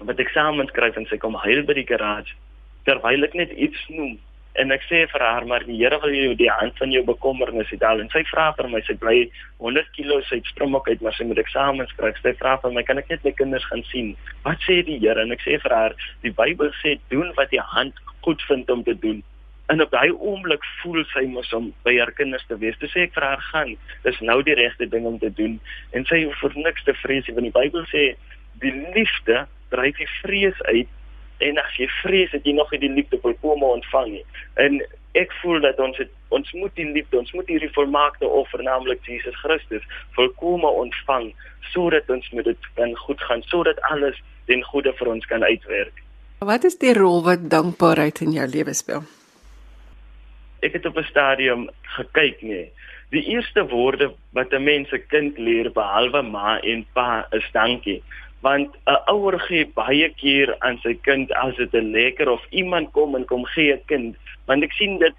wat 0.00 0.18
eksamen 0.18 0.66
skryf 0.66 0.96
en 0.96 1.06
sy 1.06 1.16
kom 1.16 1.34
huil 1.34 1.64
by 1.64 1.74
die 1.74 1.86
garage 1.86 2.34
terwyl 2.88 3.24
ek 3.24 3.34
net 3.34 3.52
iets 3.52 3.80
noem 3.88 4.18
en 4.54 4.72
ek 4.74 4.84
sê 4.88 5.04
vir 5.12 5.22
haar 5.22 5.46
maar 5.46 5.64
die 5.66 5.76
Here 5.78 5.98
wil 6.02 6.14
jou 6.14 6.34
die 6.38 6.50
hand 6.50 6.78
van 6.80 6.90
jou 6.94 7.02
bekommernis 7.06 7.70
uithaal 7.70 8.00
en 8.02 8.10
sy 8.14 8.24
vra 8.30 8.48
vir 8.58 8.68
my 8.72 8.80
sy 8.86 8.96
bly 8.98 9.16
100 9.62 9.92
kg 9.96 10.18
sy 10.28 10.40
strommok 10.50 10.88
uit 10.88 11.02
maar 11.04 11.14
sy 11.14 11.28
moet 11.28 11.40
eksamens 11.42 11.94
kry. 11.98 12.12
Sy 12.22 12.34
vra 12.40 12.56
vir 12.62 12.74
my 12.74 12.82
kan 12.86 12.98
ek 12.98 13.10
net 13.12 13.26
my 13.26 13.34
kinders 13.38 13.66
gaan 13.70 13.84
sien? 13.92 14.14
Wat 14.46 14.62
sê 14.66 14.80
die 14.86 14.98
Here? 14.98 15.22
En 15.22 15.34
ek 15.34 15.44
sê 15.46 15.58
vir 15.62 15.74
haar 15.74 15.96
die 16.24 16.34
Bybel 16.34 16.72
sê 16.82 16.96
doen 17.12 17.30
wat 17.38 17.54
jy 17.54 17.62
hand 17.74 17.98
goed 18.26 18.42
vind 18.48 18.70
om 18.70 18.82
te 18.86 18.96
doen. 18.98 19.22
En 19.68 19.82
op 19.84 19.92
daai 19.92 20.10
oomblik 20.16 20.64
voel 20.80 21.04
sy 21.12 21.26
mos 21.28 21.52
om 21.52 21.70
by 21.84 21.98
haar 21.98 22.14
kinders 22.16 22.46
te 22.48 22.56
wees. 22.58 22.76
Toe 22.80 22.88
sê 22.88 23.04
ek 23.06 23.14
vir 23.14 23.26
haar 23.28 23.42
gaan, 23.52 23.74
dis 24.06 24.20
nou 24.24 24.40
die 24.42 24.56
regte 24.56 24.88
ding 24.88 25.06
om 25.06 25.18
te 25.20 25.30
doen. 25.38 25.58
En 25.92 26.08
sy 26.08 26.22
hoef 26.24 26.40
vir 26.46 26.56
niks 26.64 26.86
te 26.86 26.96
vrees 27.02 27.28
nie, 27.28 27.36
want 27.36 27.50
die 27.50 27.58
Bybel 27.60 27.84
sê 27.92 28.04
die 28.64 28.72
liefde 28.96 29.44
dryf 29.70 30.00
die 30.00 30.08
vrees 30.22 30.62
uit 30.72 30.88
en 31.38 31.58
as 31.58 31.76
jy 31.78 31.86
vrees 32.02 32.30
dat 32.30 32.46
jy 32.46 32.54
nog 32.56 32.70
nie 32.70 32.80
die 32.82 32.92
liefde 32.92 33.18
volkome 33.22 33.64
ontvang 33.64 34.08
nie. 34.16 34.24
En 34.54 34.80
ek 35.18 35.32
voel 35.42 35.60
dat 35.64 35.78
ons 35.82 35.96
het, 35.98 36.10
ons 36.34 36.50
moet 36.52 36.74
die 36.74 36.88
liefde, 36.92 37.18
ons 37.18 37.32
moet 37.32 37.48
hierdie 37.50 37.72
volmaakte 37.74 38.26
offer 38.26 38.62
naamlik 38.62 39.04
Jesus 39.06 39.36
Christus 39.42 39.86
volkome 40.18 40.70
ontvang 40.84 41.30
sodat 41.72 42.10
ons 42.10 42.30
met 42.32 42.44
dit 42.48 42.68
kan 42.74 42.94
goed 42.96 43.20
gaan, 43.28 43.42
sodat 43.50 43.80
alles 43.92 44.16
ten 44.48 44.62
goeie 44.70 44.92
vir 45.00 45.10
ons 45.12 45.26
kan 45.28 45.44
uitwerk. 45.44 46.02
Wat 46.38 46.64
is 46.64 46.78
die 46.78 46.94
rol 46.96 47.22
wat 47.26 47.48
dankbaarheid 47.50 48.22
in 48.24 48.32
jou 48.36 48.46
lewe 48.48 48.74
speel? 48.74 49.02
Ek 50.62 50.72
het 50.74 50.86
op 50.86 50.96
'n 50.98 51.10
stadium 51.10 51.68
gekyk 51.96 52.42
nee. 52.42 52.70
Die 53.10 53.24
eerste 53.34 53.66
woorde 53.66 54.12
wat 54.32 54.52
'n 54.52 54.64
mens 54.64 54.88
se 54.88 54.98
kind 54.98 55.38
leer 55.38 55.72
behalwe 55.72 56.22
ma 56.22 56.60
en 56.60 56.86
pa 56.92 57.26
is 57.30 57.48
dankie 57.52 58.02
want 58.40 58.76
'n 58.86 58.98
ouer 59.12 59.38
gee 59.40 59.66
baie 59.66 60.08
keer 60.20 60.54
aan 60.58 60.78
sy 60.78 60.94
kind 61.02 61.32
as 61.32 61.56
dit 61.56 61.74
'n 61.74 61.92
lekker 61.92 62.28
of 62.28 62.42
iemand 62.50 62.92
kom 62.92 63.14
en 63.14 63.24
kom 63.24 63.44
gee 63.44 63.72
'n 63.72 63.84
kind. 63.86 64.16
Want 64.46 64.62
ek 64.62 64.72
sien 64.72 64.98
dit 64.98 65.14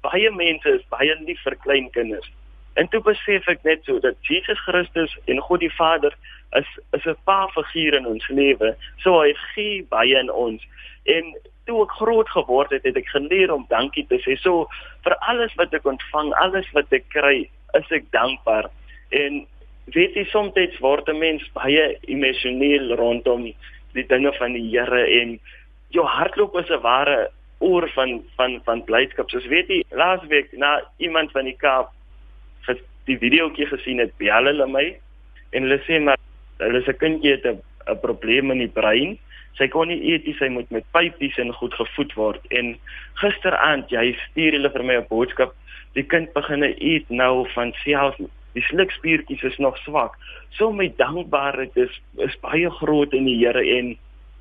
baie 0.00 0.30
mense 0.30 0.68
is 0.68 0.88
baie 0.88 1.14
lief 1.26 1.40
vir 1.42 1.56
klein 1.56 1.90
kinders 1.90 2.30
en 2.76 2.88
toe 2.92 3.00
besef 3.04 3.48
ek 3.48 3.64
net 3.64 3.84
so 3.88 4.00
dat 4.04 4.16
Jesus 4.28 4.60
Christus 4.66 5.12
en 5.30 5.40
God 5.48 5.62
die 5.64 5.72
Vader 5.78 6.12
is 6.60 6.68
is 6.96 7.06
'n 7.06 7.16
pa 7.24 7.48
figuur 7.54 7.94
in 7.94 8.06
ons 8.06 8.28
lewe. 8.28 8.76
So 9.02 9.20
hy 9.20 9.32
gee 9.54 9.82
baie 9.88 10.16
in 10.18 10.30
ons. 10.30 10.62
En 11.04 11.34
toe 11.64 11.82
ek 11.82 11.96
groot 12.00 12.28
geword 12.28 12.70
het 12.70 12.84
het 12.84 12.96
ek 12.96 13.08
geleer 13.08 13.52
om 13.52 13.66
dankie 13.68 14.06
te 14.06 14.18
sê. 14.20 14.36
So 14.36 14.68
vir 15.04 15.16
alles 15.28 15.54
wat 15.54 15.74
ek 15.74 15.84
ontvang 15.84 16.32
alles 16.34 16.68
wat 16.72 16.92
ek 16.92 17.08
kry 17.08 17.48
is 17.74 17.90
ek 17.90 18.10
dankbaar. 18.10 18.70
En 19.10 19.46
weet 19.94 20.14
jy 20.14 20.24
soms 20.24 20.80
word 20.80 21.08
'n 21.08 21.18
mens 21.18 21.42
baie 21.54 21.98
emosioneel 22.06 22.96
rondom 22.96 23.52
die 23.94 24.06
dinge 24.06 24.32
van 24.38 24.52
die 24.52 24.68
Here 24.70 25.06
en 25.20 25.38
jou 25.90 26.04
hartklop 26.04 26.56
is 26.56 26.70
'n 26.70 26.82
ware 26.82 27.30
oor 27.58 27.88
van 27.94 28.22
van 28.36 28.60
van 28.64 28.84
blydskap. 28.84 29.30
Soos 29.30 29.46
weet 29.46 29.68
jy, 29.68 29.82
laasweek 29.90 30.52
na 30.52 30.82
iemand 30.96 31.32
van 31.32 31.44
die 31.44 31.56
Kaap 31.56 31.92
het 32.66 32.82
die 33.04 33.18
videoetjie 33.18 33.66
gesien 33.66 33.98
het, 33.98 34.12
bel 34.18 34.44
hulle 34.44 34.66
my 34.66 34.86
en 35.52 35.62
hulle 35.62 35.78
sê 35.86 36.00
maar 36.02 36.18
hulle 36.58 36.82
se 36.82 36.92
kindjie 36.92 37.36
het 37.36 37.46
'n 37.46 38.00
probleem 38.00 38.50
in 38.50 38.58
die 38.58 38.74
brein. 38.80 39.18
Sy 39.56 39.68
kon 39.68 39.88
nie 39.88 40.12
eet 40.12 40.26
nie, 40.26 40.34
sy 40.34 40.48
moet 40.48 40.70
met 40.70 40.84
pypies 40.92 41.38
en 41.38 41.52
goed 41.52 41.74
gevoed 41.74 42.12
word. 42.14 42.40
En 42.50 42.76
gisteraand, 43.14 43.88
jy 43.90 44.12
stuur 44.12 44.52
hulle 44.52 44.70
vir 44.70 44.84
my 44.84 44.96
'n 44.96 45.06
boodskap. 45.08 45.54
Die 45.94 46.02
kind 46.04 46.32
begin 46.32 46.62
eet 46.62 47.08
nou 47.08 47.48
van 47.54 47.72
self 47.84 48.16
die 48.56 48.64
slukspiertjies 48.70 49.44
is 49.44 49.58
nog 49.60 49.76
swak. 49.84 50.16
So 50.56 50.72
my 50.72 50.88
dankbaarheid 50.96 51.76
is 51.76 52.00
is 52.24 52.36
baie 52.40 52.70
groot 52.80 53.12
in 53.12 53.28
die 53.28 53.38
Here 53.44 53.62
en 53.78 53.96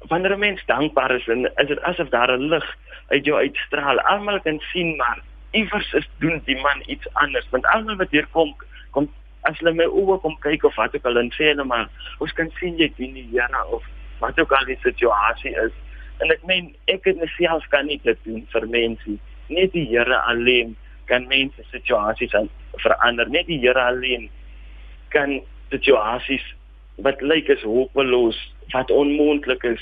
wanneer 0.09 0.36
'n 0.36 0.39
mens 0.39 0.66
dankbaar 0.66 1.11
is, 1.16 1.26
dan 1.26 1.45
is 1.45 1.68
dit 1.68 1.82
asof 1.82 2.09
daar 2.09 2.32
'n 2.32 2.49
lig 2.49 2.68
uit 3.07 3.26
jou 3.26 3.38
uitstraal. 3.38 3.99
Almal 3.99 4.39
kan 4.41 4.59
sien 4.72 4.95
maar 4.95 5.22
iewers 5.55 5.93
is 5.93 6.07
doen 6.20 6.41
die 6.45 6.57
man 6.61 6.84
iets 6.86 7.07
anders 7.13 7.47
want 7.49 7.68
almal 7.74 7.95
wat 8.01 8.11
hier 8.11 8.28
kom 8.36 8.51
kom 8.95 9.07
as 9.49 9.59
hulle 9.61 9.76
my 9.78 9.88
oë 9.88 10.18
kom 10.24 10.36
kyk 10.43 10.66
of 10.68 10.76
wat 10.80 10.95
ook 10.97 11.07
al 11.09 11.22
en 11.22 11.32
sê 11.38 11.51
hulle 11.51 11.66
maar 11.72 11.88
ons 12.24 12.34
kan 12.39 12.51
sien 12.59 12.76
jy 12.82 12.89
dien 12.99 13.16
die 13.18 13.28
Here 13.32 13.61
of 13.78 13.86
wat 14.24 14.39
ook 14.41 14.55
al 14.57 14.68
die 14.72 14.80
situasie 14.84 15.53
is 15.63 15.76
en 16.24 16.34
ek 16.36 16.43
meen 16.49 16.72
ek 16.91 17.07
het 17.09 17.22
myself 17.22 17.68
kan 17.74 17.88
nie 17.91 17.99
dit 18.03 18.20
doen 18.28 18.43
vir 18.55 18.68
mense 18.78 19.18
net 19.57 19.74
die 19.78 19.86
Here 19.93 20.20
alleen 20.34 20.76
kan 21.11 21.28
mense 21.32 21.68
situasies 21.72 22.36
verander. 22.84 23.30
Net 23.30 23.48
die 23.48 23.60
Here 23.60 23.82
alleen 23.82 24.30
kan 25.10 25.42
situasies 25.72 26.44
wat 27.04 27.22
lyk 27.22 27.50
as 27.50 27.64
hopeloos, 27.64 28.38
wat 28.72 28.92
onmoontlik 28.92 29.64
is, 29.64 29.82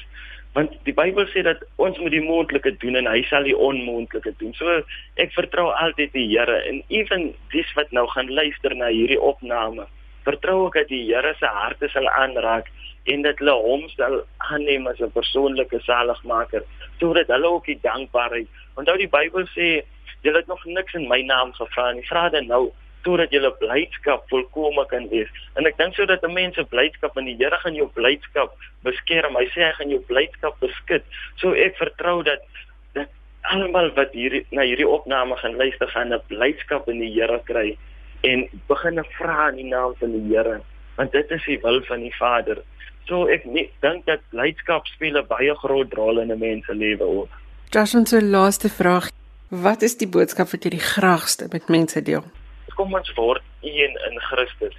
want 0.53 0.73
die 0.85 0.93
Bybel 0.93 1.25
sê 1.33 1.41
dat 1.45 1.63
ons 1.81 1.97
moet 2.01 2.13
die 2.13 2.23
moontlike 2.23 2.75
doen 2.81 2.97
en 2.99 3.09
hy 3.09 3.23
sal 3.29 3.45
die 3.47 3.57
onmoontlike 3.57 4.35
doen. 4.37 4.53
So 4.57 4.81
ek 5.21 5.33
vertrou 5.33 5.71
altyd 5.71 6.13
die 6.13 6.27
Here 6.29 6.59
en 6.69 6.83
ewen 6.93 7.31
dis 7.53 7.69
wat 7.77 7.93
nou 7.95 8.05
gaan 8.13 8.29
luister 8.29 8.75
na 8.77 8.91
hierdie 8.93 9.19
opname. 9.19 9.87
Vertrou 10.27 10.67
ek 10.67 10.77
dat 10.83 10.91
die 10.93 11.03
Here 11.09 11.33
se 11.39 11.49
harte 11.49 11.89
sal 11.93 12.09
aanraak 12.11 12.69
en 13.09 13.25
dat 13.25 13.41
hulle 13.41 13.55
hom 13.65 13.87
sal 13.95 14.21
aanneem 14.51 14.85
as 14.87 15.01
'n 15.01 15.11
persoonlike 15.17 15.81
saligmaker 15.89 16.63
sodat 16.99 17.33
hulle 17.33 17.49
ook 17.57 17.65
die 17.65 17.79
dankbaarheid. 17.81 18.47
Onthou 18.77 18.97
die 18.97 19.09
Bybel 19.09 19.49
sê 19.57 19.81
julle 20.21 20.37
het 20.37 20.47
nog 20.47 20.63
niks 20.65 20.93
in 20.93 21.09
my 21.09 21.21
naam 21.21 21.51
gevra 21.53 21.91
nie. 21.91 22.05
Vra 22.07 22.29
dit 22.29 22.47
nou 22.47 22.71
sodat 23.03 23.31
julle 23.35 23.51
blydskap 23.59 24.27
volkome 24.31 24.85
kan 24.91 25.07
wees. 25.11 25.29
En 25.59 25.67
ek 25.67 25.77
dink 25.77 25.95
sodat 25.95 26.23
'n 26.23 26.33
mens 26.33 26.55
se 26.55 26.63
blydskap 26.63 27.17
in 27.17 27.25
die 27.25 27.37
Here 27.37 27.57
gaan 27.63 27.75
jou 27.75 27.89
blydskap 27.93 28.55
beskerm. 28.83 29.35
Hy 29.35 29.47
sê 29.53 29.61
hy 29.67 29.73
gaan 29.77 29.89
jou 29.89 30.03
blydskap 30.07 30.59
beskud. 30.59 31.03
So 31.37 31.53
ek 31.53 31.75
vertrou 31.77 32.23
dat 32.23 32.39
dat 32.93 33.09
almal 33.41 33.91
wat 33.95 34.11
hier 34.13 34.43
na 34.51 34.61
hierdie 34.61 34.87
opname 34.87 35.35
gaan 35.35 35.55
luister 35.55 35.87
gaan 35.87 36.13
'n 36.13 36.21
blydskap 36.27 36.89
in 36.89 36.99
die 36.99 37.13
Here 37.13 37.39
kry 37.43 37.77
en 38.23 38.47
begin 38.67 39.03
vra 39.17 39.49
in 39.49 39.55
die 39.55 39.69
naam 39.69 39.95
van 39.99 40.11
die 40.11 40.35
Here, 40.35 40.61
want 40.95 41.11
dit 41.11 41.31
is 41.31 41.43
die 41.45 41.59
wil 41.63 41.81
van 41.81 41.99
die 41.99 42.15
Vader. 42.19 42.57
So 43.07 43.27
ek 43.27 43.43
dink 43.81 44.05
dat 44.05 44.21
blydskap 44.31 44.87
speel 44.87 45.17
'n 45.17 45.27
baie 45.27 45.55
groot 45.55 45.93
rol 45.93 46.19
in 46.19 46.31
'n 46.31 46.39
mens 46.39 46.65
se 46.65 46.73
lewe. 46.73 47.27
Joshua 47.69 48.05
se 48.05 48.21
laaste 48.21 48.69
vraag, 48.69 49.11
wat 49.49 49.81
is 49.81 49.97
die 49.97 50.07
boodskap 50.07 50.51
wat 50.51 50.63
jy 50.63 50.69
die 50.69 50.87
graagste 50.95 51.47
met 51.51 51.69
mense 51.69 52.01
deel? 52.01 52.23
Kom 52.73 52.93
ons 52.93 53.13
word 53.17 53.43
een 53.61 53.97
in 54.09 54.19
Christus. 54.29 54.75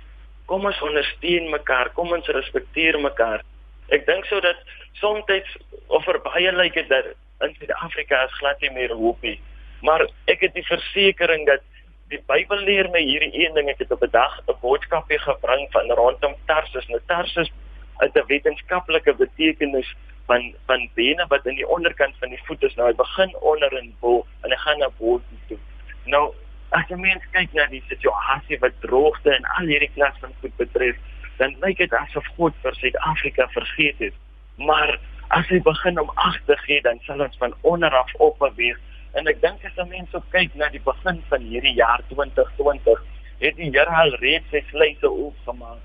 Kom 0.46 0.64
ons 0.64 0.80
ondersteun 0.84 1.50
mekaar, 1.50 1.90
kom 1.96 2.12
ons 2.12 2.28
respekteer 2.28 2.98
mekaar. 3.00 3.44
Ek 3.88 4.06
dink 4.06 4.26
so 4.26 4.40
dat 4.40 4.56
soms 5.00 5.56
of 5.88 6.04
vir 6.04 6.18
baie 6.24 6.52
lyk 6.52 6.74
dit 6.74 6.88
dat 6.88 7.14
in 7.44 7.54
Suid-Afrika 7.58 8.24
is 8.24 8.38
glad 8.38 8.60
nie 8.60 8.70
meer 8.70 8.94
hoop 8.96 9.20
nie. 9.22 9.40
Maar 9.84 10.06
ek 10.32 10.40
het 10.46 10.54
die 10.54 10.66
versekering 10.66 11.46
dat 11.46 11.64
die 12.12 12.20
Bybel 12.28 12.62
leer 12.64 12.88
my 12.92 13.02
hierdie 13.02 13.32
een 13.34 13.54
ding 13.56 13.68
ek 13.72 13.82
het 13.82 13.92
op 13.92 14.02
'n 14.02 14.10
dag 14.10 14.40
'n 14.48 14.56
boodskap 14.60 15.08
hier 15.08 15.20
gebring 15.20 15.68
van 15.72 15.90
rondom 15.90 16.34
Tarsus. 16.46 16.88
Nou 16.88 17.00
Tarsus 17.06 17.50
het 17.98 18.16
'n 18.16 18.26
wetenskaplike 18.26 19.14
betekenis 19.14 19.94
van 20.26 20.54
van 20.66 20.88
bene 20.94 21.26
wat 21.28 21.46
in 21.46 21.54
die 21.54 21.68
onderkant 21.68 22.14
van 22.20 22.28
die 22.28 22.42
voet 22.44 22.62
is. 22.62 22.74
Nou 22.74 22.88
hy 22.88 22.94
begin 22.94 23.36
onder 23.40 23.72
in 23.78 23.94
bo 24.00 24.26
en 24.42 24.50
hy 24.50 24.56
gaan 24.56 24.78
na 24.78 24.90
bo 24.98 25.20
toe. 25.48 25.58
Nou 26.04 26.34
as 26.74 26.88
jy 26.90 26.98
mens 26.98 27.24
kyk 27.34 27.52
na 27.54 27.66
die 27.70 27.82
situasie 27.88 28.58
wat 28.62 28.78
droogte 28.82 29.30
en 29.34 29.46
al 29.58 29.70
hierdie 29.70 29.90
klas 29.94 30.16
van 30.22 30.32
goed 30.42 30.54
betref, 30.58 30.98
dan 31.38 31.54
lyk 31.62 31.78
dit 31.82 31.94
asof 31.94 32.26
God 32.38 32.56
vir 32.62 32.74
Suid-Afrika 32.80 33.46
vergeet 33.54 34.02
het. 34.02 34.16
Maar 34.58 34.96
as 35.38 35.46
hy 35.50 35.60
begin 35.66 36.00
om 36.02 36.10
ag 36.26 36.38
te 36.48 36.56
gee, 36.64 36.82
dan 36.82 37.00
sal 37.06 37.22
ons 37.22 37.38
van 37.42 37.54
onder 37.62 37.94
af 37.94 38.10
op 38.26 38.38
beweeg. 38.42 38.78
En 39.14 39.30
ek 39.30 39.40
dink 39.42 39.62
as 39.66 39.78
'n 39.78 39.88
mens 39.88 40.14
op 40.14 40.26
kyk 40.30 40.54
na 40.54 40.68
die 40.68 40.82
begin 40.82 41.22
van 41.30 41.42
hierdie 41.42 41.74
jaar 41.74 42.02
2020, 42.10 43.02
het 43.38 43.56
die 43.56 43.70
Here 43.70 43.90
al 43.90 44.14
reeds 44.22 44.50
sy 44.50 44.62
sluise 44.70 45.10
oopgemaak. 45.10 45.82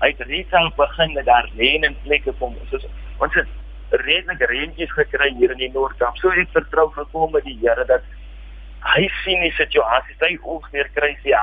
Hy 0.00 0.08
het 0.08 0.20
reeds 0.26 0.52
al 0.52 0.70
begin 0.76 1.12
met 1.12 1.24
daar 1.24 1.50
reën 1.56 1.84
en 1.84 1.96
plekke 2.02 2.32
kom. 2.38 2.56
Soos 2.70 2.86
ons 3.18 3.34
het 3.34 3.48
redelik 3.90 4.40
reentjies 4.50 4.92
gekry 4.92 5.30
hier 5.38 5.50
in 5.50 5.58
die 5.58 5.70
Noord-Kaap. 5.72 6.16
So 6.16 6.30
ek 6.30 6.48
vertrou 6.52 6.90
volkom 6.94 7.32
met 7.32 7.44
die 7.44 7.58
Here 7.60 7.84
dat 7.84 8.02
hy 8.82 9.08
sien 9.22 9.42
die 9.44 9.54
situasie, 9.56 10.14
sy 10.18 10.36
oog 10.42 10.68
weer 10.74 10.88
kry 10.96 11.12
sy 11.22 11.34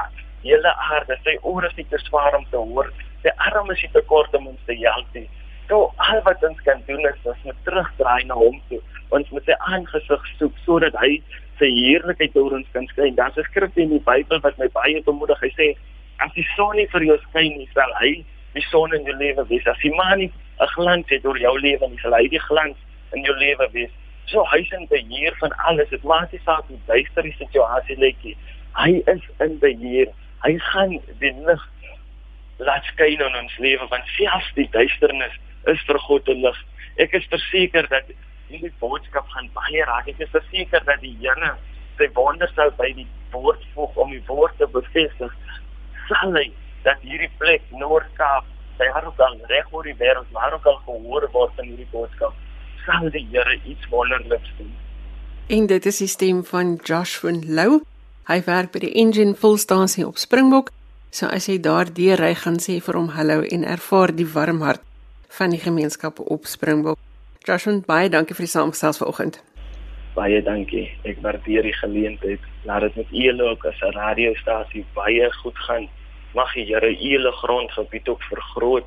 hele 0.43 0.71
aarde, 0.89 1.17
sy 1.23 1.35
oor 1.41 1.65
is 1.67 1.75
nie 1.77 1.87
te 1.91 1.99
swaar 2.05 2.35
om 2.37 2.45
te 2.51 2.59
hoor, 2.59 2.89
sy 3.23 3.31
arm 3.49 3.71
is 3.73 3.83
nie 3.83 3.91
te 3.93 4.03
kort 4.11 4.35
om 4.35 4.47
ons 4.51 4.65
te 4.67 4.75
help 4.79 5.17
nie. 5.17 5.27
So 5.69 5.91
al 6.01 6.23
wat 6.25 6.43
ons 6.47 6.59
kan 6.65 6.81
doen 6.87 7.05
is 7.05 7.27
ons 7.29 7.43
moet 7.45 7.59
terugdraai 7.67 8.25
na 8.25 8.37
hom 8.39 8.57
toe. 8.69 8.79
Ons 9.15 9.29
moet 9.33 9.45
sy 9.45 9.55
aangesig 9.69 10.25
soek 10.39 10.55
sodat 10.65 10.95
hy 11.01 11.19
sy 11.59 11.69
heerlikheid 11.75 12.37
oor 12.39 12.55
ons 12.57 12.71
kan 12.73 12.87
skyn. 12.93 13.15
Daar's 13.19 13.37
'n 13.37 13.45
skrif 13.51 13.77
in 13.77 13.93
die 13.93 14.03
Bybel 14.07 14.41
wat 14.41 14.57
my 14.57 14.67
baie 14.73 15.03
bemoedig. 15.03 15.39
Hy 15.41 15.51
sê 15.59 15.67
as 16.19 16.33
die 16.33 16.47
son 16.55 16.75
nie 16.75 16.87
vir 16.87 17.03
jou 17.03 17.17
skyn 17.29 17.57
nie, 17.57 17.69
sal 17.73 17.91
hy 18.01 18.25
die 18.55 18.65
son 18.71 18.93
in 18.93 19.05
jou 19.05 19.15
lewe 19.15 19.45
wees. 19.47 19.67
As 19.67 19.77
die 19.83 19.93
maan 19.93 20.19
nie 20.19 20.31
'n 20.59 20.67
glans 20.75 21.07
het 21.09 21.25
oor 21.25 21.37
jou 21.37 21.59
lewe 21.59 21.89
nie, 21.89 21.99
sal 22.01 22.13
hy 22.13 22.27
die 22.27 22.45
glans 22.49 22.77
in 23.13 23.23
jou 23.23 23.35
lewe 23.35 23.69
wees 23.71 23.91
so 24.29 24.45
hy 24.51 24.61
is 24.61 24.71
in 24.77 24.87
beheer 24.87 25.35
van 25.39 25.53
alles. 25.65 25.89
Dit 25.89 26.03
maak 26.03 26.31
nie 26.31 26.41
saak 26.45 26.67
hoe 26.67 26.77
duister 26.85 27.25
die 27.25 27.35
situasie 27.37 27.97
lyk 28.01 28.17
nie. 28.23 28.35
Hy 28.77 29.01
is 29.13 29.25
in 29.45 29.57
beheer. 29.63 30.11
Hy 30.45 30.55
gaan 30.69 30.97
die 31.23 31.33
lig 31.47 31.65
laat 32.59 32.85
skyn 32.91 33.23
in 33.23 33.37
ons 33.39 33.55
lewe 33.63 33.87
want 33.91 34.09
selfs 34.17 34.49
die 34.57 34.67
duisternis 34.75 35.35
is 35.71 35.81
vir 35.87 35.99
God 36.07 36.29
'n 36.29 36.43
lig. 36.45 36.59
Ek 36.97 37.13
is 37.13 37.25
verseker 37.31 37.87
dat 37.89 38.11
hierdie 38.49 38.73
boodskap 38.79 39.27
gaan 39.35 39.49
baie 39.53 39.85
raak. 39.85 40.07
Ek 40.07 40.19
is 40.19 40.35
verseker 40.35 40.83
dat 40.85 41.01
die 41.01 41.15
Here 41.21 41.55
sy 41.97 42.07
wonders 42.15 42.53
sou 42.55 42.69
by 42.77 42.91
die 42.93 43.07
woord 43.31 43.63
voeg 43.73 43.97
om 43.97 44.11
die 44.11 44.23
woord 44.27 44.57
te 44.57 44.67
bevestig. 44.67 45.33
Sal 46.07 46.35
hy 46.35 46.51
dat 46.83 47.01
hierdie 47.01 47.31
plek 47.37 47.61
Noord-Kaap, 47.71 48.45
sy 48.77 48.87
hart 48.95 49.19
al 49.19 49.35
reg 49.49 49.73
oor 49.73 49.83
die 49.83 49.97
wêreld, 49.99 50.31
maar 50.31 50.53
ook 50.53 50.65
al 50.65 50.79
gehoor 50.85 51.27
word 51.31 51.59
in 51.59 51.73
hierdie 51.73 51.91
boodskap 51.91 52.33
sal 52.89 53.11
die 53.13 53.27
Here 53.31 53.59
iets 53.65 53.89
wonderliks 53.89 54.51
doen. 54.57 54.73
En 55.47 55.67
dit 55.67 55.85
is 55.85 55.97
die 55.97 56.07
stem 56.07 56.43
van 56.45 56.75
Joshua 56.83 57.33
Lou. 57.45 57.81
Hy 58.29 58.41
werk 58.45 58.73
by 58.73 58.83
die 58.85 58.93
Engine 59.01 59.35
Volstasie 59.37 60.05
op 60.07 60.17
Springbok. 60.21 60.71
So 61.09 61.29
as 61.29 61.47
jy 61.49 61.57
daardeur 61.65 62.21
ry, 62.21 62.35
gaan 62.37 62.59
sê 62.61 62.77
vir 62.85 62.97
hom 62.97 63.09
hallo 63.15 63.41
en 63.41 63.65
ervaar 63.65 64.13
die 64.13 64.27
warm 64.29 64.61
hart 64.65 64.85
van 65.37 65.53
die 65.53 65.61
gemeenskap 65.61 66.21
op 66.21 66.45
Springbok. 66.49 66.97
Joshua, 67.45 67.79
baie 67.85 68.09
dankie 68.13 68.37
vir 68.37 68.45
die 68.45 68.53
saamgesels 68.53 69.01
vanoggend. 69.01 69.39
Baie 70.13 70.41
dankie. 70.45 70.87
Ek 71.07 71.21
waardeer 71.25 71.65
die 71.65 71.77
geleentheid. 71.77 72.45
Laat 72.69 72.89
dit 72.89 73.01
met 73.01 73.13
u 73.13 73.49
ook 73.49 73.65
as 73.65 73.81
'n 73.81 73.93
radiostasie 73.97 74.85
baie 74.93 75.31
goed 75.41 75.57
gaan. 75.57 75.89
Mag 76.33 76.53
die 76.53 76.65
Here 76.65 76.89
u 76.89 76.95
hele 76.95 77.31
grondgebied 77.31 78.07
ook 78.09 78.23
vergroot 78.23 78.85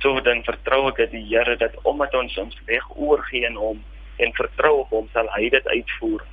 So 0.00 0.20
dan 0.24 0.40
vertrou 0.46 0.86
ek 0.88 0.96
dat 0.96 1.10
die 1.12 1.26
Here 1.28 1.56
dat 1.60 1.74
omdat 1.88 2.14
ons 2.16 2.36
ons 2.40 2.56
weg 2.68 2.84
oorgee 2.96 3.44
aan 3.46 3.58
hom 3.60 3.82
en 4.16 4.32
vertrou 4.36 4.78
op 4.84 4.94
hom 4.96 5.08
sal 5.12 5.28
hy 5.34 5.50
dit 5.52 5.66
uitvoer. 5.68 6.24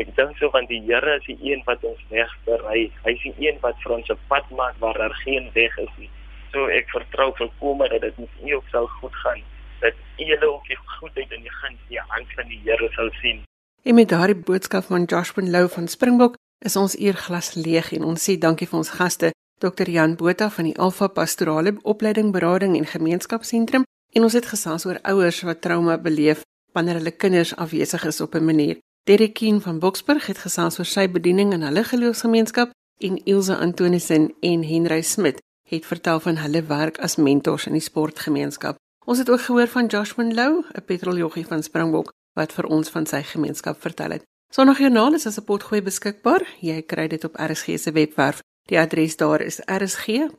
Ek 0.00 0.10
dink 0.18 0.36
so 0.36 0.50
want 0.52 0.68
die 0.68 0.82
Here 0.84 1.16
is 1.16 1.24
die 1.24 1.38
een 1.40 1.62
wat 1.64 1.84
ons 1.88 2.02
weg 2.10 2.32
berei. 2.44 2.90
Hy 3.06 3.14
is 3.16 3.24
die 3.24 3.48
een 3.48 3.60
wat 3.64 3.80
vir 3.84 3.96
ons 3.96 4.10
'n 4.12 4.20
pad 4.28 4.50
maak 4.50 4.76
waar 4.84 4.98
daar 5.00 5.16
geen 5.24 5.48
weg 5.54 5.78
is 5.78 5.94
nie. 5.96 6.10
So 6.52 6.68
ek 6.68 6.92
vertrou 6.92 7.32
volkome 7.40 7.88
dat 7.88 8.00
dit 8.00 8.18
met 8.18 8.28
u 8.44 8.52
ook 8.60 8.68
sal 8.68 8.86
goed 9.00 9.16
gaan. 9.24 9.42
Dat 9.80 9.94
u 10.18 10.46
ook 10.46 10.66
die 10.68 10.78
goedheid 11.00 11.32
en 11.32 11.42
die 11.42 11.56
guns 11.60 11.80
die 11.88 12.00
hand 12.00 12.28
van 12.36 12.48
die 12.48 12.60
Here 12.64 12.88
sal 12.92 13.10
sien. 13.22 13.42
En 13.84 13.94
met 13.94 14.08
daardie 14.08 14.36
boodskap 14.36 14.84
van 14.84 15.04
Joshua 15.04 15.44
Lou 15.44 15.68
van 15.68 15.88
Springbok 15.88 16.36
is 16.58 16.76
ons 16.76 16.96
eerglas 16.96 17.54
leeg 17.54 17.92
en 17.92 18.04
ons 18.04 18.20
sê 18.20 18.38
dankie 18.38 18.68
vir 18.68 18.78
ons 18.78 18.90
gaste 18.90 19.33
Dr 19.64 19.88
Jan 19.88 20.16
Botha 20.16 20.50
van 20.50 20.66
die 20.68 20.78
Alfa 20.78 21.06
Pastorale 21.08 21.78
Opleiding 21.82 22.32
Berading 22.32 22.76
en 22.76 22.86
Gemeenskapsentrum 22.86 23.86
en 24.12 24.22
ons 24.26 24.34
het 24.36 24.46
gesels 24.46 24.84
oor 24.84 24.98
ouers 25.08 25.40
wat 25.48 25.62
trauma 25.64 25.96
beleef 25.98 26.42
wanneer 26.76 26.98
hulle 27.00 27.14
kinders 27.16 27.54
afwesig 27.56 28.04
is 28.04 28.20
op 28.20 28.34
'n 28.34 28.44
manier. 28.44 28.76
Derek 29.08 29.34
Keen 29.34 29.60
van 29.60 29.78
Boksburg 29.78 30.26
het 30.26 30.38
gesels 30.38 30.78
oor 30.78 30.84
sy 30.84 31.08
bediening 31.08 31.52
in 31.52 31.62
hulle 31.62 31.84
geloofsgemeenskap 31.84 32.70
en 32.98 33.24
Ilse 33.24 33.56
Antonissen 33.56 34.34
en 34.40 34.64
Henry 34.64 35.02
Smit 35.02 35.40
het 35.68 35.86
vertel 35.86 36.20
van 36.20 36.36
hulle 36.36 36.62
werk 36.62 36.98
as 36.98 37.16
mentors 37.16 37.66
in 37.66 37.72
die 37.72 37.80
sportgemeenskap. 37.80 38.76
Ons 39.06 39.18
het 39.18 39.30
ook 39.30 39.40
gehoor 39.40 39.68
van 39.68 39.86
Joshua 39.86 40.24
Lou, 40.24 40.64
'n 40.74 40.84
petroljoggie 40.84 41.46
van 41.46 41.62
Springbok 41.62 42.12
wat 42.34 42.52
vir 42.52 42.66
ons 42.66 42.88
van 42.88 43.06
sy 43.06 43.22
gemeenskap 43.22 43.80
vertel 43.80 44.10
het. 44.10 44.22
Sondagjoernaal 44.52 45.14
is 45.14 45.26
as 45.26 45.38
'n 45.38 45.44
potgooi 45.44 45.82
beskikbaar. 45.82 46.42
Jy 46.60 46.82
kry 46.82 47.08
dit 47.08 47.24
op 47.24 47.36
RSG 47.36 47.78
se 47.78 47.92
webwerf. 47.92 48.40
Die 48.68 48.80
adres 48.80 49.16
daar 49.16 49.40
is 49.40 49.60
rsg.co.za. 49.64 50.30